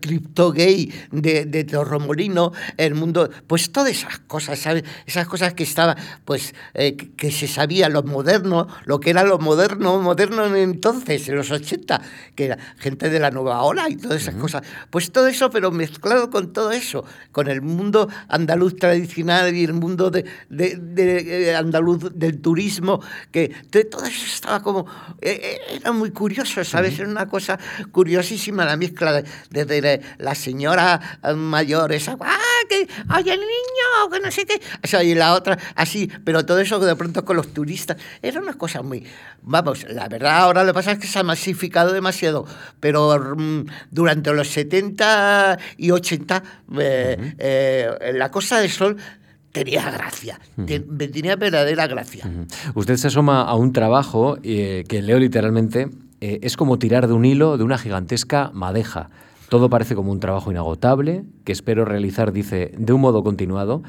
cripto 0.00 0.52
gay 0.52 0.92
de, 1.10 1.46
de 1.46 1.64
Torremolino, 1.64 2.52
el 2.76 2.94
mundo, 2.94 3.30
pues 3.46 3.72
todo 3.72 3.86
esas 3.86 4.18
cosas, 4.20 4.58
¿sabes? 4.58 4.84
Esas 5.06 5.26
cosas 5.26 5.54
que 5.54 5.62
estaba, 5.62 5.96
pues, 6.24 6.54
eh, 6.74 6.96
que, 6.96 7.30
se 7.30 7.48
sabía 7.48 7.88
lo 7.88 8.02
moderno, 8.02 8.68
lo 8.84 9.00
que 9.00 9.10
era 9.10 9.24
lo 9.24 9.38
moderno, 9.38 10.00
moderno 10.00 10.54
entonces, 10.56 11.28
en 11.28 11.36
los 11.36 11.50
80, 11.50 12.00
que 12.34 12.46
era 12.46 12.58
gente 12.78 13.10
de 13.10 13.18
la 13.18 13.30
nueva 13.30 13.62
ola 13.62 13.88
y 13.88 13.96
todas 13.96 14.22
esas 14.22 14.34
cosas. 14.36 14.62
Pues 14.90 15.10
todo 15.12 15.26
eso, 15.26 15.50
pero 15.50 15.70
mezclado 15.70 16.30
con 16.30 16.52
todo 16.52 16.72
eso, 16.72 17.04
con 17.32 17.48
el 17.48 17.62
mundo 17.62 18.08
andaluz 18.28 18.76
tradicional 18.76 19.54
y 19.54 19.64
el 19.64 19.74
mundo 19.74 20.10
de, 20.10 20.24
de, 20.48 21.50
eh, 21.50 21.56
andaluz 21.56 22.12
del 22.14 22.40
turismo, 22.40 23.00
que 23.30 23.48
todo 23.90 24.04
eso 24.04 24.26
estaba 24.26 24.62
como, 24.62 24.86
eh, 25.20 25.58
era 25.72 25.92
muy 25.92 26.10
curioso, 26.10 26.64
¿sabes? 26.64 26.98
Era 26.98 27.08
una 27.08 27.28
cosa 27.28 27.58
curiosísima 27.92 28.64
la 28.66 28.76
mezcla 28.76 29.22
de, 29.50 30.00
la 30.18 30.34
señora 30.34 31.18
mayor, 31.34 31.92
esa, 31.92 32.16
¡ah, 32.20 32.38
que, 32.68 32.86
oye, 33.16 33.32
el 33.32 33.40
niño! 33.40 34.10
que 34.10 34.20
no 34.20 34.30
sé 34.30 34.44
qué. 34.44 34.60
O 34.82 34.86
sea, 34.86 35.02
y 35.02 35.14
la 35.14 35.34
otra, 35.34 35.58
así, 35.74 36.10
pero 36.24 36.44
todo 36.44 36.60
eso 36.60 36.78
de 36.78 36.96
pronto 36.96 37.24
con 37.24 37.36
los 37.36 37.52
turistas, 37.52 37.96
era 38.22 38.40
una 38.40 38.54
cosa 38.54 38.82
muy... 38.82 39.04
Vamos, 39.42 39.86
la 39.88 40.08
verdad 40.08 40.38
ahora 40.38 40.64
lo 40.64 40.72
que 40.72 40.74
pasa 40.74 40.92
es 40.92 40.98
que 40.98 41.06
se 41.06 41.18
ha 41.18 41.22
masificado 41.22 41.92
demasiado, 41.92 42.46
pero 42.80 43.36
mm, 43.36 43.66
durante 43.90 44.32
los 44.32 44.48
70 44.48 45.58
y 45.76 45.90
80, 45.90 46.42
eh, 46.78 47.34
eh, 47.38 48.12
la 48.14 48.30
Costa 48.30 48.60
del 48.60 48.70
Sol 48.70 48.96
tenía 49.52 49.90
gracia, 49.90 50.38
tenía 50.66 51.36
verdadera 51.36 51.86
gracia. 51.86 52.28
Usted 52.74 52.96
se 52.96 53.06
asoma 53.06 53.42
a 53.42 53.54
un 53.54 53.72
trabajo 53.72 54.36
eh, 54.42 54.84
que 54.88 55.00
leo 55.00 55.18
literalmente, 55.18 55.88
es 56.20 56.56
como 56.56 56.78
tirar 56.78 57.08
de 57.08 57.14
un 57.14 57.24
hilo 57.24 57.58
de 57.58 57.64
una 57.64 57.78
gigantesca 57.78 58.50
madeja. 58.52 59.10
Todo 59.48 59.70
parece 59.70 59.94
como 59.94 60.10
un 60.12 60.20
trabajo 60.20 60.50
inagotable, 60.50 61.24
que 61.44 61.52
espero 61.52 61.84
realizar, 61.84 62.32
dice, 62.32 62.72
de 62.76 62.92
un 62.92 63.00
modo 63.00 63.22
continuado, 63.22 63.82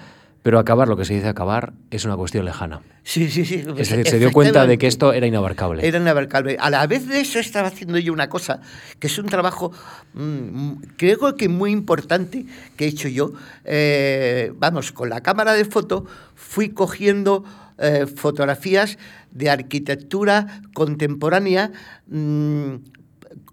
pero 0.48 0.60
acabar 0.60 0.88
lo 0.88 0.96
que 0.96 1.04
se 1.04 1.14
dice 1.14 1.28
acabar 1.28 1.74
es 1.92 2.06
una 2.06 2.16
cuestión 2.16 2.46
lejana. 2.46 2.82
Sí, 3.04 3.30
sí, 3.30 3.44
sí. 3.44 3.66
Es 3.78 3.90
decir, 3.90 4.08
se 4.08 4.18
dio 4.20 4.32
cuenta 4.32 4.66
de 4.66 4.78
que 4.78 4.88
esto 4.88 5.12
era 5.12 5.28
inabarcable. 5.28 5.86
Era 5.86 5.98
inabarcable. 5.98 6.58
A 6.60 6.70
la 6.70 6.86
vez 6.88 7.08
de 7.08 7.20
eso 7.20 7.40
estaba 7.40 7.68
haciendo 7.68 7.98
yo 7.98 8.14
una 8.14 8.30
cosa, 8.30 8.62
que 9.00 9.08
es 9.08 9.18
un 9.18 9.26
trabajo, 9.26 9.74
mm, 10.14 10.74
creo 10.96 11.36
que 11.36 11.50
muy 11.50 11.72
importante 11.72 12.46
que 12.78 12.86
he 12.86 12.88
hecho 12.88 13.10
yo. 13.10 13.32
Eh, 13.66 14.54
vamos, 14.56 14.92
con 14.92 15.10
la 15.10 15.22
cámara 15.22 15.54
de 15.54 15.66
foto 15.66 16.06
fui 16.36 16.70
cogiendo 16.70 17.44
eh, 17.78 18.06
fotografías 18.08 18.98
de 19.32 19.50
arquitectura 19.50 20.62
contemporánea. 20.74 21.72
Mm, 22.08 22.76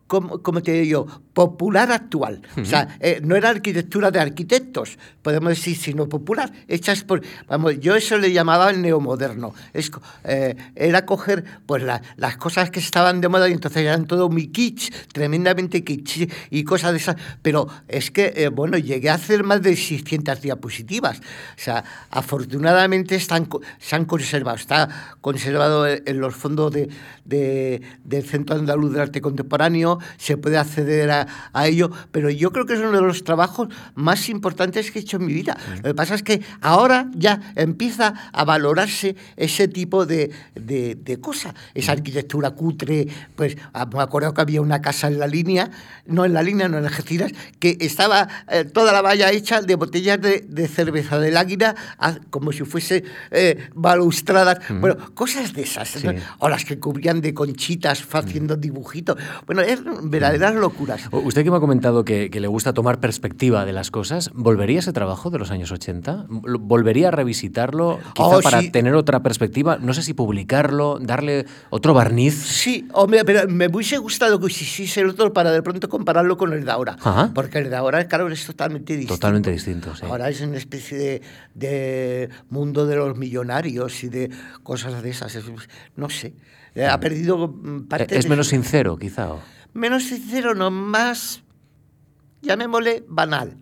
como, 0.06 0.62
te 0.62 0.72
digo 0.72 1.06
yo, 1.06 1.22
popular 1.34 1.90
actual. 1.90 2.40
O 2.56 2.64
sea, 2.64 2.96
eh, 3.00 3.20
no 3.22 3.36
era 3.36 3.50
arquitectura 3.50 4.10
de 4.10 4.20
arquitectos, 4.20 4.98
podemos 5.20 5.50
decir, 5.50 5.76
sino 5.76 6.08
popular, 6.08 6.50
hechas 6.68 7.02
por... 7.02 7.22
Vamos, 7.48 7.80
yo 7.80 7.96
eso 7.96 8.16
le 8.16 8.32
llamaba 8.32 8.70
el 8.70 8.80
neomoderno. 8.80 9.52
Es, 9.72 9.90
eh, 10.22 10.56
era 10.76 11.04
coger 11.04 11.44
pues 11.66 11.82
las 11.82 12.36
cosas 12.36 12.70
que 12.70 12.78
estaban 12.78 13.20
de 13.20 13.28
moda 13.28 13.48
y 13.48 13.52
entonces 13.52 13.82
eran 13.82 14.06
todo 14.06 14.30
muy 14.30 14.46
kitsch, 14.46 14.92
tremendamente 15.12 15.82
kitsch 15.82 16.30
y 16.50 16.64
cosas 16.64 16.92
de 16.92 16.98
esas. 16.98 17.16
Pero 17.42 17.68
es 17.88 18.12
que, 18.12 18.32
eh, 18.36 18.48
bueno, 18.48 18.78
llegué 18.78 19.10
a 19.10 19.14
hacer 19.14 19.42
más 19.42 19.60
de 19.60 19.76
600 19.76 20.40
diapositivas. 20.40 21.18
O 21.18 21.22
sea, 21.56 21.84
afortunadamente 22.10 23.16
están, 23.16 23.48
se 23.78 23.96
han 23.96 24.04
conservado. 24.04 24.56
Está 24.56 25.16
conservado 25.20 25.86
en 25.88 26.20
los 26.20 26.36
fondos 26.36 26.72
de, 26.72 26.88
del 27.24 28.24
Centro 28.24 28.54
Andaluz 28.56 28.92
de 28.92 29.02
Arte 29.02 29.20
Contemporáneo, 29.20 29.98
se 30.16 30.36
puede 30.36 30.58
acceder 30.58 31.10
a, 31.10 31.23
ello, 31.66 31.90
pero 32.12 32.30
yo 32.30 32.52
creo 32.52 32.66
que 32.66 32.74
es 32.74 32.80
uno 32.80 32.92
de 32.92 33.02
los 33.02 33.24
trabajos 33.24 33.68
más 33.94 34.28
importantes 34.28 34.90
que 34.90 34.98
he 34.98 35.02
hecho 35.02 35.16
en 35.16 35.26
mi 35.26 35.32
vida. 35.32 35.56
Lo 35.76 35.82
que 35.82 35.94
pasa 35.94 36.14
es 36.14 36.22
que 36.22 36.42
ahora 36.60 37.08
ya 37.14 37.40
empieza 37.54 38.14
a 38.32 38.44
valorarse 38.44 39.16
ese 39.36 39.68
tipo 39.68 40.06
de, 40.06 40.30
de, 40.54 41.18
cosas, 41.20 41.54
esa 41.74 41.92
arquitectura 41.92 42.50
cutre, 42.50 43.06
pues 43.36 43.56
ah, 43.72 43.86
me 43.86 44.02
acuerdo 44.02 44.34
que 44.34 44.40
había 44.40 44.60
una 44.60 44.80
casa 44.80 45.08
en 45.08 45.18
la 45.18 45.26
línea, 45.26 45.70
no 46.06 46.24
en 46.24 46.34
la 46.34 46.42
línea, 46.42 46.68
no 46.68 46.78
en 46.78 46.84
Algeciras, 46.84 47.32
que 47.58 47.76
estaba 47.80 48.28
eh, 48.50 48.64
toda 48.64 48.92
la 48.92 49.02
valla 49.02 49.30
hecha 49.30 49.62
de 49.62 49.74
botellas 49.76 50.20
de, 50.20 50.68
cerveza 50.68 51.18
del 51.18 51.36
águila, 51.36 51.74
ah, 51.98 52.16
como 52.30 52.52
si 52.52 52.64
fuese 52.64 53.04
eh, 53.30 53.68
balustradas, 53.74 54.58
bueno, 54.80 54.96
cosas 55.14 55.52
de 55.52 55.62
esas, 55.62 55.94
o 56.38 56.48
las 56.48 56.64
que 56.64 56.78
cubrían 56.78 57.20
de 57.20 57.34
conchitas 57.34 58.04
haciendo 58.12 58.56
dibujitos, 58.56 59.16
bueno, 59.46 59.62
es 59.62 59.80
verdaderas 60.02 60.54
locuras. 60.54 61.02
Usted 61.22 61.44
que 61.44 61.50
me 61.50 61.58
ha 61.58 61.60
comentado 61.60 62.04
que, 62.04 62.28
le 62.32 62.48
gusta 62.48 62.72
tomar 62.72 63.00
perspectiva 63.00 63.64
de 63.64 63.72
las 63.72 63.90
cosas, 63.90 64.30
¿volvería 64.34 64.80
ese 64.80 64.92
trabajo 64.92 65.30
de 65.30 65.38
los 65.38 65.50
años 65.50 65.70
80? 65.70 66.26
¿Volvería 66.28 67.08
a 67.08 67.10
revisitarlo 67.10 68.00
quizá 68.14 68.38
oh, 68.38 68.40
para 68.40 68.62
tener 68.70 68.94
otra 68.94 69.22
perspectiva? 69.22 69.78
No 69.80 69.94
sé 69.94 70.02
si 70.02 70.14
publicarlo, 70.14 70.98
darle 71.00 71.46
otro 71.70 71.94
barniz. 71.94 72.34
Sí, 72.34 72.88
hombre, 72.92 73.24
pero 73.24 73.48
me 73.48 73.68
hubiese 73.68 73.98
gustado 73.98 74.40
que 74.40 74.46
hiciese 74.46 75.04
otro 75.04 75.32
para 75.32 75.52
de 75.52 75.62
pronto 75.62 75.88
compararlo 75.88 76.36
con 76.36 76.52
el 76.52 76.64
de 76.64 76.70
ahora. 76.70 76.96
Porque 77.34 77.58
el 77.58 77.70
de 77.70 77.76
ahora, 77.76 78.06
claro, 78.06 78.28
es 78.28 78.44
totalmente 78.44 78.94
distinto. 78.94 79.14
Totalmente 79.14 79.50
distinto, 79.52 79.94
sí. 79.94 80.04
Ahora 80.06 80.28
es 80.28 80.40
una 80.40 80.56
especie 80.56 81.22
de, 81.54 82.28
mundo 82.48 82.86
de 82.86 82.96
los 82.96 83.16
millonarios 83.16 84.02
y 84.04 84.08
de 84.08 84.30
cosas 84.62 85.02
de 85.02 85.10
esas. 85.10 85.38
no 85.96 86.10
sé. 86.10 86.34
Ha 86.88 86.98
perdido 86.98 87.46
mm, 87.46 87.86
parte 87.86 88.18
Es 88.18 88.28
menos 88.28 88.48
sincero, 88.48 88.96
quizá 88.96 89.30
menos 89.74 90.04
sincero, 90.04 90.54
no 90.54 90.70
más, 90.70 91.42
llamémosle, 92.42 93.04
banal. 93.08 93.56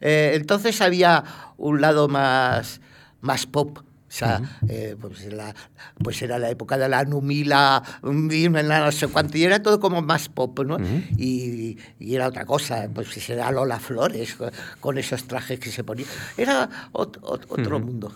Eh, 0.00 0.32
entonces 0.34 0.80
había 0.80 1.24
un 1.56 1.80
lado 1.80 2.08
más, 2.08 2.80
más 3.20 3.46
pop. 3.46 3.78
O 4.08 4.18
sea, 4.18 4.40
eh, 4.68 4.96
pues, 4.98 5.30
la, 5.32 5.54
pues, 6.02 6.22
era 6.22 6.38
la 6.38 6.48
época 6.48 6.78
de 6.78 6.88
la 6.88 7.04
Numila, 7.04 7.82
no 8.02 8.92
sé 8.92 9.08
cuánto, 9.08 9.36
y 9.36 9.42
era 9.42 9.60
todo 9.62 9.80
como 9.80 10.00
más 10.00 10.28
pop, 10.28 10.60
¿no? 10.64 10.78
y, 11.18 11.76
y, 11.98 12.14
era 12.14 12.28
otra 12.28 12.46
cosa, 12.46 12.88
pues 12.94 13.28
era 13.28 13.50
Lola 13.50 13.78
Flores, 13.78 14.36
con 14.80 14.96
esos 14.96 15.24
trajes 15.24 15.58
que 15.58 15.70
se 15.70 15.84
ponían. 15.84 16.08
Era 16.38 16.88
otro, 16.92 17.80
mundo. 17.80 18.12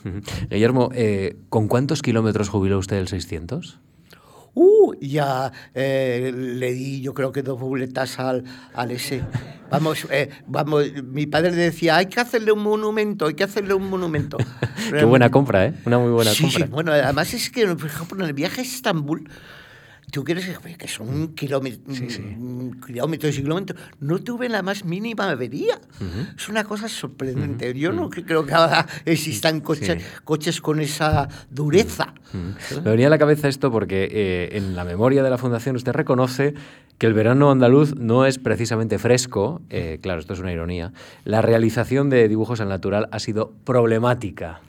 Guillermo, 0.48 0.90
eh, 0.94 1.36
¿con 1.48 1.66
cuántos 1.68 2.02
kilómetros 2.02 2.48
jubiló 2.48 2.78
usted 2.78 2.96
el 2.96 3.08
600? 3.08 3.80
Uh, 4.55 4.94
ya 5.01 5.53
eh, 5.74 6.32
le 6.34 6.72
di, 6.72 7.01
yo 7.01 7.14
creo 7.14 7.32
que 7.32 7.42
dos 7.42 7.59
boletas 7.59 8.18
al, 8.18 8.44
al 8.74 8.90
ese. 8.90 9.22
Vamos, 9.70 10.07
eh, 10.11 10.28
vamos, 10.46 10.84
mi 11.05 11.26
padre 11.26 11.53
decía, 11.53 11.96
hay 11.96 12.07
que 12.07 12.20
hacerle 12.20 12.51
un 12.51 12.62
monumento, 12.62 13.26
hay 13.26 13.34
que 13.34 13.44
hacerle 13.44 13.74
un 13.74 13.88
monumento. 13.88 14.36
Qué 14.90 15.05
buena 15.05 15.30
compra, 15.30 15.66
¿eh? 15.66 15.74
Una 15.86 15.98
muy 15.98 16.11
buena 16.11 16.32
sí, 16.32 16.42
compra. 16.42 16.66
Sí, 16.66 16.72
bueno, 16.72 16.92
además 16.92 17.32
es 17.34 17.51
que, 17.51 17.66
por 17.68 17.86
ejemplo, 17.86 18.18
en 18.18 18.26
el 18.26 18.32
viaje 18.32 18.61
a 18.61 18.64
Estambul, 18.64 19.28
tú 20.11 20.24
quieres 20.24 20.46
que 20.78 20.88
son 20.88 21.34
kilómetros, 21.34 21.96
sí, 21.96 22.11
sí. 22.11 22.22
kilómetros 22.86 23.38
y 23.38 23.42
kilómetros, 23.42 23.80
no 24.00 24.18
tuve 24.18 24.48
la 24.48 24.62
más 24.62 24.84
mínima 24.84 25.30
avería. 25.30 25.80
Uh 26.00 26.04
-huh. 26.04 26.36
Es 26.36 26.48
una 26.48 26.64
cosa 26.64 26.88
sorprendente. 26.88 27.70
Uh 27.70 27.74
-huh. 27.74 27.78
Yo 27.78 27.92
no 27.92 28.11
creo 28.11 28.44
que 28.46 28.54
ahora 28.54 28.86
existan 29.04 29.61
coches, 29.61 30.02
sí. 30.02 30.08
coches 30.24 30.61
con 30.61 30.80
esa 30.80 31.28
dureza. 31.50 32.14
Uh 32.32 32.36
-huh. 32.36 32.82
Me 32.82 32.90
venía 32.90 33.06
a 33.06 33.11
la 33.11 33.18
cabeza 33.18 33.48
esto 33.48 33.70
porque 33.70 34.08
eh, 34.11 34.56
en 34.56 34.74
la 34.74 34.84
memoria 34.84 35.22
de 35.22 35.30
la 35.30 35.38
Fundación 35.38 35.76
usted 35.76 35.92
reconoce 35.92 36.54
que 36.98 37.06
el 37.06 37.14
verano 37.14 37.50
andaluz 37.50 37.96
no 37.96 38.26
es 38.26 38.38
precisamente 38.38 38.98
fresco, 38.98 39.62
eh, 39.70 39.98
claro, 40.02 40.20
esto 40.20 40.34
es 40.34 40.40
una 40.40 40.52
ironía, 40.52 40.92
la 41.24 41.40
realización 41.40 42.11
de 42.11 42.28
dibujos 42.28 42.61
al 42.61 42.68
natural 42.68 43.08
ha 43.11 43.18
sido 43.18 43.52
problemática. 43.64 44.61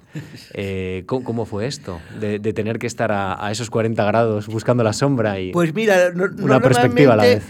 Eh, 0.53 1.03
¿cómo, 1.05 1.23
¿cómo, 1.23 1.45
fue 1.45 1.67
esto? 1.67 1.99
De, 2.19 2.39
de 2.39 2.53
tener 2.53 2.79
que 2.79 2.87
estar 2.87 3.11
a, 3.11 3.45
a, 3.45 3.51
esos 3.51 3.69
40 3.69 4.03
grados 4.03 4.47
buscando 4.47 4.83
la 4.83 4.93
sombra 4.93 5.39
y 5.39 5.51
pues 5.51 5.73
mira, 5.73 6.11
no, 6.11 6.25
una 6.43 6.59
perspectiva 6.59 7.13
a 7.13 7.15
la 7.15 7.23
vez. 7.23 7.43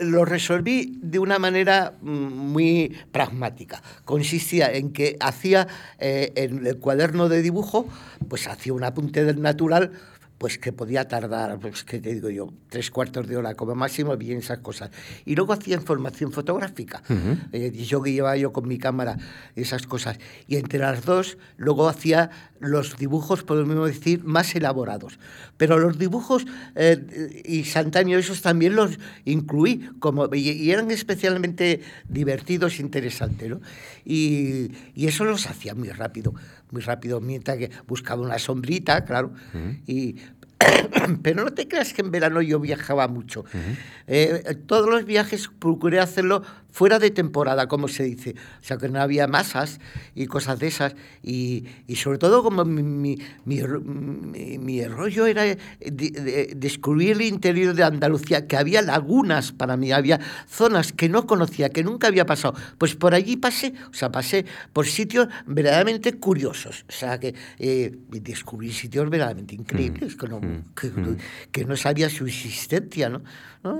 Lo 0.00 0.24
resolví 0.24 0.98
de 1.02 1.18
una 1.18 1.38
manera 1.38 1.94
muy 2.00 2.96
pragmática. 3.10 3.82
Consistía 4.04 4.72
en 4.72 4.92
que 4.92 5.16
hacía 5.20 5.66
eh, 5.98 6.32
en 6.36 6.66
el 6.66 6.78
cuaderno 6.78 7.28
de 7.28 7.42
dibujo, 7.42 7.88
pues 8.28 8.46
hacía 8.46 8.72
un 8.72 8.84
apunte 8.84 9.24
del 9.24 9.42
natural 9.42 9.92
pues 10.38 10.56
que 10.58 10.72
podía 10.72 11.06
tardar, 11.08 11.58
pues 11.58 11.84
que 11.84 12.00
te 12.00 12.14
digo 12.14 12.30
yo, 12.30 12.52
tres 12.68 12.90
cuartos 12.90 13.26
de 13.26 13.36
hora 13.36 13.54
como 13.54 13.74
máximo, 13.74 14.16
bien 14.16 14.38
esas 14.38 14.58
cosas. 14.58 14.90
Y 15.24 15.34
luego 15.34 15.52
hacía 15.52 15.74
información 15.74 16.32
fotográfica. 16.32 17.02
Uh 17.08 17.12
-huh. 17.12 17.48
eh, 17.52 17.72
yo 17.72 18.00
que 18.02 18.12
llevaba 18.12 18.36
yo 18.36 18.52
con 18.52 18.68
mi 18.68 18.78
cámara 18.78 19.18
esas 19.56 19.86
cosas. 19.86 20.18
Y 20.46 20.56
entre 20.56 20.78
las 20.78 21.04
dos, 21.04 21.38
luego 21.56 21.88
hacía 21.88 22.30
los 22.60 22.96
dibujos, 22.96 23.42
podemos 23.42 23.88
decir, 23.88 24.24
más 24.24 24.54
elaborados. 24.54 25.18
Pero 25.56 25.78
los 25.78 25.98
dibujos 25.98 26.46
eh, 26.76 27.42
instantáneos, 27.44 28.24
esos 28.24 28.40
también 28.40 28.76
los 28.76 28.98
incluí, 29.24 29.90
como, 29.98 30.32
y, 30.32 30.50
y 30.50 30.70
eran 30.70 30.90
especialmente 30.90 31.80
divertidos 32.08 32.78
interesantes. 32.78 33.50
¿no? 33.50 33.60
Y, 34.04 34.70
y 34.94 35.06
eso 35.06 35.24
los 35.24 35.46
hacía 35.46 35.74
muy 35.74 35.88
rápido 35.90 36.34
muy 36.70 36.82
rápido 36.82 37.20
mientras 37.20 37.58
que 37.58 37.70
buscaba 37.86 38.22
una 38.22 38.38
sombrita, 38.38 39.04
claro, 39.04 39.32
uh 39.54 39.56
-huh. 39.56 39.80
y 39.86 40.16
pero 41.22 41.44
no 41.44 41.52
te 41.52 41.68
creas 41.68 41.92
que 41.92 42.02
en 42.02 42.10
verano 42.10 42.42
yo 42.42 42.58
viajaba 42.60 43.08
mucho. 43.08 43.40
Uh 43.40 43.44
-huh. 43.44 43.76
eh, 44.06 44.56
todos 44.66 44.88
los 44.88 45.04
viajes 45.04 45.48
procuré 45.58 46.00
hacerlo 46.00 46.42
fuera 46.70 46.98
de 46.98 47.10
temporada, 47.10 47.66
como 47.66 47.88
se 47.88 48.04
dice. 48.04 48.34
O 48.60 48.64
sea, 48.64 48.76
que 48.76 48.88
no 48.88 49.00
había 49.00 49.26
masas 49.26 49.80
y 50.14 50.26
cosas 50.26 50.58
de 50.58 50.68
esas. 50.68 50.94
Y, 51.22 51.64
y 51.86 51.96
sobre 51.96 52.18
todo 52.18 52.42
como 52.42 52.64
mi, 52.64 52.82
mi, 52.82 53.18
mi, 53.44 54.58
mi 54.58 54.84
rollo 54.86 55.26
era 55.26 55.42
de, 55.42 55.58
de, 55.80 56.52
descubrir 56.56 57.12
el 57.12 57.22
interior 57.22 57.74
de 57.74 57.84
Andalucía, 57.84 58.46
que 58.46 58.56
había 58.56 58.82
lagunas 58.82 59.52
para 59.52 59.76
mí, 59.76 59.92
había 59.92 60.20
zonas 60.48 60.92
que 60.92 61.08
no 61.08 61.26
conocía, 61.26 61.70
que 61.70 61.82
nunca 61.82 62.08
había 62.08 62.26
pasado. 62.26 62.54
Pues 62.78 62.94
por 62.94 63.14
allí 63.14 63.36
pasé, 63.36 63.74
o 63.90 63.94
sea, 63.94 64.12
pasé 64.12 64.44
por 64.72 64.86
sitios 64.86 65.28
verdaderamente 65.46 66.14
curiosos. 66.14 66.84
O 66.88 66.92
sea, 66.92 67.18
que 67.18 67.34
eh, 67.58 67.96
descubrí 68.08 68.72
sitios 68.72 69.08
verdaderamente 69.08 69.54
increíbles. 69.54 70.14
Uh 70.14 70.16
-huh. 70.16 70.20
que 70.20 70.28
no, 70.28 70.40
que, 70.74 71.16
que, 71.52 71.64
no 71.64 71.76
sabía 71.76 72.08
su 72.10 72.26
existencia, 72.26 73.08
¿no? 73.08 73.22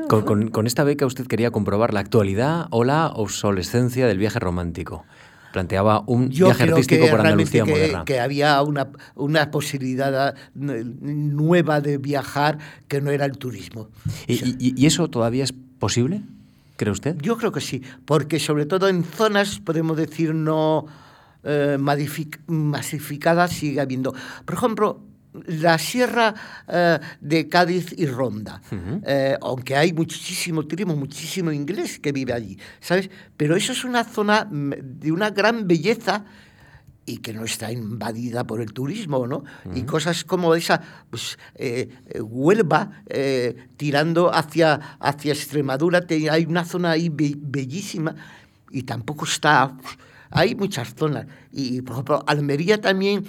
Con, 0.08 0.22
con, 0.22 0.48
con, 0.50 0.66
esta 0.66 0.82
beca 0.82 1.06
usted 1.06 1.26
quería 1.26 1.52
comprobar 1.52 1.94
la 1.94 2.00
actualidad 2.00 2.66
o 2.70 2.77
la 2.84 3.08
obsolescencia 3.08 4.06
del 4.06 4.18
viaje 4.18 4.38
romántico. 4.38 5.04
Planteaba 5.52 6.04
un 6.06 6.28
Yo 6.30 6.46
viaje 6.46 6.64
artístico 6.64 7.06
por 7.08 7.20
Andalucía 7.20 7.64
que, 7.64 7.70
moderna. 7.70 8.04
Que 8.04 8.20
había 8.20 8.60
una, 8.62 8.88
una 9.14 9.50
posibilidad 9.50 10.34
nueva 10.54 11.80
de 11.80 11.98
viajar 11.98 12.58
que 12.86 13.00
no 13.00 13.10
era 13.10 13.24
el 13.24 13.38
turismo. 13.38 13.88
¿Y, 14.26 14.34
y, 14.34 14.74
y 14.76 14.86
eso 14.86 15.08
todavía 15.08 15.44
es 15.44 15.54
posible? 15.78 16.22
¿Cree 16.76 16.92
usted? 16.92 17.16
Yo 17.20 17.36
creo 17.38 17.50
que 17.50 17.60
sí, 17.60 17.82
porque 18.04 18.38
sobre 18.38 18.66
todo 18.66 18.88
en 18.88 19.02
zonas, 19.02 19.58
podemos 19.58 19.96
decir, 19.96 20.32
no 20.32 20.86
eh, 21.42 21.78
masificadas 21.78 23.52
sigue 23.52 23.80
habiendo. 23.80 24.14
Por 24.44 24.54
ejemplo, 24.54 25.00
la 25.46 25.78
sierra 25.78 26.34
eh, 26.68 26.98
de 27.20 27.48
Cádiz 27.48 27.94
y 27.96 28.06
Ronda, 28.06 28.60
uh 28.70 28.74
-huh. 28.74 29.02
eh, 29.06 29.36
aunque 29.40 29.76
hay 29.76 29.92
muchísimo 29.92 30.64
turismo, 30.64 30.96
muchísimo 30.96 31.52
inglés 31.52 31.98
que 31.98 32.12
vive 32.12 32.32
allí, 32.32 32.58
¿sabes? 32.80 33.10
Pero 33.36 33.56
eso 33.56 33.72
es 33.72 33.84
una 33.84 34.04
zona 34.04 34.46
de 34.50 35.12
una 35.12 35.30
gran 35.30 35.66
belleza 35.66 36.24
y 37.06 37.18
que 37.18 37.32
no 37.32 37.44
está 37.44 37.72
invadida 37.72 38.44
por 38.44 38.60
el 38.60 38.72
turismo, 38.72 39.26
¿no? 39.26 39.38
Uh 39.38 39.70
-huh. 39.70 39.78
Y 39.78 39.82
cosas 39.84 40.24
como 40.24 40.54
esa, 40.54 40.80
pues 41.10 41.38
eh, 41.54 41.88
Huelva, 42.20 43.02
tirando 43.76 44.34
hacia, 44.34 44.98
hacia 45.00 45.32
Extremadura, 45.32 46.06
te, 46.06 46.28
hay 46.30 46.44
una 46.44 46.64
zona 46.64 46.90
ahí 46.90 47.08
be 47.08 47.34
bellísima 47.36 48.14
y 48.70 48.82
tampoco 48.82 49.24
está... 49.24 49.76
Hay 50.30 50.54
muchas 50.54 50.94
zonas. 50.94 51.26
Y, 51.52 51.80
por 51.80 51.94
ejemplo, 51.94 52.22
Almería 52.26 52.78
también 52.80 53.24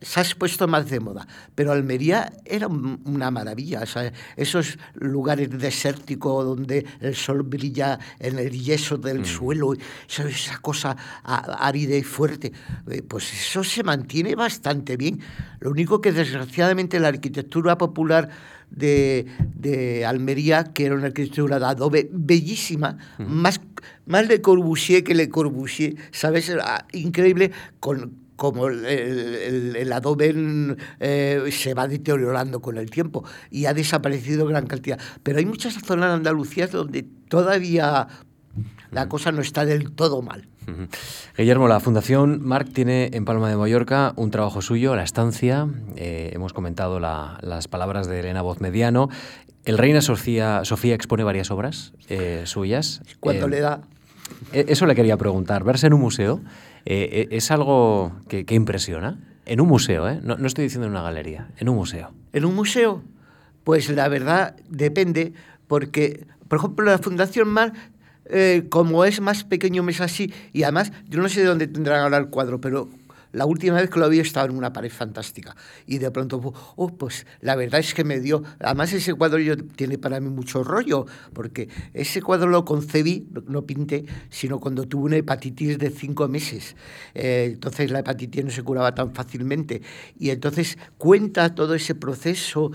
se 0.00 0.20
ha 0.20 0.24
puesto 0.38 0.66
más 0.68 0.88
de 0.90 1.00
moda, 1.00 1.26
pero 1.54 1.72
Almería 1.72 2.32
era 2.44 2.68
una 2.68 3.30
maravilla, 3.30 3.80
o 3.82 3.86
sea, 3.86 4.12
esos 4.36 4.78
lugares 4.94 5.50
desérticos 5.50 6.44
donde 6.44 6.86
el 7.00 7.14
sol 7.14 7.42
brilla 7.42 7.98
en 8.18 8.38
el 8.38 8.50
yeso 8.50 8.98
del 8.98 9.20
mm. 9.20 9.24
suelo, 9.24 9.74
esa, 10.08 10.28
esa 10.28 10.58
cosa 10.58 10.96
árida 11.24 11.96
y 11.96 12.02
fuerte, 12.02 12.52
eh, 12.90 13.02
pues 13.02 13.32
eso 13.32 13.64
se 13.64 13.82
mantiene 13.82 14.34
bastante 14.34 14.96
bien. 14.96 15.20
Lo 15.60 15.70
único 15.70 16.00
que 16.00 16.12
desgraciadamente 16.12 17.00
la 17.00 17.08
arquitectura 17.08 17.78
popular 17.78 18.28
de, 18.70 19.26
de, 19.54 20.04
Almería, 20.04 20.64
que 20.64 20.86
era 20.86 20.94
una 20.94 21.06
arquitectura 21.06 21.58
de 21.58 21.66
adobe 21.66 22.08
bellísima, 22.12 22.98
-huh. 23.18 23.26
más, 23.26 23.60
más 24.06 24.26
Le 24.26 24.40
Corbusier 24.40 25.04
que 25.04 25.14
Le 25.14 25.28
Corbusier, 25.28 25.94
¿sabes? 26.10 26.52
Increíble 26.92 27.52
con 27.78 28.23
como 28.36 28.68
el, 28.68 28.84
el, 28.84 29.76
el 29.76 29.92
adobe 29.92 30.34
eh, 31.00 31.42
se 31.50 31.74
va 31.74 31.86
deteriorando 31.88 32.60
con 32.60 32.78
el 32.78 32.90
tiempo 32.90 33.24
y 33.50 33.66
ha 33.66 33.74
desaparecido 33.74 34.46
gran 34.46 34.66
cantidad. 34.66 34.98
Pero 35.22 35.38
hay 35.38 35.46
muchas 35.46 35.74
zonas 35.74 36.10
de 36.10 36.14
Andalucía 36.14 36.66
donde 36.66 37.04
todavía 37.28 38.08
la 38.90 39.08
cosa 39.08 39.32
no 39.32 39.40
está 39.42 39.64
del 39.64 39.92
todo 39.92 40.22
mal. 40.22 40.48
Guillermo, 41.36 41.68
la 41.68 41.78
Fundación 41.80 42.40
Marc 42.42 42.72
tiene 42.72 43.10
en 43.12 43.24
Palma 43.24 43.50
de 43.50 43.56
Mallorca 43.56 44.14
un 44.16 44.30
trabajo 44.30 44.62
suyo, 44.62 44.96
La 44.96 45.02
Estancia. 45.02 45.68
Eh, 45.96 46.30
hemos 46.32 46.52
comentado 46.52 47.00
la, 47.00 47.38
las 47.42 47.68
palabras 47.68 48.06
de 48.06 48.20
Elena 48.20 48.42
Voz 48.42 48.60
Mediano. 48.60 49.10
El 49.64 49.78
Reina 49.78 50.00
Sofía, 50.00 50.64
Sofía 50.64 50.94
expone 50.94 51.24
varias 51.24 51.50
obras 51.50 51.92
eh, 52.08 52.42
suyas. 52.46 53.02
Cuando 53.20 53.48
le 53.48 53.60
da. 53.60 53.82
Eso 54.52 54.86
le 54.86 54.94
quería 54.94 55.16
preguntar. 55.16 55.64
Verse 55.64 55.86
en 55.86 55.94
un 55.94 56.00
museo 56.00 56.40
eh, 56.86 57.28
¿Es 57.30 57.50
algo 57.50 58.12
que, 58.28 58.44
que, 58.44 58.54
impresiona? 58.54 59.18
En 59.46 59.60
un 59.60 59.68
museo, 59.68 60.08
¿eh? 60.08 60.20
No, 60.22 60.36
no, 60.36 60.46
estoy 60.46 60.64
diciendo 60.64 60.86
en 60.86 60.92
una 60.92 61.02
galería, 61.02 61.48
en 61.58 61.68
un 61.68 61.76
museo. 61.76 62.12
¿En 62.32 62.44
un 62.44 62.54
museo? 62.54 63.02
Pues 63.62 63.88
la 63.90 64.08
verdad 64.08 64.56
depende, 64.68 65.32
porque, 65.66 66.26
por 66.48 66.58
ejemplo, 66.58 66.84
la 66.84 66.98
Fundación 66.98 67.48
Mar, 67.48 67.72
eh, 68.26 68.66
como 68.68 69.04
es 69.04 69.20
más 69.20 69.44
pequeño, 69.44 69.86
es 69.88 70.00
así, 70.00 70.32
y 70.52 70.62
además, 70.62 70.92
yo 71.08 71.20
no 71.20 71.28
sé 71.28 71.40
de 71.40 71.46
dónde 71.46 71.66
tendrán 71.66 72.00
ahora 72.00 72.18
el 72.18 72.28
cuadro, 72.28 72.60
pero 72.60 72.88
la 73.34 73.46
última 73.46 73.76
vez 73.76 73.90
que 73.90 73.98
lo 73.98 74.08
vi 74.08 74.20
estaba 74.20 74.46
en 74.46 74.56
una 74.56 74.72
pared 74.72 74.90
fantástica. 74.90 75.56
Y 75.86 75.98
de 75.98 76.10
pronto, 76.10 76.40
oh, 76.76 76.88
pues 76.96 77.26
la 77.40 77.56
verdad 77.56 77.80
es 77.80 77.92
que 77.92 78.04
me 78.04 78.20
dio. 78.20 78.42
Además, 78.60 78.92
ese 78.92 79.12
cuadro 79.14 79.38
yo, 79.40 79.56
tiene 79.56 79.98
para 79.98 80.20
mí 80.20 80.28
mucho 80.28 80.62
rollo, 80.62 81.04
porque 81.32 81.68
ese 81.92 82.22
cuadro 82.22 82.48
lo 82.48 82.64
concebí, 82.64 83.28
no 83.46 83.66
pinté, 83.66 84.04
sino 84.30 84.60
cuando 84.60 84.86
tuve 84.86 85.04
una 85.04 85.16
hepatitis 85.16 85.78
de 85.78 85.90
cinco 85.90 86.28
meses. 86.28 86.76
Eh, 87.14 87.50
entonces 87.54 87.90
la 87.90 87.98
hepatitis 87.98 88.44
no 88.44 88.50
se 88.50 88.62
curaba 88.62 88.94
tan 88.94 89.12
fácilmente. 89.12 89.82
Y 90.18 90.30
entonces 90.30 90.78
cuenta 90.96 91.54
todo 91.54 91.74
ese 91.74 91.96
proceso 91.96 92.70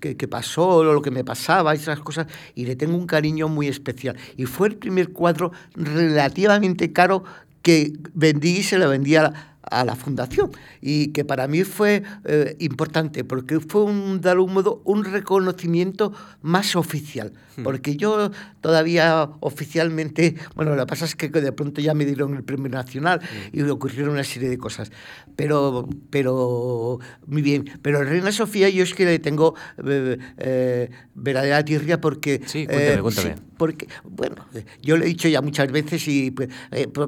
que, 0.00 0.16
que 0.16 0.26
pasó, 0.26 0.82
lo 0.82 1.02
que 1.02 1.12
me 1.12 1.22
pasaba, 1.22 1.72
esas 1.72 2.00
cosas, 2.00 2.26
y 2.56 2.66
le 2.66 2.74
tengo 2.74 2.96
un 2.96 3.06
cariño 3.06 3.48
muy 3.48 3.68
especial. 3.68 4.16
Y 4.36 4.46
fue 4.46 4.68
el 4.68 4.76
primer 4.76 5.12
cuadro 5.12 5.52
relativamente 5.74 6.92
caro 6.92 7.22
que 7.62 7.92
vendí 8.14 8.58
y 8.58 8.62
se 8.62 8.78
lo 8.78 8.88
vendí 8.88 9.16
a 9.62 9.84
la, 9.84 9.94
fundación 9.94 10.50
y 10.80 11.08
que 11.08 11.24
para 11.24 11.46
mí 11.46 11.64
fue 11.64 12.02
eh, 12.24 12.56
importante 12.60 13.24
porque 13.24 13.60
fue 13.60 13.84
un, 13.84 14.20
de 14.20 14.30
algún 14.30 14.54
modo 14.54 14.80
un 14.84 15.04
reconocimiento 15.04 16.12
más 16.40 16.76
oficial 16.76 17.32
hmm. 17.56 17.62
porque 17.62 17.96
yo 17.96 18.30
todavía 18.60 19.28
oficialmente 19.40 20.36
bueno 20.54 20.74
lo 20.74 20.82
que 20.82 20.86
pasa 20.86 21.04
es 21.04 21.14
que 21.16 21.28
de 21.28 21.52
pronto 21.52 21.80
ya 21.80 21.92
me 21.92 22.06
dieron 22.06 22.34
el 22.36 22.44
premio 22.44 22.70
nacional 22.70 23.20
hmm. 23.20 23.58
y 23.58 23.62
ocurrieron 23.62 24.12
una 24.12 24.24
serie 24.24 24.48
de 24.48 24.56
cosas 24.56 24.90
pero 25.36 25.88
pero 26.08 26.98
muy 27.26 27.42
bien 27.42 27.64
pero 27.82 28.02
Reina 28.02 28.32
Sofía 28.32 28.68
yo 28.70 28.82
es 28.82 28.94
que 28.94 29.04
le 29.04 29.18
tengo 29.18 29.54
eh, 29.84 30.16
eh, 30.38 30.90
verdadera 31.14 31.64
tirria 31.64 32.00
porque 32.00 32.40
sí 32.46 32.66
cuéntame, 32.66 33.02
cuéntame. 33.02 33.34
porque 33.58 33.88
bueno 34.04 34.46
yo 34.80 34.96
lo 34.96 35.04
he 35.04 35.08
dicho 35.08 35.28
ya 35.28 35.42
muchas 35.42 35.70
veces 35.70 36.06
y 36.08 36.30
pues, 36.30 36.48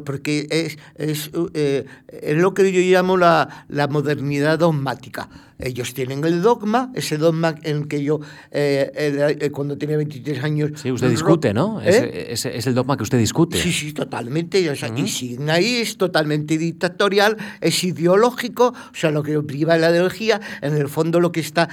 porque 0.05 0.47
es, 0.51 0.79
es, 0.97 1.31
es 1.55 2.42
lo 2.43 2.53
que 2.55 2.71
yo 2.73 2.81
llamo 2.81 3.17
la, 3.17 3.67
la 3.69 3.89
modernidad 3.89 4.59
dogmática. 4.59 5.29
Ellos 5.59 5.95
tienen 5.95 6.25
el 6.25 6.43
dogma, 6.43 6.91
ese 6.95 7.19
dogma 7.19 7.55
en 7.63 7.85
que 7.85 8.03
yo, 8.03 8.21
eh, 8.51 9.39
eh, 9.41 9.51
cuando 9.51 9.79
tenía 9.79 9.97
23 9.97 10.43
años... 10.43 10.73
Sí, 10.77 10.91
usted 10.91 11.11
discute, 11.11 11.55
¿no? 11.55 11.81
¿eh? 11.81 12.29
Es, 12.31 12.45
es, 12.47 12.67
el 12.67 12.75
dogma 12.75 12.97
que 12.97 13.03
usted 13.03 13.19
discute. 13.19 13.57
Sí, 13.57 13.73
sí, 13.73 13.93
totalmente. 13.93 14.69
O 14.71 14.77
sea, 14.77 14.91
Y 14.97 15.09
siguen 15.09 15.51
ahí, 15.51 15.77
es 15.77 15.97
totalmente 15.97 16.59
dictatorial, 16.59 17.37
es 17.61 17.85
ideológico, 17.85 18.69
o 18.69 18.95
sea, 18.95 19.11
lo 19.11 19.23
que 19.23 19.41
priva 19.43 19.77
la 19.77 19.91
ideología, 19.91 20.41
en 20.61 20.77
el 20.77 20.89
fondo 20.89 21.21
lo 21.21 21.33
que 21.33 21.41
está 21.41 21.69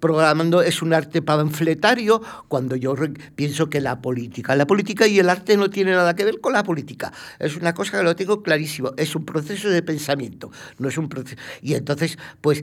programando 0.00 0.62
es 0.62 0.82
un 0.82 0.92
arte 0.92 1.22
panfletario, 1.22 2.22
cuando 2.48 2.76
yo 2.76 2.94
pienso 3.34 3.68
que 3.68 3.80
la 3.80 4.00
política, 4.00 4.54
la 4.56 4.66
política 4.66 5.06
y 5.06 5.18
el 5.18 5.30
arte 5.30 5.56
no 5.56 5.70
tiene 5.70 5.92
nada 5.92 6.14
que 6.14 6.24
ver 6.24 6.40
con 6.40 6.52
la 6.52 6.62
política. 6.62 7.12
Es 7.38 7.56
una 7.56 7.74
cosa 7.74 7.98
que 7.98 8.04
lo 8.04 8.16
tengo 8.16 8.42
clarísimo, 8.42 8.92
es 8.96 9.14
un 9.14 9.24
proceso 9.24 9.68
de 9.68 9.82
pensamiento, 9.82 10.50
no 10.78 10.88
es 10.88 10.98
un 10.98 11.08
proceso... 11.08 11.36
Y 11.62 11.74
entonces, 11.74 12.18
pues 12.40 12.62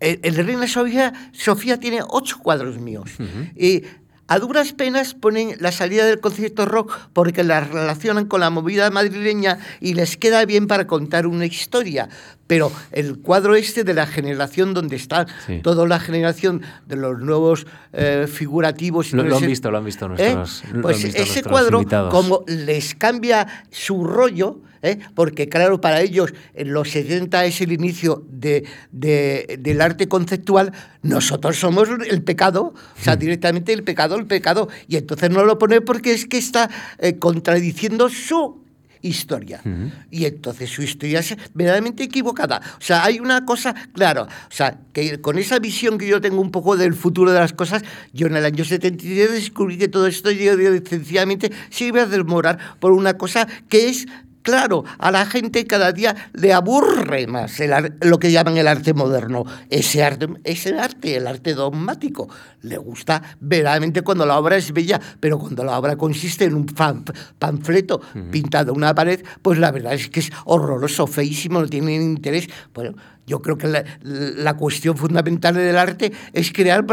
el, 0.00 0.34
Reina 0.34 0.66
Sofía, 0.66 1.12
Sofía 1.32 1.78
tiene 1.78 2.00
ocho 2.08 2.38
cuadros 2.38 2.78
míos. 2.78 3.10
Y 3.56 3.84
a 4.28 4.38
duras 4.38 4.72
penas 4.72 5.12
ponen 5.12 5.56
la 5.60 5.72
salida 5.72 6.06
del 6.06 6.20
concierto 6.20 6.64
rock 6.64 6.96
porque 7.12 7.44
la 7.44 7.60
relacionan 7.60 8.24
con 8.24 8.40
la 8.40 8.48
movida 8.48 8.88
madrileña 8.90 9.58
y 9.78 9.92
les 9.92 10.16
queda 10.16 10.46
bien 10.46 10.68
para 10.68 10.86
contar 10.86 11.26
una 11.26 11.44
historia. 11.44 12.08
Pero 12.46 12.72
el 12.92 13.18
cuadro 13.18 13.56
este 13.56 13.84
de 13.84 13.92
la 13.92 14.06
generación 14.06 14.72
donde 14.72 14.96
está 14.96 15.26
toda 15.62 15.86
la 15.86 16.00
generación 16.00 16.62
de 16.86 16.96
los 16.96 17.18
nuevos 17.18 17.66
eh, 17.92 18.26
figurativos... 18.26 19.12
Lo, 19.12 19.36
han 19.36 19.46
visto, 19.46 19.70
lo 19.70 19.78
han 19.78 19.84
visto 19.84 20.06
¿Eh? 20.16 20.34
nuestros 20.34 20.62
Pues 20.80 21.04
ese 21.04 21.42
cuadro, 21.42 21.84
como 22.10 22.44
les 22.46 22.94
cambia 22.94 23.64
su 23.70 24.04
rollo 24.04 24.60
¿eh? 24.82 24.98
porque 25.14 25.48
claro, 25.48 25.80
para 25.80 26.00
ellos 26.00 26.34
en 26.54 26.72
los 26.72 26.90
70 26.90 27.44
es 27.46 27.60
el 27.60 27.72
inicio 27.72 28.26
de, 28.30 28.66
del 28.90 29.80
arte 29.80 30.08
conceptual, 30.08 30.72
nosotros 31.02 31.56
somos 31.58 31.88
el 32.08 32.22
pecado, 32.22 32.74
o 32.74 33.02
sea, 33.02 33.16
hmm. 33.16 33.18
directamente 33.18 33.72
el 33.72 33.84
pecado, 33.84 34.16
el 34.16 34.26
pecado, 34.26 34.68
y 34.88 34.96
entonces 34.96 35.30
no 35.30 35.44
lo 35.44 35.58
pone 35.58 35.80
porque 35.80 36.12
es 36.12 36.26
que 36.26 36.38
está 36.38 36.68
eh, 36.98 37.18
contradiciendo 37.18 38.08
su 38.08 38.62
historia. 39.02 39.60
Hmm. 39.64 39.88
Y 40.10 40.24
entonces 40.24 40.70
su 40.70 40.82
historia 40.82 41.20
es 41.20 41.36
verdaderamente 41.54 42.04
equivocada. 42.04 42.60
O 42.78 42.80
sea, 42.80 43.04
hay 43.04 43.18
una 43.18 43.44
cosa, 43.44 43.74
claro, 43.92 44.22
o 44.22 44.54
sea, 44.54 44.78
que 44.92 45.20
con 45.20 45.38
esa 45.38 45.58
visión 45.58 45.98
que 45.98 46.06
yo 46.06 46.20
tengo 46.20 46.40
un 46.40 46.50
poco 46.50 46.76
del 46.76 46.94
futuro 46.94 47.32
de 47.32 47.40
las 47.40 47.52
cosas, 47.52 47.82
yo 48.12 48.28
en 48.28 48.36
el 48.36 48.44
año 48.44 48.64
73 48.64 49.32
descubrí 49.32 49.76
que 49.76 49.88
todo 49.88 50.06
esto 50.06 50.30
yo, 50.30 50.52
sencillamente 50.88 51.52
se 51.70 51.86
iba 51.86 52.02
a 52.02 52.06
desmorar 52.06 52.58
por 52.78 52.92
una 52.92 53.18
cosa 53.18 53.46
que 53.68 53.88
es 53.88 54.06
Claro, 54.42 54.84
a 54.98 55.10
la 55.10 55.24
gente 55.26 55.66
cada 55.66 55.92
día 55.92 56.30
le 56.32 56.52
aburre 56.52 57.26
más 57.26 57.60
lo 58.00 58.18
que 58.18 58.32
llaman 58.32 58.56
el 58.56 58.66
arte 58.66 58.92
moderno. 58.92 59.44
Ese 59.70 60.02
arte, 60.02 60.28
ese 60.44 60.78
arte, 60.78 61.16
el 61.16 61.26
arte 61.26 61.54
dogmático, 61.54 62.28
le 62.62 62.76
gusta 62.76 63.22
verdaderamente 63.40 64.02
cuando 64.02 64.26
la 64.26 64.38
obra 64.38 64.56
es 64.56 64.72
bella, 64.72 65.00
pero 65.20 65.38
cuando 65.38 65.64
la 65.64 65.78
obra 65.78 65.96
consiste 65.96 66.44
en 66.44 66.54
un 66.54 66.66
panfleto 66.66 68.00
pintado 68.30 68.72
en 68.72 68.78
una 68.78 68.94
pared, 68.94 69.24
pues 69.42 69.58
la 69.58 69.70
verdad 69.70 69.94
es 69.94 70.08
que 70.08 70.20
es 70.20 70.30
horroroso, 70.44 71.06
feísimo, 71.06 71.60
no 71.60 71.68
tiene 71.68 71.94
interés. 71.94 72.48
Bueno, 72.74 72.94
yo 73.26 73.40
creo 73.40 73.56
que 73.56 73.84
la, 74.02 74.56
cuestión 74.56 74.96
fundamental 74.96 75.54
del 75.54 75.76
arte 75.78 76.12
es 76.32 76.52
crear 76.52 76.84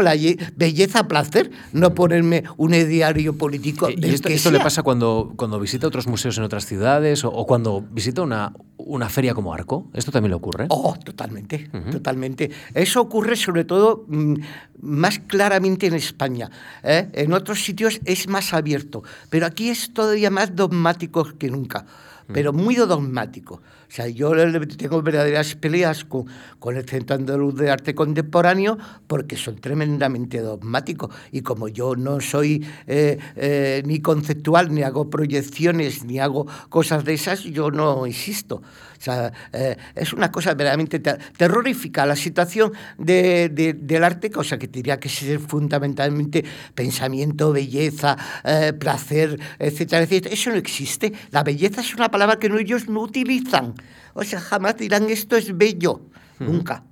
belleza, 0.56 1.08
placer, 1.08 1.50
no 1.72 1.94
ponerme 1.94 2.44
un 2.56 2.74
ideario 2.74 3.36
político. 3.36 3.88
¿Y 3.90 4.04
esto, 4.06 4.28
esto 4.28 4.50
le 4.50 4.60
pasa 4.60 4.82
cuando, 4.82 5.32
cuando 5.36 5.58
visita 5.58 5.86
otros 5.86 6.06
museos 6.06 6.38
en 6.38 6.44
otras 6.44 6.66
ciudades 6.66 7.24
o, 7.24 7.46
cuando 7.46 7.84
visita 7.90 8.22
una, 8.22 8.52
una 8.86 9.08
feria 9.08 9.34
como 9.34 9.52
Arco? 9.52 9.88
¿Esto 9.92 10.12
también 10.12 10.30
le 10.30 10.36
ocurre? 10.36 10.66
Oh, 10.68 10.96
totalmente, 11.02 11.70
totalmente. 11.90 12.50
Eso 12.74 13.00
ocurre 13.00 13.36
sobre 13.36 13.64
todo 13.64 14.04
mm, 14.08 14.34
más 14.80 15.18
claramente 15.18 15.86
en 15.86 15.94
España. 15.94 16.50
¿eh? 16.82 17.08
En 17.12 17.32
otros 17.32 17.62
sitios 17.64 18.00
es 18.04 18.28
más 18.28 18.52
abierto, 18.54 19.02
pero 19.28 19.46
aquí 19.46 19.70
es 19.70 19.92
todavía 19.92 20.30
más 20.30 20.54
dogmático 20.54 21.24
que 21.38 21.48
nunca, 21.50 21.86
pero 22.32 22.52
muy 22.52 22.76
dogmático. 22.76 23.60
O 23.90 23.92
sea, 23.92 24.06
yo 24.06 24.30
tengo 24.76 25.02
verdaderas 25.02 25.56
peleas 25.56 26.04
con, 26.04 26.26
con 26.60 26.76
el 26.76 26.88
Centro 26.88 27.16
Andaluz 27.16 27.56
de 27.56 27.72
Arte 27.72 27.92
Contemporáneo 27.92 28.78
porque 29.08 29.36
son 29.36 29.56
tremendamente 29.56 30.38
dogmáticos. 30.38 31.12
Y 31.32 31.40
como 31.40 31.66
yo 31.66 31.96
no 31.96 32.20
soy 32.20 32.64
eh, 32.86 33.18
eh, 33.34 33.82
ni 33.84 33.98
conceptual, 33.98 34.72
ni 34.72 34.84
hago 34.84 35.10
proyecciones, 35.10 36.04
ni 36.04 36.20
hago 36.20 36.46
cosas 36.68 37.04
de 37.04 37.14
esas, 37.14 37.42
yo 37.42 37.72
no 37.72 38.06
insisto. 38.06 38.62
O 38.98 39.02
sea, 39.02 39.32
eh, 39.52 39.76
es 39.94 40.12
una 40.12 40.30
cosa 40.30 40.50
verdaderamente 40.50 41.00
terrorífica 41.00 42.04
la 42.04 42.16
situación 42.16 42.72
de, 42.98 43.48
del 43.76 44.04
arte, 44.04 44.30
cosa 44.30 44.58
que 44.58 44.68
tendría 44.68 45.00
que 45.00 45.08
ser 45.08 45.38
fundamentalmente 45.38 46.44
pensamiento, 46.74 47.52
belleza, 47.52 48.16
placer, 48.78 49.40
etcétera, 49.58 50.02
etcétera. 50.02 50.34
Eso 50.34 50.50
no 50.50 50.56
existe. 50.56 51.12
La 51.30 51.42
belleza 51.42 51.80
es 51.80 51.94
una 51.94 52.10
palabra 52.10 52.38
que 52.38 52.48
ellos 52.48 52.88
no 52.88 53.00
utilizan. 53.00 53.74
O 54.12 54.22
sea, 54.24 54.40
jamás 54.40 54.76
dirán 54.76 55.08
esto 55.08 55.36
es 55.36 55.56
bello, 55.56 56.02
nunca 56.38 56.84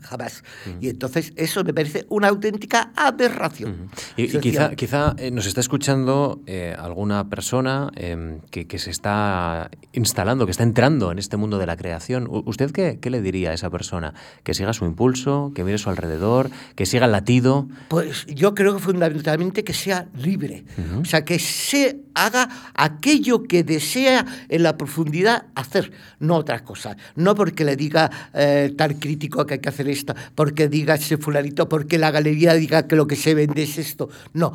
jamás. 0.00 0.42
Y 0.80 0.88
entonces 0.88 1.32
eso 1.36 1.64
me 1.64 1.72
parece 1.72 2.06
una 2.08 2.28
auténtica 2.28 2.92
aberración. 2.96 3.90
Y, 4.16 4.28
quizá, 4.38 4.74
quizá 4.74 5.14
eh, 5.18 5.30
nos 5.30 5.46
está 5.46 5.60
escuchando 5.60 6.40
eh, 6.46 6.74
alguna 6.78 7.28
persona 7.28 7.90
em, 7.96 8.40
que, 8.50 8.66
que, 8.66 8.78
se 8.78 8.90
está 8.90 9.70
instalando, 9.92 10.46
que 10.46 10.50
está 10.52 10.62
entrando 10.62 11.12
en 11.12 11.18
este 11.18 11.36
mundo 11.36 11.58
de 11.58 11.66
la 11.66 11.76
creación. 11.76 12.26
¿Usted 12.30 12.70
qué, 12.70 12.98
qué, 13.00 13.10
le 13.10 13.22
diría 13.22 13.50
a 13.50 13.54
esa 13.54 13.70
persona? 13.70 14.14
¿Que 14.42 14.54
siga 14.54 14.72
su 14.72 14.84
impulso, 14.84 15.52
que 15.54 15.64
mire 15.64 15.78
su 15.78 15.90
alrededor, 15.90 16.50
que 16.74 16.86
siga 16.86 17.06
el 17.06 17.12
latido? 17.12 17.68
Pues 17.88 18.26
yo 18.26 18.54
creo 18.54 18.74
que 18.74 18.80
fundamentalmente 18.80 19.64
que 19.64 19.74
sea 19.74 20.06
libre. 20.16 20.64
O 21.00 21.04
sea, 21.04 21.24
que 21.24 21.38
se 21.38 22.00
haga 22.14 22.48
aquello 22.74 23.42
que 23.44 23.64
desea 23.64 24.24
en 24.48 24.62
la 24.62 24.76
profundidad 24.76 25.46
hacer, 25.54 25.92
no 26.18 26.36
otra 26.36 26.64
cosa. 26.64 26.96
No 27.16 27.34
porque 27.34 27.64
le 27.64 27.76
diga 27.76 28.10
eh, 28.32 28.72
tal 28.76 28.98
crítico 28.98 29.46
que 29.46 29.60
que 29.64 29.70
hacer 29.70 29.88
esto, 29.88 30.14
porque 30.34 30.68
diga 30.68 30.94
ese 30.94 31.16
fulanito, 31.16 31.68
porque 31.68 31.96
la 31.98 32.10
galería 32.10 32.52
diga 32.54 32.86
que 32.86 32.96
lo 32.96 33.06
que 33.06 33.16
se 33.16 33.34
vende 33.34 33.62
es 33.62 33.78
esto. 33.78 34.10
No, 34.34 34.52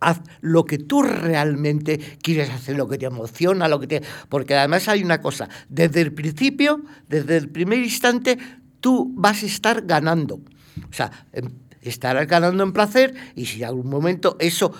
haz 0.00 0.20
lo 0.40 0.64
que 0.64 0.78
tú 0.78 1.02
realmente 1.02 1.98
quieres 2.20 2.50
hacer, 2.50 2.76
lo 2.76 2.88
que 2.88 2.98
te 2.98 3.06
emociona, 3.06 3.68
lo 3.68 3.78
que 3.78 3.86
te... 3.86 4.02
Porque 4.28 4.56
además 4.56 4.88
hay 4.88 5.04
una 5.04 5.20
cosa, 5.20 5.48
desde 5.68 6.00
el 6.00 6.12
principio, 6.12 6.82
desde 7.08 7.36
el 7.36 7.48
primer 7.48 7.78
instante, 7.78 8.38
tú 8.80 9.12
vas 9.14 9.42
a 9.44 9.46
estar 9.46 9.86
ganando. 9.86 10.40
O 10.88 10.92
sea, 10.92 11.26
em, 11.32 11.50
estarás 11.80 12.26
ganando 12.26 12.64
en 12.64 12.72
placer 12.72 13.14
y 13.36 13.46
si 13.46 13.60
en 13.62 13.68
algún 13.68 13.88
momento 13.88 14.36
eso 14.40 14.72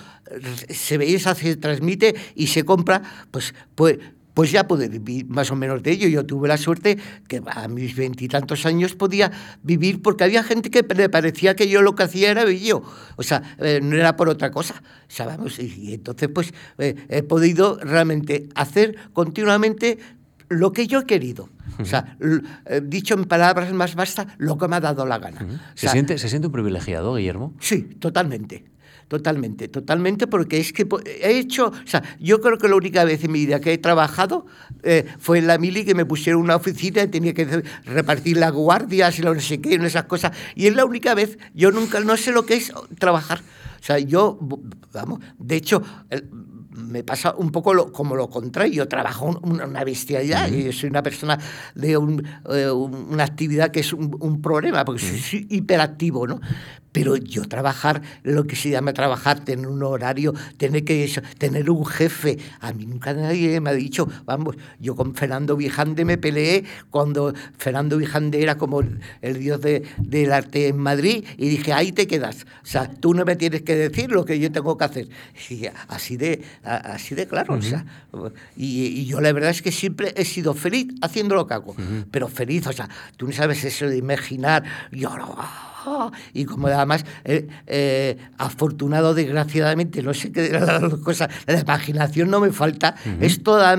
se 0.69 0.97
ve, 0.97 1.17
se 1.17 1.55
transmite 1.55 2.15
y 2.35 2.47
se 2.47 2.65
compra, 2.65 3.01
pues, 3.31 3.53
pues 3.75 3.99
pues 4.33 4.51
ya 4.51 4.67
pude 4.67 4.87
vivir 4.87 5.27
más 5.27 5.51
o 5.51 5.55
menos 5.55 5.83
de 5.83 5.91
ello. 5.91 6.07
Yo 6.07 6.25
tuve 6.25 6.47
la 6.47 6.57
suerte 6.57 6.97
que 7.27 7.41
a 7.45 7.67
mis 7.67 7.95
veintitantos 7.95 8.65
años 8.65 8.95
podía 8.95 9.31
vivir 9.63 10.01
porque 10.01 10.23
había 10.23 10.43
gente 10.43 10.69
que 10.69 10.83
le 10.83 11.09
parecía 11.09 11.55
que 11.55 11.67
yo 11.67 11.81
lo 11.81 11.95
que 11.95 12.03
hacía 12.03 12.31
era 12.31 12.45
bello. 12.45 12.81
O 13.17 13.23
sea, 13.23 13.55
eh, 13.59 13.79
no 13.81 13.95
era 13.95 14.15
por 14.15 14.29
otra 14.29 14.51
cosa. 14.51 14.81
¿sabes? 15.11 15.59
Y, 15.59 15.93
entonces, 15.93 16.29
pues 16.33 16.53
eh, 16.77 16.95
he 17.09 17.23
podido 17.23 17.77
realmente 17.81 18.47
hacer 18.55 18.95
continuamente 19.13 19.99
lo 20.49 20.71
que 20.71 20.87
yo 20.87 20.99
he 20.99 21.05
querido. 21.05 21.49
O 21.79 21.85
sea, 21.85 22.17
eh, 22.65 22.81
dicho 22.83 23.13
en 23.13 23.25
palabras 23.25 23.71
más 23.73 23.95
vastas, 23.95 24.27
lo 24.37 24.57
que 24.57 24.67
me 24.67 24.75
ha 24.77 24.79
dado 24.79 25.05
la 25.05 25.19
gana. 25.19 25.61
¿Se, 25.75 25.87
siente, 25.89 26.17
¿Se 26.17 26.29
siente 26.29 26.47
un 26.47 26.53
privilegiado, 26.53 27.15
Guillermo? 27.15 27.53
Sí, 27.59 27.83
totalmente. 27.83 28.65
Totalmente, 29.07 29.67
totalmente, 29.67 30.25
porque 30.25 30.57
es 30.57 30.71
que 30.71 30.87
he 31.21 31.37
hecho, 31.37 31.67
o 31.67 31.87
sea, 31.87 32.01
yo 32.17 32.39
creo 32.39 32.57
que 32.57 32.69
la 32.69 32.77
única 32.77 33.03
vez 33.03 33.21
en 33.25 33.33
mi 33.33 33.45
vida 33.45 33.59
que 33.59 33.73
he 33.73 33.77
trabajado 33.77 34.45
eh, 34.83 35.05
fue 35.19 35.39
en 35.39 35.47
la 35.47 35.57
mili 35.57 35.83
que 35.83 35.93
me 35.93 36.05
pusieron 36.05 36.41
una 36.41 36.55
oficina 36.55 37.03
y 37.03 37.09
tenía 37.09 37.33
que 37.33 37.61
repartir 37.83 38.37
las 38.37 38.53
guardias 38.53 39.19
y 39.19 39.21
no 39.21 39.37
sé 39.41 39.59
qué, 39.59 39.71
y 39.71 39.85
esas 39.85 40.05
cosas. 40.05 40.31
Y 40.55 40.67
es 40.67 40.75
la 40.75 40.85
única 40.85 41.13
vez, 41.13 41.37
yo 41.53 41.71
nunca, 41.71 41.99
no 41.99 42.15
sé 42.15 42.31
lo 42.31 42.45
que 42.45 42.53
es 42.53 42.71
trabajar. 42.99 43.41
O 43.81 43.83
sea, 43.83 43.99
yo, 43.99 44.39
vamos, 44.93 45.19
de 45.37 45.55
hecho, 45.57 45.83
me 46.71 47.03
pasa 47.03 47.35
un 47.35 47.51
poco 47.51 47.73
lo, 47.73 47.91
como 47.91 48.15
lo 48.15 48.29
contrario. 48.29 48.87
Trabajo 48.87 49.39
una, 49.43 49.65
una 49.65 49.83
bestialidad 49.83 50.49
y 50.49 50.71
soy 50.71 50.89
una 50.89 51.03
persona 51.03 51.37
de 51.75 51.91
eh, 51.91 52.71
una 52.71 53.23
actividad 53.23 53.71
que 53.71 53.81
es 53.81 53.91
un, 53.93 54.41
problema, 54.41 54.85
porque 54.85 55.01
soy 55.01 55.47
hiperactivo, 55.49 56.27
¿no? 56.27 56.39
Pero 56.91 57.15
yo 57.15 57.47
trabajar, 57.47 58.01
lo 58.23 58.45
que 58.45 58.55
se 58.55 58.69
llama 58.69 58.93
trabajar, 58.93 59.43
tener 59.45 59.67
un 59.67 59.81
horario, 59.83 60.33
tener 60.57 60.83
que 60.83 61.09
tener 61.37 61.69
un 61.69 61.85
jefe. 61.85 62.37
A 62.59 62.73
mí 62.73 62.85
nunca 62.85 63.13
nadie 63.13 63.59
me 63.61 63.69
ha 63.69 63.73
dicho, 63.73 64.07
vamos, 64.25 64.55
yo 64.79 64.95
con 64.95 65.15
Fernando 65.15 65.55
Vijande 65.55 66.05
me 66.05 66.17
peleé 66.17 66.65
cuando 66.89 67.33
Fernando 67.57 67.97
Vijande 67.97 68.41
era 68.41 68.57
como 68.57 68.81
el, 69.21 69.39
dios 69.39 69.61
de, 69.61 69.83
del 69.97 70.33
arte 70.33 70.67
en 70.67 70.77
Madrid 70.77 71.23
y 71.37 71.49
dije, 71.49 71.73
ahí 71.73 71.91
te 71.91 72.07
quedas. 72.07 72.45
O 72.63 72.65
sea, 72.65 72.89
tú 72.89 73.13
no 73.13 73.25
me 73.25 73.35
tienes 73.35 73.61
que 73.61 73.75
decir 73.75 74.11
lo 74.11 74.25
que 74.25 74.39
yo 74.39 74.51
tengo 74.51 74.77
que 74.77 74.85
hacer. 74.85 75.07
Y 75.49 75.65
así 75.87 76.17
de, 76.17 76.43
así 76.63 77.15
de 77.15 77.27
claro. 77.27 77.55
o 77.55 77.61
sea, 77.61 77.85
y, 78.55 79.05
yo 79.05 79.21
la 79.21 79.31
verdad 79.33 79.49
es 79.51 79.61
que 79.61 79.71
siempre 79.71 80.13
he 80.15 80.25
sido 80.25 80.53
feliz 80.53 80.87
haciendo 81.01 81.35
lo 81.35 81.47
que 81.47 81.53
hago. 81.53 81.75
Pero 82.11 82.27
feliz, 82.27 82.67
o 82.67 82.73
sea, 82.73 82.89
tú 83.17 83.27
no 83.27 83.31
sabes 83.31 83.63
eso 83.63 83.87
de 83.87 83.97
imaginar, 83.97 84.63
yo 84.91 85.15
no 85.17 85.35
y 86.33 86.45
como 86.45 86.67
además, 86.67 87.05
eh, 87.23 87.47
eh, 87.67 88.17
afortunado, 88.37 89.13
desgraciadamente, 89.13 90.01
no 90.01 90.13
sé 90.13 90.31
qué 90.31 90.41
de 90.41 90.59
las 90.59 90.93
cosas, 90.95 91.29
la 91.45 91.59
imaginación 91.59 92.29
no 92.29 92.39
me 92.39 92.51
falta, 92.51 92.95
es 93.19 93.43
toda 93.43 93.77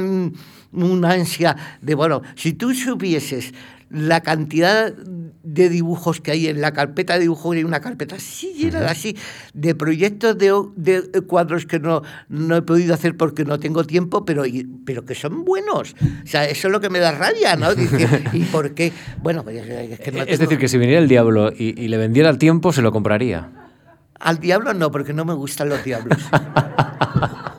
una 0.73 1.11
ansia 1.11 1.57
de, 1.81 1.95
bueno, 1.95 2.23
si 2.35 2.53
tú 2.55 2.75
supieses 2.75 3.53
la 3.93 4.23
cantidad 4.23 4.95
de 4.95 5.69
dibujos 5.69 6.21
que 6.21 6.31
hay 6.31 6.47
en 6.49 6.61
la 6.61 6.73
carpeta 6.73 7.15
de 7.15 7.21
dibujos, 7.21 7.55
hay 7.55 7.65
una 7.65 7.81
carpeta 7.81 8.17
así 8.17 8.55
llena 8.55 8.87
así 8.87 9.17
de 9.53 9.75
proyectos 9.75 10.39
de, 10.39 10.53
de, 10.77 11.21
cuadros 11.23 11.67
que 11.67 11.79
no, 11.79 12.03
no 12.29 12.57
he 12.57 12.63
podido 12.63 12.95
hacer 12.95 13.17
porque 13.17 13.45
no 13.45 13.61
tengo 13.61 13.85
tiempo, 13.85 14.25
pero, 14.25 14.45
pero 14.87 15.05
que 15.05 15.15
son 15.15 15.45
buenos. 15.45 15.95
O 16.25 16.27
sea, 16.27 16.47
eso 16.47 16.69
es 16.69 16.73
lo 16.73 16.81
que 16.81 16.89
me 16.89 17.01
da 17.01 17.13
rabia, 17.13 17.57
¿no? 17.57 17.69
¿y 18.33 18.45
por 18.45 18.73
qué? 18.75 18.93
Bueno, 19.23 19.45
pues 19.45 19.57
es, 19.57 20.01
que 20.01 20.13
no 20.13 20.23
es 20.23 20.39
decir, 20.39 20.59
que 20.59 20.69
si 20.69 20.79
viniera 20.79 21.01
el 21.01 21.09
diablo 21.09 21.53
y, 21.53 21.79
y 21.79 21.89
le 21.89 21.99
vendiera 21.99 22.31
el 22.31 22.39
tiempo, 22.39 22.73
se 22.73 22.81
lo 22.81 22.93
compraría. 22.93 23.51
Al 24.19 24.39
diablo 24.39 24.73
no, 24.73 24.91
porque 24.91 25.13
no 25.13 25.25
me 25.25 25.35
gustan 25.35 25.69
los 25.69 25.85
diablos. 25.85 26.19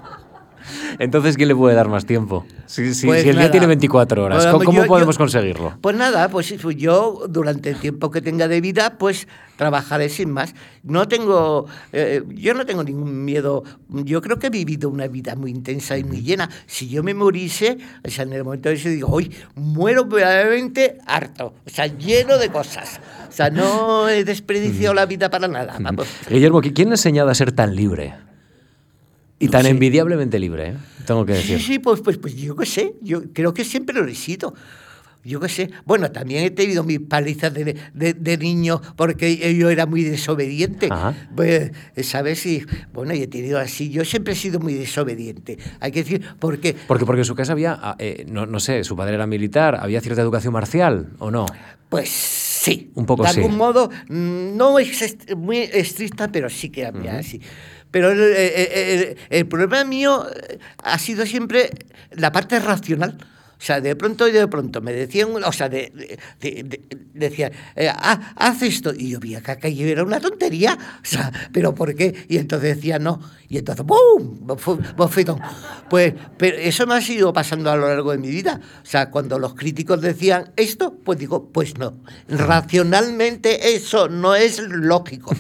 Entonces, 0.99 1.37
¿quién 1.37 1.47
le 1.49 1.55
puede 1.55 1.75
dar 1.75 1.87
más 1.87 2.05
tiempo? 2.05 2.45
Si, 2.65 2.91
pues 3.05 3.25
el 3.25 3.37
día 3.37 3.51
tiene 3.51 3.67
24 3.67 4.23
horas, 4.23 4.45
¿cómo, 4.47 4.85
podemos 4.85 5.17
conseguirlo? 5.17 5.77
Pues 5.81 5.95
nada, 5.95 6.29
pues, 6.29 6.53
pues 6.61 6.75
yo 6.77 7.25
durante 7.29 7.69
el 7.69 7.77
tiempo 7.77 8.09
que 8.11 8.21
tenga 8.21 8.47
de 8.47 8.61
vida, 8.61 8.97
pues 8.97 9.27
trabajaré 9.57 10.09
sin 10.09 10.31
más. 10.31 10.53
No 10.83 11.07
tengo, 11.07 11.67
eh, 11.91 12.23
yo 12.29 12.53
no 12.53 12.65
tengo 12.65 12.83
ningún 12.83 13.23
miedo. 13.23 13.63
Yo 13.89 14.21
creo 14.21 14.39
que 14.39 14.47
he 14.47 14.49
vivido 14.49 14.89
una 14.89 15.07
vida 15.07 15.35
muy 15.35 15.51
intensa 15.51 15.97
y 15.97 16.03
muy 16.03 16.21
llena. 16.21 16.49
Si 16.65 16.89
yo 16.89 17.03
me 17.03 17.13
moriese, 17.13 17.77
o 18.05 18.09
sea, 18.09 18.23
en 18.23 18.33
el 18.33 18.43
momento 18.43 18.69
de 18.69 18.75
ese 18.75 18.89
digo, 18.89 19.09
hoy 19.09 19.31
muero 19.55 20.05
verdaderamente 20.05 20.97
harto, 21.05 21.53
o 21.65 21.69
sea, 21.69 21.87
lleno 21.87 22.37
de 22.37 22.49
cosas. 22.49 22.99
O 23.29 23.31
sea, 23.31 23.49
no 23.49 24.09
he 24.09 24.23
desperdiciado 24.23 24.93
la 24.93 25.05
vida 25.05 25.29
para 25.29 25.47
nada. 25.47 25.77
Guillermo, 26.29 26.61
¿quién 26.61 26.89
ha 26.89 26.91
enseñado 26.91 27.29
a 27.29 27.35
ser 27.35 27.51
tan 27.51 27.75
libre? 27.75 28.13
Y 29.43 29.47
tan 29.49 29.65
envidiablemente 29.65 30.39
libre, 30.39 30.69
¿eh? 30.69 30.75
tengo 31.05 31.25
que 31.25 31.33
decir. 31.33 31.59
Sí, 31.59 31.65
sí, 31.65 31.79
pues, 31.79 32.01
pues, 32.01 32.17
pues 32.17 32.35
yo 32.35 32.55
qué 32.55 32.65
sé, 32.65 32.95
yo 33.01 33.23
creo 33.33 33.53
que 33.53 33.63
siempre 33.63 33.95
lo 33.95 34.07
he 34.07 34.15
sido. 34.15 34.53
Yo 35.25 35.39
qué 35.39 35.47
sé. 35.47 35.69
Bueno, 35.85 36.11
también 36.11 36.43
he 36.43 36.51
tenido 36.51 36.83
mis 36.83 36.99
palizas 36.99 37.53
de, 37.53 37.77
de, 37.93 38.37
niño 38.37 38.81
porque 38.97 39.55
yo 39.57 39.69
era 39.69 39.85
muy 39.85 40.03
desobediente. 40.03 40.89
Pues, 41.33 41.71
¿Sabes? 42.01 42.45
Y, 42.45 42.65
bueno, 42.93 43.13
y 43.13 43.21
he 43.21 43.27
tenido 43.27 43.57
así. 43.57 43.89
Yo 43.89 44.03
siempre 44.03 44.33
he 44.33 44.35
sido 44.35 44.59
muy 44.59 44.73
desobediente. 44.73 45.57
Hay 45.79 45.93
que 45.93 46.03
decir, 46.03 46.25
¿por 46.39 46.59
qué? 46.59 46.75
Porque, 46.87 47.05
porque 47.05 47.21
en 47.21 47.25
su 47.25 47.35
casa 47.35 47.53
había, 47.53 47.79
ah, 47.81 47.95
eh, 47.99 48.25
no, 48.29 48.45
no, 48.45 48.59
sé, 48.59 48.83
su 48.83 48.97
padre 48.97 49.15
era 49.15 49.25
militar, 49.25 49.77
¿había 49.79 50.01
cierta 50.01 50.21
educación 50.21 50.51
marcial 50.51 51.11
o 51.19 51.31
no? 51.31 51.45
Pues 51.87 52.09
sí. 52.09 52.91
Un 52.95 53.05
poco 53.05 53.23
De 53.23 53.29
algún 53.29 53.55
modo, 53.55 53.89
mm, 54.09 54.57
no 54.57 54.77
es 54.77 55.15
muy 55.37 55.59
estricta, 55.59 56.31
pero 56.33 56.49
sí 56.49 56.69
que 56.69 56.85
había 56.85 57.19
así. 57.19 57.39
Pero 57.93 58.11
el, 58.11 59.45
problema 59.45 59.83
mío 59.83 60.25
ha 60.83 60.97
sido 60.97 61.27
siempre 61.27 61.69
la 62.09 62.31
parte 62.31 62.59
racional. 62.59 63.15
O 63.63 63.65
sea, 63.65 63.79
de 63.79 63.95
pronto 63.95 64.27
y 64.27 64.33
de 64.33 64.45
pronto 64.49 64.81
me 64.81 64.91
decían, 64.91 65.29
o 65.41 65.51
sea, 65.53 65.69
de, 65.69 66.19
decían, 67.13 67.53
ah, 67.95 68.33
haz 68.35 68.61
esto. 68.61 68.91
Y 68.93 69.11
yo 69.11 69.21
vi 69.21 69.37
que 69.37 69.51
aquello 69.51 69.87
era 69.87 70.03
una 70.03 70.19
tontería. 70.19 70.77
O 71.01 71.05
sea, 71.05 71.31
¿pero 71.53 71.73
por 71.73 71.95
qué? 71.95 72.25
Y 72.27 72.39
entonces 72.39 72.75
decía, 72.75 72.99
no. 72.99 73.21
Y 73.47 73.59
entonces, 73.59 73.85
¡bum! 73.85 74.45
Bofetón. 74.97 75.39
Pues 75.89 76.13
pero 76.37 76.57
eso 76.57 76.85
me 76.85 76.95
ha 76.95 77.01
sido 77.01 77.31
pasando 77.31 77.71
a 77.71 77.77
lo 77.77 77.87
largo 77.87 78.11
de 78.11 78.17
mi 78.17 78.27
vida. 78.27 78.59
O 78.81 78.85
sea, 78.85 79.09
cuando 79.09 79.39
los 79.39 79.53
críticos 79.53 80.01
decían 80.01 80.51
esto, 80.57 80.97
pues 81.01 81.17
digo, 81.17 81.49
pues 81.49 81.77
no. 81.77 82.03
Racionalmente 82.27 83.75
eso 83.75 84.09
no 84.09 84.35
es 84.35 84.59
lógico. 84.59 85.33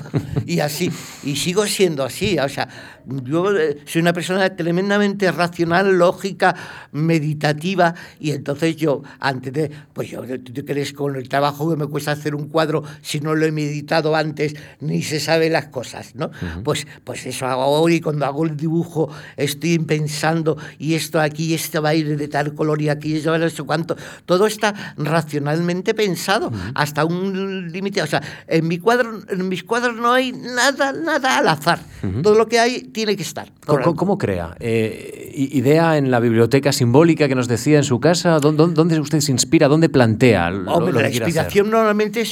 Y 0.45 0.61
así. 0.61 0.89
Y 1.23 1.35
sigo 1.35 1.65
siendo 1.67 2.05
así. 2.05 2.39
O 2.39 2.47
sea, 2.47 2.69
yo 3.05 3.57
eh, 3.57 3.77
soy 3.85 4.01
una 4.01 4.13
persona 4.13 4.55
tremendamente 4.55 5.31
racional, 5.31 5.97
lógica, 5.97 6.55
meditativa, 6.91 7.93
y 8.19 8.31
entonces 8.31 8.75
yo, 8.75 9.03
antes 9.19 9.53
de, 9.53 9.71
pues 9.93 10.09
yo, 10.09 10.23
¿tú 10.23 10.65
crees 10.65 10.93
con 10.93 11.15
el 11.15 11.27
trabajo 11.29 11.69
que 11.69 11.77
me 11.77 11.87
cuesta 11.87 12.11
hacer 12.11 12.35
un 12.35 12.47
cuadro 12.47 12.83
si 13.01 13.19
no 13.19 13.35
lo 13.35 13.45
he 13.45 13.51
meditado 13.51 14.15
antes, 14.15 14.55
ni 14.79 15.01
se 15.03 15.19
sabe 15.19 15.49
las 15.49 15.67
cosas, 15.67 16.15
¿no? 16.15 16.31
Pues, 16.63 16.87
pues 17.03 17.25
eso 17.25 17.45
hago 17.45 17.63
ahora 17.63 17.93
y 17.93 18.01
cuando 18.01 18.25
hago 18.25 18.45
el 18.45 18.55
dibujo 18.55 19.09
estoy 19.37 19.79
pensando, 19.79 20.57
y 20.79 20.93
esto 20.93 21.19
aquí, 21.19 21.53
este 21.53 21.79
va 21.79 21.89
a 21.89 21.95
ir 21.95 22.17
de 22.17 22.27
tal 22.27 22.53
color 22.53 22.81
y 22.81 22.89
aquí, 22.89 23.17
eso, 23.17 23.35
eso 23.35 23.65
cuánto, 23.65 23.95
todo 24.25 24.47
está 24.47 24.95
racionalmente 24.97 25.93
pensado, 25.93 26.51
hasta 26.75 27.05
un 27.05 27.71
límite, 27.71 28.01
o 28.01 28.07
sea, 28.07 28.21
en, 28.47 28.67
mi 28.67 28.77
cuadro, 28.77 29.21
en 29.29 29.47
mis 29.49 29.63
cuadros 29.63 29.95
no 29.95 30.13
hay 30.13 30.31
nada, 30.31 30.93
nada 30.93 31.37
al 31.39 31.47
azar, 31.47 31.79
todo 32.21 32.35
lo 32.35 32.47
que 32.47 32.59
hay 32.59 32.81
tiene 32.93 33.15
que 33.17 33.23
estar. 33.23 33.51
¿Cómo, 33.65 34.17
crea? 34.17 34.55
Eh, 34.59 35.31
¿Idea 35.35 35.97
en 35.97 36.11
la 36.11 36.19
biblioteca 36.19 36.71
simbólica 36.71 37.27
que 37.27 37.35
nos 37.35 37.47
decía 37.47 37.77
en 37.77 37.83
su 37.83 37.99
casa? 37.99 38.39
¿Dónde, 38.39 38.99
usted 38.99 39.19
se 39.19 39.31
inspira? 39.31 39.67
¿Dónde 39.67 39.89
plantea? 39.89 40.51
la 40.51 41.09
inspiración 41.09 41.69
normalmente 41.69 42.23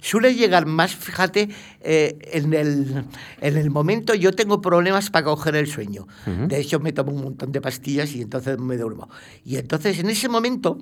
suele 0.00 0.34
llegar 0.34 0.66
más, 0.66 0.94
fíjate, 0.94 1.48
eh, 1.80 2.18
en, 2.32 2.54
el, 2.54 3.04
en 3.40 3.56
el 3.56 3.70
momento 3.70 4.14
yo 4.14 4.32
tengo 4.32 4.60
problemas 4.60 5.10
para 5.10 5.24
coger 5.24 5.56
el 5.56 5.66
sueño. 5.66 6.06
De 6.24 6.58
hecho, 6.58 6.80
me 6.80 6.92
tomo 6.92 7.12
un 7.12 7.22
montón 7.22 7.52
de 7.52 7.60
pastillas 7.60 8.14
y 8.14 8.22
entonces 8.22 8.58
me 8.58 8.76
duermo. 8.76 9.10
Y 9.44 9.56
entonces 9.56 9.98
en 9.98 10.08
ese 10.08 10.28
momento 10.28 10.78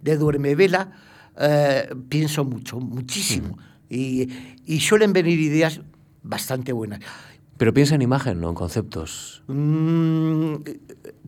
de 0.00 0.16
duerme 0.16 0.54
vela 0.54 0.90
eh, 1.38 1.88
pienso 2.08 2.44
mucho, 2.44 2.80
muchísimo. 2.80 3.58
y, 3.88 4.28
y 4.64 4.80
suelen 4.80 5.12
venir 5.12 5.38
ideas 5.38 5.80
bastante 6.24 6.72
buenas. 6.72 7.00
Pero 7.56 7.72
piensa 7.72 7.94
en 7.94 8.02
imagen, 8.02 8.40
no 8.40 8.48
en 8.48 8.54
conceptos. 8.54 9.42
Mm, 9.46 10.56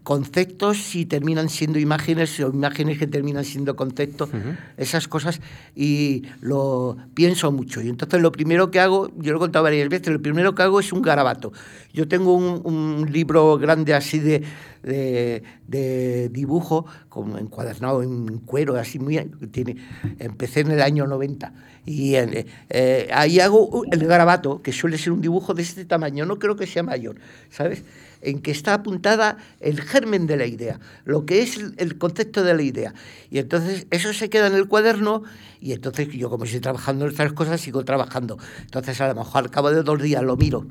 conceptos 0.06 0.78
si 0.78 1.04
terminan 1.04 1.48
siendo 1.48 1.80
imágenes 1.80 2.38
o 2.38 2.50
imágenes 2.50 2.96
que 2.96 3.08
terminan 3.08 3.44
siendo 3.44 3.74
conceptos, 3.74 4.30
esas 4.76 5.08
cosas, 5.08 5.40
y 5.74 6.22
lo 6.40 6.96
pienso 7.14 7.50
mucho. 7.50 7.82
Y 7.82 7.88
entonces 7.88 8.20
lo 8.20 8.30
primero 8.30 8.70
que 8.70 8.78
hago, 8.78 9.10
yo 9.16 9.32
lo 9.32 9.38
he 9.38 9.40
contado 9.40 9.64
varias 9.64 9.88
veces, 9.88 10.12
lo 10.12 10.22
primero 10.22 10.54
que 10.54 10.62
hago 10.62 10.78
es 10.78 10.92
un 10.92 11.02
garabato. 11.02 11.52
Yo 11.92 12.06
tengo 12.06 12.34
un, 12.34 13.10
libro 13.10 13.58
grande 13.58 13.94
así 13.94 14.20
de, 14.20 14.44
de, 14.84 16.28
dibujo, 16.28 16.86
como 17.08 17.38
encuadernado 17.38 18.04
en 18.04 18.38
cuero, 18.38 18.76
así 18.76 19.00
muy... 19.00 19.16
Tiene, 19.50 19.76
empecé 20.20 20.60
en 20.60 20.70
el 20.70 20.82
año 20.82 21.08
90. 21.08 21.52
Y 21.86 22.16
eh, 22.16 22.46
eh, 22.68 23.08
ahí 23.12 23.40
hago 23.40 23.84
el 23.90 24.06
garabato, 24.06 24.60
que 24.60 24.72
suele 24.72 24.98
ser 24.98 25.12
un 25.12 25.20
dibujo 25.22 25.54
de 25.54 25.62
este 25.62 25.84
tamaño, 25.84 26.26
no 26.26 26.38
creo 26.38 26.56
que 26.56 26.66
sea 26.66 26.82
mayor, 26.82 27.16
¿sabes? 27.50 27.82
en 28.22 28.40
que 28.40 28.50
está 28.50 28.74
apuntada 28.74 29.36
el 29.60 29.80
germen 29.80 30.26
de 30.26 30.36
la 30.36 30.46
idea, 30.46 30.80
lo 31.04 31.26
que 31.26 31.42
es 31.42 31.58
el 31.76 31.96
concepto 31.96 32.42
de 32.42 32.54
la 32.54 32.62
idea. 32.62 32.94
Y 33.30 33.38
entonces 33.38 33.86
eso 33.90 34.12
se 34.12 34.28
queda 34.28 34.48
en 34.48 34.54
el 34.54 34.66
cuaderno 34.66 35.22
y 35.60 35.72
entonces 35.72 36.08
yo 36.08 36.28
como 36.28 36.44
estoy 36.44 36.60
trabajando 36.60 37.06
en 37.06 37.12
otras 37.12 37.32
cosas 37.34 37.60
sigo 37.60 37.84
trabajando. 37.84 38.36
Entonces 38.62 39.00
a 39.00 39.08
lo 39.08 39.14
mejor 39.14 39.44
al 39.44 39.50
cabo 39.50 39.70
de 39.70 39.82
dos 39.82 40.02
días 40.02 40.24
lo 40.24 40.36
miro 40.36 40.66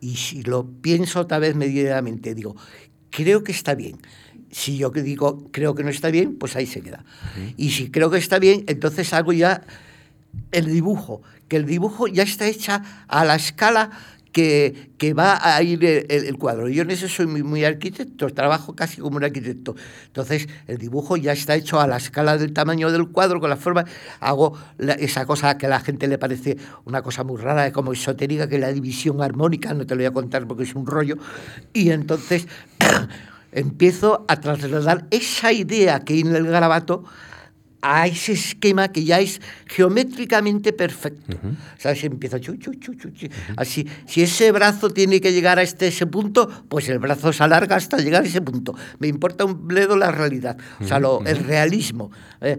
y 0.00 0.16
si 0.16 0.42
lo 0.42 0.66
pienso 0.66 1.20
otra 1.20 1.38
vez 1.38 1.54
medianamente, 1.54 2.34
digo, 2.34 2.56
creo 3.10 3.44
que 3.44 3.52
está 3.52 3.74
bien. 3.74 3.98
Si 4.50 4.76
yo 4.78 4.90
digo 4.90 5.48
creo 5.52 5.74
que 5.74 5.82
no 5.82 5.90
está 5.90 6.10
bien, 6.10 6.36
pues 6.36 6.56
ahí 6.56 6.66
se 6.66 6.80
queda. 6.80 7.04
Y 7.56 7.70
si 7.70 7.90
creo 7.90 8.10
que 8.10 8.18
está 8.18 8.38
bien, 8.38 8.64
entonces 8.66 9.12
hago 9.12 9.32
ya 9.32 9.62
el 10.52 10.66
dibujo, 10.66 11.22
que 11.48 11.56
el 11.56 11.66
dibujo 11.66 12.06
ya 12.06 12.22
está 12.22 12.46
hecha 12.46 13.04
a 13.08 13.24
la 13.24 13.36
escala 13.36 13.90
que, 14.32 14.92
que 14.98 15.14
va 15.14 15.38
a 15.42 15.62
ir 15.62 15.84
el, 15.84 16.38
cuadro. 16.38 16.68
Yo 16.68 16.82
en 16.82 16.90
eso 16.90 17.08
soy 17.08 17.26
muy, 17.26 17.42
muy, 17.42 17.64
arquitecto, 17.64 18.28
trabajo 18.30 18.74
casi 18.74 19.00
como 19.00 19.16
un 19.16 19.24
arquitecto. 19.24 19.74
Entonces, 20.06 20.48
el 20.66 20.78
dibujo 20.78 21.16
ya 21.16 21.32
está 21.32 21.54
hecho 21.54 21.80
a 21.80 21.86
la 21.86 21.96
escala 21.96 22.38
del 22.38 22.52
tamaño 22.52 22.90
del 22.92 23.08
cuadro, 23.08 23.40
con 23.40 23.50
la 23.50 23.56
forma. 23.56 23.84
Hago 24.20 24.56
esa 24.78 25.26
cosa 25.26 25.58
que 25.58 25.66
a 25.66 25.68
la 25.68 25.80
gente 25.80 26.06
le 26.06 26.18
parece 26.18 26.56
una 26.84 27.02
cosa 27.02 27.24
muy 27.24 27.40
rara, 27.40 27.72
como 27.72 27.92
esotérica, 27.92 28.48
que 28.48 28.56
es 28.56 28.60
la 28.60 28.72
división 28.72 29.22
armónica, 29.22 29.74
no 29.74 29.86
te 29.86 29.94
lo 29.94 30.00
voy 30.00 30.06
a 30.06 30.12
contar 30.12 30.46
porque 30.46 30.62
es 30.64 30.74
un 30.74 30.86
rollo. 30.86 31.16
Y 31.72 31.90
entonces 31.90 32.46
empiezo 33.52 34.24
a 34.28 34.36
trasladar 34.40 35.06
esa 35.10 35.52
idea 35.52 36.00
que 36.00 36.14
hay 36.14 36.20
en 36.20 36.34
el 36.34 36.46
garabato 36.46 37.04
a 37.82 38.06
ese 38.06 38.32
esquema 38.32 38.88
que 38.88 39.04
ya 39.04 39.20
es 39.20 39.40
geométricamente 39.66 40.72
perfecto. 40.72 41.38
¿Sabes? 41.78 42.04
Empieza 42.04 42.38
chu, 42.38 42.56
chu, 42.56 42.74
chu, 42.74 42.94
Así, 43.56 43.86
si 44.06 44.22
ese 44.22 44.52
brazo 44.52 44.90
tiene 44.90 45.20
que 45.20 45.32
llegar 45.32 45.58
a 45.58 45.62
este, 45.62 45.88
ese 45.88 46.06
punto, 46.06 46.48
pues 46.68 46.88
el 46.88 46.98
brazo 46.98 47.32
se 47.32 47.42
alarga 47.42 47.76
hasta 47.76 47.96
llegar 47.98 48.22
a 48.22 48.26
ese 48.26 48.42
punto. 48.42 48.74
Me 48.98 49.08
importa 49.08 49.44
un 49.44 49.66
bledo 49.66 49.96
la 49.96 50.10
realidad, 50.10 50.58
o 50.80 50.84
sea, 50.84 50.98
lo, 50.98 51.22
el 51.24 51.38
realismo. 51.38 52.10
Eh, 52.40 52.58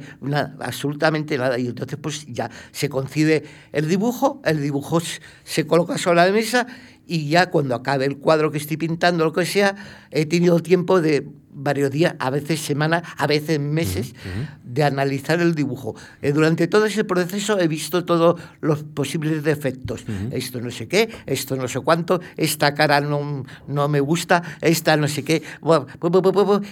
absolutamente 0.60 1.38
nada. 1.38 1.58
Y 1.60 1.68
entonces, 1.68 1.98
pues 2.02 2.26
ya 2.28 2.50
se 2.72 2.90
concibe 2.90 3.44
el 3.72 3.88
dibujo, 3.88 4.42
el 4.46 4.62
dibujo 4.62 5.02
se 5.44 5.68
coloca 5.68 5.98
sobre 5.98 6.18
la 6.18 6.32
mesa 6.32 6.68
y 7.08 7.30
ya 7.30 7.50
cuando 7.50 7.76
acabe 7.76 8.06
el 8.06 8.18
cuadro 8.18 8.52
que 8.52 8.58
estoy 8.58 8.78
pintando, 8.78 9.26
lo 9.26 9.34
que 9.34 9.46
sea, 9.46 9.76
he 10.12 10.26
tenido 10.26 10.60
tiempo 10.60 11.02
de 11.02 11.28
varios 11.54 11.92
días, 11.92 12.16
a 12.20 12.30
veces 12.30 12.62
semanas, 12.62 13.04
a 13.18 13.28
veces 13.28 13.60
meses, 13.60 14.16
de 14.64 14.84
analizar 14.84 15.42
el 15.42 15.54
dibujo. 15.54 15.96
Eh, 16.22 16.32
durante 16.32 16.68
todo 16.68 16.86
ese 16.86 17.04
proceso 17.04 17.60
he 17.60 17.68
visto 17.68 18.06
todos 18.06 18.40
los 18.62 18.84
posibles 18.84 19.44
defectos. 19.44 20.06
Esto 20.32 20.62
no 20.62 20.72
sé 20.72 20.88
qué, 20.88 21.10
esto 21.26 21.56
no 21.56 21.68
sé 21.68 21.82
cuánto, 21.82 22.22
esta 22.38 22.74
cara 22.74 23.02
no, 23.02 23.44
no 23.68 23.88
me 23.90 24.00
gusta, 24.00 24.44
esta 24.62 24.96
no 24.96 25.08
sé 25.08 25.24
qué. 25.24 25.44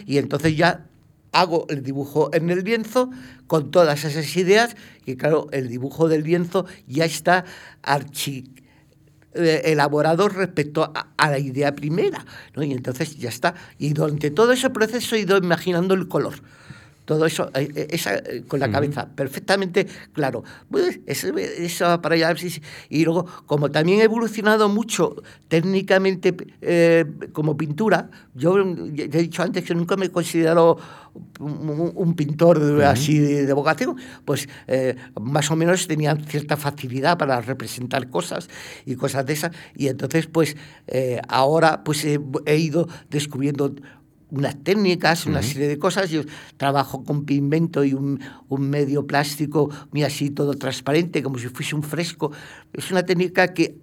Y 0.05 0.17
entonces 0.17 0.55
ya 0.55 0.85
hago 1.31 1.67
el 1.69 1.83
dibujo 1.83 2.31
en 2.33 2.49
el 2.49 2.63
lienzo 2.63 3.11
con 3.47 3.71
todas 3.71 4.03
esas 4.05 4.35
ideas 4.35 4.75
y 5.05 5.15
claro, 5.15 5.47
el 5.51 5.67
dibujo 5.67 6.07
del 6.07 6.23
lienzo 6.23 6.65
ya 6.87 7.05
está 7.05 7.45
archi 7.83 8.51
eh, 9.33 9.61
elaborado 9.65 10.27
respecto 10.29 10.91
a, 10.93 11.29
la 11.29 11.39
idea 11.39 11.75
primera. 11.75 12.25
¿no? 12.55 12.63
Y 12.63 12.71
entonces 12.71 13.17
ya 13.17 13.29
está. 13.29 13.55
Y 13.77 13.93
durante 13.93 14.31
todo 14.31 14.51
ese 14.51 14.69
proceso 14.69 15.15
he 15.15 15.19
ido 15.19 15.37
imaginando 15.37 15.93
el 15.93 16.07
color 16.07 16.35
todo 17.09 17.25
eso 17.25 17.49
eh, 17.55 17.67
eh, 17.75 17.87
esa, 17.89 18.21
con 18.47 18.59
la 18.59 18.69
cabeza 18.69 19.09
perfectamente 19.15 19.87
claro. 20.13 20.43
Pues 20.69 20.99
para 22.03 22.13
allá. 22.13 22.35
Y 22.87 23.03
luego, 23.03 23.25
como 23.47 23.71
también 23.71 24.01
he 24.01 24.03
evolucionado 24.03 24.69
mucho 24.69 25.15
técnicamente 25.47 26.35
como 27.33 27.57
pintura, 27.57 28.11
yo 28.35 28.59
he 28.59 29.07
dicho 29.07 29.41
antes 29.41 29.63
que 29.63 29.73
nunca 29.73 29.95
me 29.95 30.05
he 30.05 30.11
considerado 30.11 30.77
un, 31.39 32.13
pintor 32.15 32.83
así 32.83 33.19
de, 33.19 33.53
vocación, 33.53 33.95
pues 34.25 34.47
eh, 34.67 34.95
más 35.19 35.49
o 35.51 35.55
menos 35.55 35.87
tenía 35.87 36.15
cierta 36.15 36.57
facilidad 36.57 37.17
para 37.17 37.41
representar 37.41 38.09
cosas 38.09 38.49
y 38.85 38.95
cosas 38.95 39.25
de 39.25 39.33
esas. 39.33 39.51
Y 39.75 39.87
entonces, 39.87 40.27
pues 40.27 40.55
eh, 40.87 41.21
ahora 41.27 41.83
pues 41.83 42.05
he, 42.05 42.57
ido 42.57 42.87
descubriendo 43.09 43.73
unas 44.31 44.63
técnicas, 44.63 45.25
una 45.25 45.41
serie 45.41 45.67
de 45.67 45.77
cosas. 45.79 46.09
Yo 46.09 46.21
trabajo 46.57 47.03
con 47.03 47.25
pigmento 47.25 47.83
y 47.83 47.93
un, 47.93 48.19
un, 48.47 48.69
medio 48.69 49.05
plástico 49.07 49.69
muy 49.91 50.03
así 50.03 50.29
todo 50.29 50.53
transparente, 50.53 51.23
como 51.23 51.37
si 51.37 51.47
fuese 51.47 51.75
un 51.75 51.83
fresco. 51.83 52.31
Es 52.73 52.91
una 52.91 53.03
técnica 53.03 53.53
que 53.53 53.79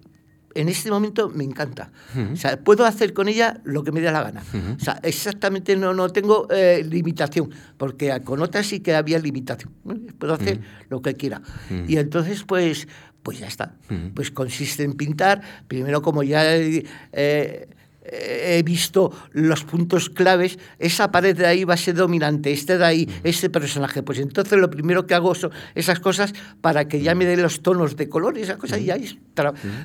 en 0.56 0.68
este 0.68 0.90
momento 0.90 1.28
me 1.28 1.44
encanta. 1.44 1.90
O 2.32 2.36
sea, 2.36 2.58
puedo 2.58 2.86
hacer 2.86 3.12
con 3.12 3.28
ella 3.28 3.60
lo 3.64 3.84
que 3.84 3.92
me 3.92 4.00
dé 4.00 4.10
la 4.10 4.22
gana. 4.22 4.42
O 4.76 4.82
sea, 4.82 4.98
exactamente 5.02 5.76
no, 5.76 5.92
no 5.92 6.08
tengo 6.08 6.48
eh, 6.50 6.82
limitación, 6.82 7.50
porque 7.76 8.18
con 8.24 8.40
otras 8.40 8.66
sí 8.66 8.80
que 8.80 8.94
había 8.94 9.18
limitación. 9.18 9.72
Puedo 10.18 10.34
hacer 10.34 10.60
lo 10.88 11.02
que 11.02 11.14
quiera. 11.14 11.42
Y 11.86 11.98
entonces, 11.98 12.42
pues, 12.44 12.88
pues 13.22 13.38
ya 13.38 13.46
está. 13.46 13.74
Pues 14.14 14.30
consiste 14.30 14.82
en 14.82 14.94
pintar, 14.94 15.42
primero 15.68 16.00
como 16.02 16.22
ya... 16.22 16.42
Eh, 16.56 17.68
he 18.10 18.62
visto 18.62 19.12
los 19.32 19.64
puntos 19.64 20.10
claves, 20.10 20.58
esa 20.78 21.10
pared 21.10 21.36
de 21.36 21.46
ahí 21.46 21.64
va 21.64 21.74
a 21.74 21.76
ser 21.76 21.94
dominante, 21.94 22.52
este 22.52 22.78
de 22.78 22.84
ahí, 22.84 23.08
este 23.24 23.50
personaje. 23.50 24.02
Pues 24.02 24.18
entonces 24.18 24.58
lo 24.58 24.70
primero 24.70 25.06
que 25.06 25.14
hago 25.14 25.34
son 25.34 25.50
esas 25.74 26.00
cosas 26.00 26.32
para 26.60 26.88
que 26.88 27.00
ya 27.00 27.14
me 27.14 27.24
den 27.24 27.42
los 27.42 27.62
tonos 27.62 27.96
de 27.96 28.08
color 28.08 28.38
y 28.38 28.42
esas 28.42 28.56
cosas. 28.56 28.80
Y 28.80 28.90
ahí, 28.90 29.18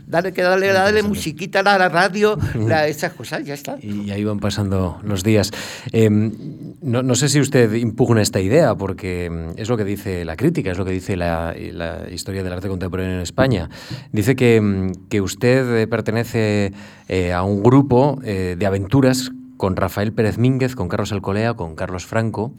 dale, 0.07 0.34
que 0.34 0.41
darle, 0.41 0.67
darle 0.67 1.03
musiquita 1.03 1.59
a 1.59 1.63
la 1.63 1.89
radio, 1.89 2.38
esas 2.88 3.13
cosas, 3.13 3.45
ya 3.45 3.53
está. 3.53 3.78
Y 3.82 4.11
ahí 4.11 4.24
van 4.24 4.39
pasando 4.39 4.99
los 5.03 5.24
días. 5.24 5.51
Em, 5.91 6.32
no, 6.82 7.03
no, 7.03 7.15
sé 7.15 7.30
si 7.30 7.39
usted 7.39 7.74
impugna 7.74 8.22
esta 8.22 8.39
idea, 8.39 8.76
porque 8.76 9.26
em, 9.26 9.49
es 9.57 9.69
lo 9.69 9.78
que 9.78 9.84
dice 9.84 10.26
la 10.26 10.36
crítica, 10.36 10.72
es 10.72 10.78
lo 10.78 10.86
que 10.86 10.91
dice 10.91 11.15
la, 11.15 11.55
la 11.74 12.09
historia 12.11 12.43
del 12.43 12.53
arte 12.53 12.67
contemporáneo 12.67 13.15
en 13.15 13.22
España. 13.22 13.69
Dice 14.11 14.36
que, 14.36 14.55
em, 14.55 14.93
que 15.09 15.22
usted 15.22 15.88
pertenece 15.89 16.74
eh, 17.12 17.34
a 17.34 17.43
un 17.43 17.62
grupo 17.62 18.22
eh, 18.24 18.55
de 18.57 18.66
aventuras 18.66 19.34
con 19.57 19.76
Rafael 19.76 20.14
Pérez 20.14 20.38
Mínguez, 20.38 20.76
con 20.76 20.88
Carlos 20.88 21.12
Alcolea, 21.12 21.55
con 21.55 21.76
Carlos 21.76 22.05
Franco. 22.05 22.53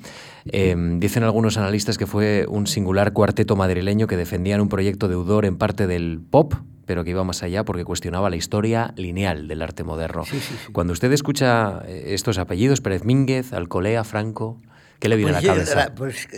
Em, 0.45 1.01
dicen 1.01 1.23
algunos 1.23 1.57
analistas 1.57 1.97
que 1.97 2.07
fue 2.07 2.45
un 2.49 2.67
singular 2.67 3.15
cuarteto 3.15 3.57
madrileño 3.57 4.07
que 4.07 4.19
defendían 4.19 4.61
un 4.61 4.69
proyecto 4.69 5.09
deudor 5.09 5.47
en 5.47 5.57
parte 5.57 5.87
del 5.87 6.21
pop, 6.21 6.53
pero 6.85 7.03
que 7.03 7.13
iba 7.13 7.25
más 7.25 7.43
allá 7.43 7.65
porque 7.65 7.87
cuestionaba 7.87 8.29
la 8.29 8.37
historia 8.37 8.93
lineal 8.95 9.49
del 9.49 9.63
arte 9.63 9.85
moderno. 9.85 10.25
Cuando 10.73 10.93
usted 10.93 11.11
escucha 11.13 11.81
eh, 11.87 12.09
estos 12.09 12.37
apellidos, 12.37 12.83
Pérez 12.83 13.05
Mínguez, 13.05 13.55
Alcolea, 13.55 14.05
Franco, 14.05 14.61
¿qué 14.99 15.09
le 15.09 15.17
viene 15.17 15.31
a 15.31 15.35
la 15.37 15.41
pues 15.41 15.49
cabeza? 15.49 15.95
Pues, 15.95 16.29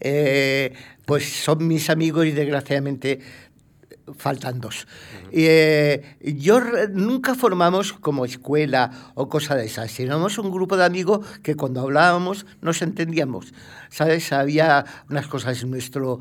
eh, 0.00 0.72
pues 1.04 1.30
son 1.44 1.68
mis 1.68 1.90
amigos 1.90 2.24
y 2.24 2.32
desgraciadamente 2.32 3.20
faltan 4.16 4.60
dos. 4.60 4.86
Eh, 5.32 6.16
yo 6.20 6.60
nunca 6.90 7.34
formamos 7.34 7.92
como 7.92 8.24
escuela 8.24 9.12
o 9.14 9.28
cosa 9.28 9.54
de 9.54 9.66
esas, 9.66 9.90
sino 9.90 10.18
un 10.18 10.50
grupo 10.50 10.76
de 10.76 10.84
amigos 10.84 11.26
que 11.42 11.56
cuando 11.56 11.80
hablábamos 11.80 12.46
nos 12.60 12.82
entendíamos. 12.82 13.52
¿Sabes? 13.90 14.32
Había 14.32 14.84
unas 15.08 15.26
cosas 15.26 15.62
en 15.62 15.70
nuestro, 15.70 16.18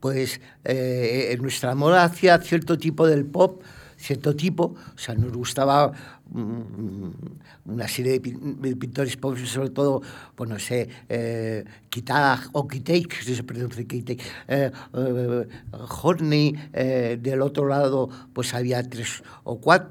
pues, 0.00 0.40
eh, 0.64 1.28
en 1.32 1.42
nuestro 1.42 1.70
amor 1.70 1.94
hacia 1.94 2.38
cierto 2.38 2.78
tipo 2.78 3.06
del 3.06 3.26
pop, 3.26 3.62
cierto 3.96 4.34
tipo, 4.34 4.74
o 4.94 4.98
sea, 4.98 5.14
nos 5.14 5.32
gustaba 5.32 5.92
una 6.32 7.88
serie 7.88 8.20
de 8.20 8.76
pintores 8.76 9.16
pobres, 9.16 9.48
sobre 9.48 9.70
todo, 9.70 10.02
pues 10.34 10.48
no 10.48 10.58
sé, 10.58 10.88
eh, 11.08 11.64
o 12.52 12.68
Kitake, 12.68 13.22
si 13.22 13.34
se 13.34 13.42
pronuncia 13.42 13.84
Kitake, 13.84 14.22
eh, 14.48 14.70
eh, 14.94 15.48
Horney, 16.02 16.54
eh, 16.72 17.18
del 17.20 17.42
otro 17.42 17.66
lado, 17.66 18.08
pues 18.32 18.54
había 18.54 18.82
tres 18.88 19.22
o 19.44 19.60
cuatro, 19.60 19.90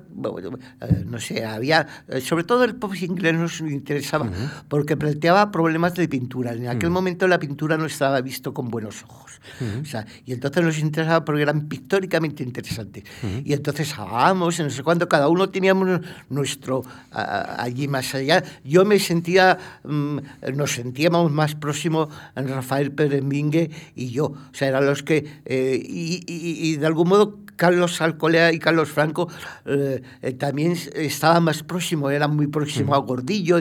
eh, 0.82 1.04
no 1.06 1.20
sé, 1.20 1.46
había, 1.46 1.88
sobre 2.22 2.44
todo 2.44 2.64
el 2.64 2.76
pop 2.76 2.94
inglés 3.02 3.36
nos 3.36 3.60
interesaba, 3.62 4.30
porque 4.68 4.96
planteaba 4.96 5.52
problemas 5.52 5.94
de 5.96 6.08
pintura. 6.08 6.54
En 6.54 6.68
aquel 6.68 6.90
momento 6.90 7.28
la 7.28 7.40
pintura 7.40 7.78
no 7.78 7.86
estaba 7.86 8.22
visto 8.22 8.54
con 8.54 8.70
buenos 8.70 9.04
ojos. 9.04 9.40
o 9.82 9.86
sea, 9.86 10.06
y 10.26 10.34
entonces 10.34 10.64
nos 10.64 10.80
interesaba 10.80 11.26
porque 11.26 11.42
eran 11.42 11.68
pictóricamente 11.68 12.44
interesantes. 12.44 13.04
Y 13.44 13.54
entonces 13.54 13.98
hablábamos, 13.98 14.60
no 14.60 14.70
sé 14.70 14.84
cuándo, 14.84 15.08
cada 15.08 15.28
uno 15.28 15.50
teníamos 15.50 16.02
nuestro 16.30 16.84
allí 17.11 17.88
más 17.88 18.13
allá. 18.15 18.43
Yo 18.63 18.86
me 18.86 18.99
sentía, 18.99 19.57
mm, 19.84 20.17
nos 20.55 20.73
sentíamos 20.73 21.32
más 21.32 21.55
próximos 21.55 22.09
Rafael 22.36 22.91
Pérez 22.91 23.23
Mingue 23.23 23.71
y 23.95 24.09
yo. 24.11 24.25
O 24.25 24.53
sea, 24.53 24.69
eran 24.69 24.86
los 24.86 25.03
que, 25.03 25.25
eh, 25.45 25.82
y, 25.82 26.77
de 26.77 26.86
algún 26.86 27.09
modo 27.09 27.39
Carlos 27.60 27.99
Alcolea 27.99 28.53
y 28.53 28.57
Carlos 28.57 28.89
Franco 28.89 29.28
eh, 29.66 30.01
eh, 30.22 30.32
también 30.32 30.78
estaban 30.95 31.43
más 31.43 31.62
próximos, 31.62 32.14
eran 32.14 32.34
muy 32.34 32.47
próximos 32.47 32.95
a 32.95 33.01
Gordillo, 33.01 33.60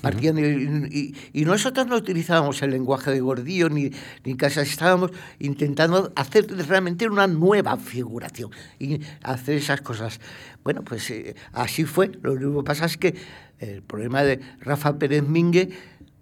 partían 0.00 0.38
y, 0.38 1.44
nosotros 1.44 1.88
no 1.88 1.96
utilizábamos 1.96 2.62
el 2.62 2.70
lenguaje 2.70 3.10
de 3.10 3.20
Gordillo 3.20 3.68
ni, 3.68 3.90
ni 4.24 4.36
casas, 4.36 4.68
estábamos 4.68 5.10
intentando 5.40 6.12
hacer 6.14 6.46
realmente 6.68 7.08
una 7.08 7.26
nueva 7.26 7.76
figuración 7.76 8.52
y 8.78 9.00
hacer 9.24 9.56
esas 9.56 9.80
cosas. 9.80 10.20
Bueno, 10.62 10.82
pues 10.84 11.12
así 11.52 11.84
fue. 11.84 12.12
Lo 12.22 12.34
único 12.34 12.62
que 12.62 12.66
pasa 12.66 12.84
es 12.86 12.96
que 12.96 13.16
el 13.58 13.82
problema 13.82 14.22
de 14.22 14.38
Rafa 14.60 14.96
Pérez 14.96 15.24
Mingue 15.26 15.70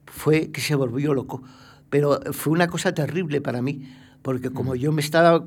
fue 0.06 0.50
que 0.50 0.62
se 0.62 0.74
volvió 0.74 1.12
loco. 1.12 1.42
Pero 1.90 2.20
fue 2.32 2.54
una 2.54 2.68
cosa 2.68 2.94
terrible 2.94 3.42
para 3.42 3.60
mí, 3.60 3.86
porque 4.22 4.48
como 4.48 4.74
yo 4.74 4.92
me 4.92 5.02
estaba 5.02 5.44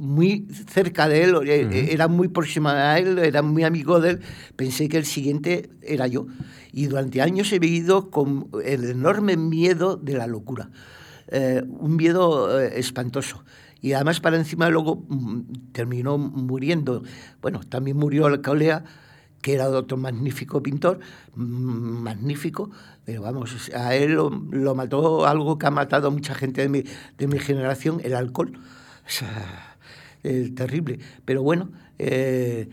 muy 0.00 0.48
cerca 0.68 1.08
de 1.08 1.24
él, 1.24 1.36
eh, 1.46 1.88
era 1.92 2.08
muy 2.08 2.28
próxima 2.28 2.92
a 2.92 2.98
él, 2.98 3.18
era 3.18 3.42
muy 3.42 3.64
amigo 3.64 4.00
de 4.00 4.10
él, 4.10 4.20
pensé 4.56 4.88
que 4.88 4.96
el 4.96 5.04
siguiente 5.04 5.70
era 5.82 6.06
yo. 6.06 6.26
Y 6.72 6.86
durante 6.86 7.20
años 7.20 7.52
he 7.52 7.58
vivido 7.58 8.10
con 8.10 8.48
el 8.64 8.84
enorme 8.90 9.36
miedo 9.36 9.96
de 9.96 10.14
la 10.14 10.26
locura, 10.26 10.70
eh, 11.28 11.62
un 11.68 11.96
miedo 11.96 12.60
eh, 12.60 12.78
espantoso. 12.78 13.44
Y 13.82 13.92
además 13.92 14.20
para 14.20 14.36
encima 14.36 14.68
luego 14.70 15.04
mm, 15.08 15.72
terminó 15.72 16.16
muriendo. 16.16 17.02
Bueno, 17.42 17.60
también 17.68 17.96
murió 17.96 18.26
Alcolea, 18.26 18.84
que 19.42 19.54
era 19.54 19.68
otro 19.68 19.96
magnífico 19.96 20.62
pintor, 20.62 21.00
mm, 21.34 21.42
magnífico, 21.42 22.70
pero 23.04 23.22
vamos, 23.22 23.70
a 23.74 23.94
él 23.94 24.12
lo, 24.12 24.74
mató 24.74 25.26
algo 25.26 25.58
que 25.58 25.66
ha 25.66 25.70
matado 25.70 26.08
a 26.08 26.10
mucha 26.10 26.34
gente 26.34 26.62
de 26.62 26.68
mi, 26.68 26.84
de 27.18 27.26
mi 27.26 27.38
generación, 27.38 28.00
el 28.02 28.14
alcohol. 28.14 28.58
O 29.06 29.10
sea, 29.10 29.69
es 30.22 30.54
terrible. 30.54 30.98
Pero 31.24 31.42
bueno, 31.42 31.70
eh, 31.98 32.68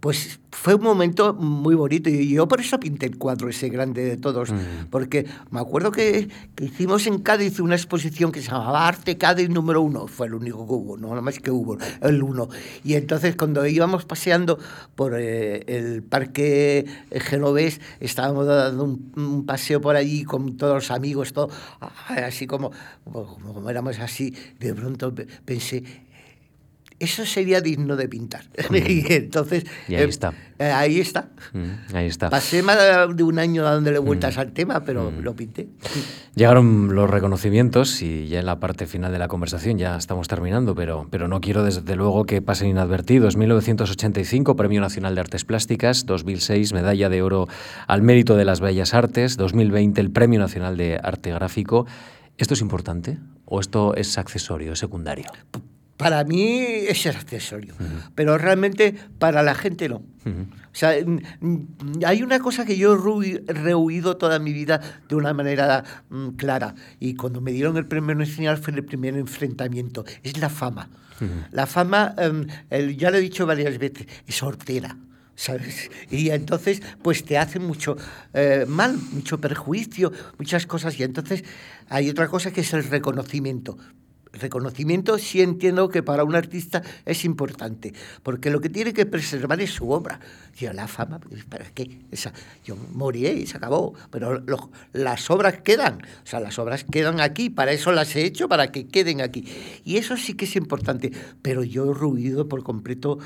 pues 0.00 0.38
fue 0.52 0.74
un 0.74 0.82
momento 0.82 1.34
muy 1.34 1.74
bonito 1.74 2.08
y 2.08 2.28
yo 2.30 2.46
por 2.46 2.60
eso 2.60 2.78
pinté 2.78 3.06
el 3.06 3.18
cuadro 3.18 3.48
ese 3.48 3.68
grande 3.68 4.04
de 4.04 4.16
todos, 4.16 4.50
mm. 4.52 4.86
porque 4.90 5.26
me 5.50 5.60
acuerdo 5.60 5.90
que, 5.90 6.28
hicimos 6.60 7.06
en 7.06 7.18
Cádiz 7.18 7.58
una 7.60 7.74
exposición 7.74 8.30
que 8.30 8.40
se 8.40 8.50
llamaba 8.50 8.86
Arte 8.86 9.18
Cádiz 9.18 9.48
número 9.50 9.82
uno, 9.82 10.06
fue 10.06 10.28
el 10.28 10.34
único 10.34 10.66
que 10.66 10.72
hubo, 10.72 10.96
no 10.96 11.08
nada 11.08 11.20
más 11.20 11.38
que 11.40 11.50
hubo, 11.50 11.78
el 12.00 12.22
uno. 12.22 12.48
Y 12.84 12.94
entonces 12.94 13.34
cuando 13.34 13.66
íbamos 13.66 14.04
paseando 14.04 14.58
por 14.94 15.14
eh, 15.18 15.64
el 15.66 16.02
parque 16.02 16.86
genovés, 17.10 17.80
estábamos 18.00 18.46
dando 18.46 18.84
un, 18.84 19.44
paseo 19.46 19.80
por 19.80 19.96
allí 19.96 20.24
con 20.24 20.56
todos 20.56 20.74
los 20.74 20.90
amigos, 20.90 21.32
todo, 21.32 21.50
así 22.08 22.46
como, 22.46 22.70
como 23.04 23.68
éramos 23.68 23.98
así, 23.98 24.34
de 24.60 24.74
pronto 24.74 25.14
pensé, 25.44 25.82
eso 27.00 27.24
sería 27.24 27.60
digno 27.60 27.96
de 27.96 28.08
pintar. 28.08 28.44
y 28.70 29.12
entonces... 29.12 29.64
Y 29.86 29.94
ahí 29.94 30.02
eh, 30.02 30.08
está. 30.08 30.32
Eh, 30.58 30.64
ahí 30.64 31.00
está. 31.00 31.28
ahí 31.94 32.06
está. 32.06 32.30
Pasé 32.30 32.62
más 32.62 32.76
de 33.14 33.22
un 33.22 33.38
año 33.38 33.62
dándole 33.62 33.98
vueltas 34.00 34.36
al 34.38 34.52
tema, 34.52 34.82
pero 34.84 35.12
lo 35.12 35.36
pinté. 35.36 35.68
Llegaron 36.34 36.94
los 36.94 37.08
reconocimientos 37.08 38.02
y 38.02 38.26
ya 38.26 38.40
en 38.40 38.46
la 38.46 38.58
parte 38.58 38.86
final 38.86 39.12
de 39.12 39.18
la 39.20 39.28
conversación 39.28 39.78
ya 39.78 39.96
estamos 39.96 40.26
terminando, 40.26 40.74
pero, 40.74 41.06
pero 41.10 41.28
no 41.28 41.40
quiero 41.40 41.62
desde 41.62 41.94
luego 41.94 42.24
que 42.24 42.42
pasen 42.42 42.68
inadvertidos. 42.68 43.36
1985, 43.36 44.56
Premio 44.56 44.80
Nacional 44.80 45.14
de 45.14 45.20
Artes 45.20 45.44
Plásticas. 45.44 46.06
2006, 46.06 46.72
Medalla 46.72 47.08
de 47.08 47.22
Oro 47.22 47.46
al 47.86 48.02
Mérito 48.02 48.36
de 48.36 48.44
las 48.44 48.60
Bellas 48.60 48.94
Artes. 48.94 49.36
2020, 49.36 50.00
el 50.00 50.10
Premio 50.10 50.40
Nacional 50.40 50.76
de 50.76 50.98
Arte 51.00 51.30
Gráfico. 51.30 51.86
¿Esto 52.36 52.54
es 52.54 52.60
importante 52.60 53.18
o 53.44 53.60
esto 53.60 53.94
es 53.94 54.18
accesorio, 54.18 54.74
secundario? 54.74 55.26
Para 55.98 56.22
mí 56.22 56.60
es 56.60 57.06
accesorio, 57.06 57.74
pero 58.14 58.38
realmente 58.38 58.94
para 59.18 59.42
la 59.42 59.54
gente 59.54 59.88
no. 59.88 59.96
O 59.96 60.74
sea, 60.78 60.94
hay 62.06 62.22
una 62.22 62.38
cosa 62.38 62.64
que 62.64 62.78
yo 62.78 62.94
he 62.94 63.52
rehuido 63.52 64.16
toda 64.16 64.38
mi 64.38 64.52
vida 64.52 64.80
de 65.08 65.16
una 65.16 65.34
manera 65.34 65.82
mm, 66.08 66.28
clara 66.36 66.76
y 67.00 67.14
cuando 67.14 67.40
me 67.40 67.50
dieron 67.50 67.76
el 67.76 67.86
premio 67.86 68.14
nacional 68.14 68.58
fue 68.58 68.74
el 68.74 68.84
primer 68.84 69.16
enfrentamiento, 69.16 70.04
es 70.22 70.38
la 70.38 70.48
fama. 70.48 70.88
La 71.50 71.66
fama, 71.66 72.14
em, 72.16 72.46
ya 72.96 73.10
lo 73.10 73.16
he 73.16 73.20
dicho 73.20 73.44
varias 73.44 73.76
veces, 73.78 74.06
es 74.26 74.42
hortera. 74.42 74.96
¿sabes? 75.34 75.88
Y 76.10 76.30
entonces, 76.30 76.82
pues 77.00 77.24
te 77.24 77.38
hace 77.38 77.60
mucho 77.60 77.96
eh, 78.34 78.66
mal, 78.68 78.98
mucho 79.12 79.40
perjuicio, 79.40 80.12
muchas 80.36 80.66
cosas. 80.66 80.98
Y 80.98 81.04
entonces 81.04 81.44
hay 81.88 82.10
otra 82.10 82.26
cosa 82.26 82.50
que 82.50 82.62
es 82.62 82.72
el 82.72 82.82
reconocimiento 82.82 83.78
reconocimiento 84.38 85.18
sí 85.18 85.42
entiendo 85.42 85.88
que 85.88 86.02
para 86.02 86.24
un 86.24 86.34
artista 86.34 86.82
es 87.04 87.24
importante, 87.24 87.92
porque 88.22 88.50
lo 88.50 88.60
que 88.60 88.68
tiene 88.68 88.92
que 88.92 89.06
preservar 89.06 89.60
es 89.60 89.70
su 89.70 89.90
obra. 89.90 90.20
Yo, 90.56 90.72
la 90.72 90.88
fama, 90.88 91.18
pues, 91.18 91.44
¿para 91.44 91.66
qué? 91.66 92.00
Esa, 92.10 92.32
yo 92.64 92.76
morí 92.92 93.26
y 93.26 93.46
se 93.46 93.56
acabó, 93.56 93.94
pero 94.10 94.42
las 94.92 95.30
obras 95.30 95.60
quedan, 95.62 96.02
o 96.24 96.26
sea, 96.26 96.40
las 96.40 96.58
obras 96.58 96.84
quedan 96.84 97.20
aquí, 97.20 97.50
para 97.50 97.72
eso 97.72 97.92
las 97.92 98.14
he 98.16 98.24
hecho, 98.24 98.48
para 98.48 98.72
que 98.72 98.86
queden 98.86 99.20
aquí. 99.20 99.44
Y 99.84 99.96
eso 99.96 100.16
sí 100.16 100.34
que 100.34 100.44
es 100.44 100.56
importante, 100.56 101.12
pero 101.42 101.62
yo 101.64 101.90
he 101.90 101.94
ruido 101.94 102.48
por 102.48 102.62
completo 102.62 103.18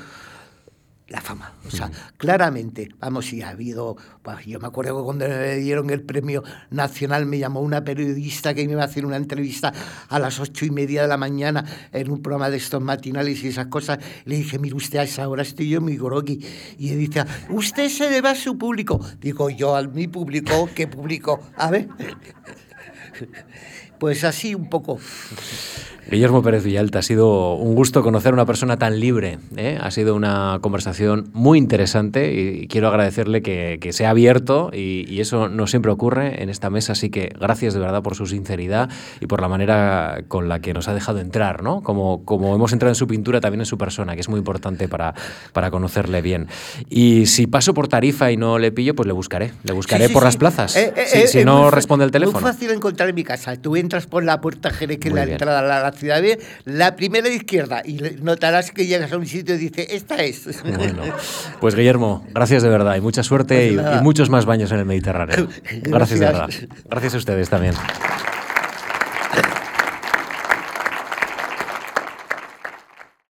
la 1.13 1.21
fama. 1.21 1.53
O 1.67 1.69
sea, 1.69 1.91
claramente, 2.17 2.89
vamos, 2.99 3.27
si 3.27 3.43
ha 3.43 3.49
habido, 3.49 3.95
pues, 4.23 4.47
yo 4.47 4.59
me 4.59 4.65
acuerdo 4.65 4.97
que 4.97 5.03
cuando 5.03 5.27
me 5.27 5.55
dieron 5.57 5.91
el 5.91 6.01
premio 6.01 6.43
nacional 6.71 7.27
me 7.27 7.37
llamó 7.37 7.61
una 7.61 7.83
periodista 7.83 8.55
que 8.55 8.65
me 8.65 8.71
iba 8.71 8.81
a 8.81 8.85
hacer 8.85 9.05
una 9.05 9.17
entrevista 9.17 9.71
a 10.09 10.17
las 10.17 10.39
ocho 10.39 10.65
y 10.65 10.71
media 10.71 11.03
de 11.03 11.07
la 11.07 11.17
mañana 11.17 11.63
en 11.91 12.09
un 12.09 12.23
programa 12.23 12.49
de 12.49 12.57
estos 12.57 12.81
matinales 12.81 13.43
y 13.43 13.49
esas 13.49 13.67
cosas. 13.67 13.99
Le 14.25 14.37
dije, 14.37 14.57
mire 14.57 14.75
usted, 14.75 14.97
a 14.97 15.03
esa 15.03 15.29
hora 15.29 15.43
estoy 15.43 15.69
yo 15.69 15.81
muy 15.81 15.97
groggy. 15.97 16.43
Y 16.79 16.89
él 16.89 16.97
dice, 16.97 17.23
usted 17.49 17.89
se 17.89 18.09
debe 18.09 18.29
a 18.29 18.35
su 18.35 18.57
público. 18.57 18.99
Digo, 19.21 19.51
yo 19.51 19.75
a 19.75 19.83
mi 19.83 20.07
público, 20.07 20.67
¿qué 20.73 20.87
público? 20.87 21.41
A 21.57 21.69
ver. 21.69 21.89
Pues 24.03 24.25
así 24.25 24.53
un 24.53 24.67
poco. 24.67 24.99
Guillermo 26.11 26.43
Pérez 26.43 26.63
Villalta, 26.63 26.99
ha 26.99 27.01
sido 27.01 27.55
un 27.55 27.75
gusto 27.75 28.03
conocer 28.03 28.31
a 28.31 28.33
una 28.33 28.45
persona 28.45 28.77
tan 28.77 28.99
libre. 28.99 29.39
¿eh? 29.55 29.79
Ha 29.81 29.89
sido 29.89 30.15
una 30.15 30.59
conversación 30.61 31.29
muy 31.33 31.57
interesante 31.57 32.33
y 32.33 32.67
quiero 32.67 32.89
agradecerle 32.89 33.41
que, 33.41 33.79
que 33.81 33.93
se 33.93 34.05
ha 34.05 34.09
abierto 34.09 34.69
y, 34.73 35.21
eso 35.23 35.47
no 35.47 35.67
siempre 35.67 35.89
ocurre 35.89 36.43
en 36.43 36.49
esta 36.49 36.69
mesa, 36.69 36.91
así 36.91 37.09
que 37.09 37.33
gracias 37.39 37.73
de 37.73 37.79
verdad 37.79 38.03
por 38.03 38.13
su 38.15 38.25
sinceridad 38.25 38.89
y 39.21 39.27
por 39.27 39.39
la 39.39 39.47
manera 39.47 40.25
con 40.27 40.49
la 40.49 40.59
que 40.59 40.73
nos 40.73 40.89
ha 40.89 40.93
dejado 40.93 41.19
entrar, 41.19 41.63
¿no? 41.63 41.81
Como, 41.81 42.25
como 42.25 42.53
hemos 42.53 42.73
entrado 42.73 42.91
en 42.91 42.95
su 42.95 43.07
pintura, 43.07 43.39
también 43.39 43.61
en 43.61 43.65
su 43.65 43.77
persona, 43.77 44.15
que 44.15 44.21
es 44.21 44.27
muy 44.27 44.39
importante 44.39 44.89
para, 44.89 45.13
para 45.53 45.71
conocerle 45.71 46.21
bien. 46.21 46.47
Y 46.89 47.27
si 47.27 47.47
paso 47.47 47.73
por 47.73 47.87
Tarifa 47.87 48.31
y 48.31 48.37
no 48.37 48.59
le 48.59 48.73
pillo, 48.73 48.95
pues 48.95 49.07
le 49.07 49.13
buscaré. 49.13 49.53
Le 49.63 49.71
buscaré 49.71 50.09
por 50.09 50.23
las 50.23 50.35
plazas. 50.35 50.75
Eh, 50.75 50.93
eh, 50.97 51.27
si, 51.27 51.45
no 51.45 51.71
responde 51.71 52.03
el 52.03 52.11
teléfono. 52.11 52.39
Es 52.39 52.43
muy 52.43 52.51
fácil 52.51 52.71
encontrar 52.71 53.07
en 53.07 53.15
mi 53.15 53.23
casa. 53.23 53.55
Tú 53.55 53.77
entras 53.93 54.07
por 54.07 54.23
la 54.23 54.41
puerta 54.41 54.71
Jerez, 54.71 54.97
que 54.97 55.09
es 55.09 55.13
la 55.13 55.23
entrada 55.23 55.59
a 55.59 55.83
la 55.83 55.91
ciudad 55.91 56.23
la 56.65 56.95
primera 56.95 57.29
izquierda, 57.29 57.83
y 57.85 57.99
notarás 58.21 58.71
que 58.71 58.87
llegas 58.87 59.11
a 59.11 59.17
un 59.17 59.27
sitio 59.27 59.53
y 59.53 59.57
dices, 59.59 59.87
esta 59.91 60.15
es. 60.15 60.63
Bueno, 60.63 61.03
pues 61.59 61.75
Guillermo, 61.75 62.25
gracias 62.33 62.63
de 62.63 62.69
verdad 62.69 62.95
y 62.95 63.01
mucha 63.01 63.21
suerte 63.21 63.67
y, 63.67 63.75
y, 63.75 64.01
muchos 64.01 64.31
más 64.31 64.45
baños 64.45 64.71
en 64.71 64.79
el 64.79 64.85
Mediterráneo. 64.85 65.47
Gracias, 65.83 65.83
gracias 65.83 66.19
de 66.19 66.25
verdad. 66.25 66.49
Gracias 66.89 67.13
a 67.13 67.17
ustedes 67.17 67.49
también. 67.49 67.75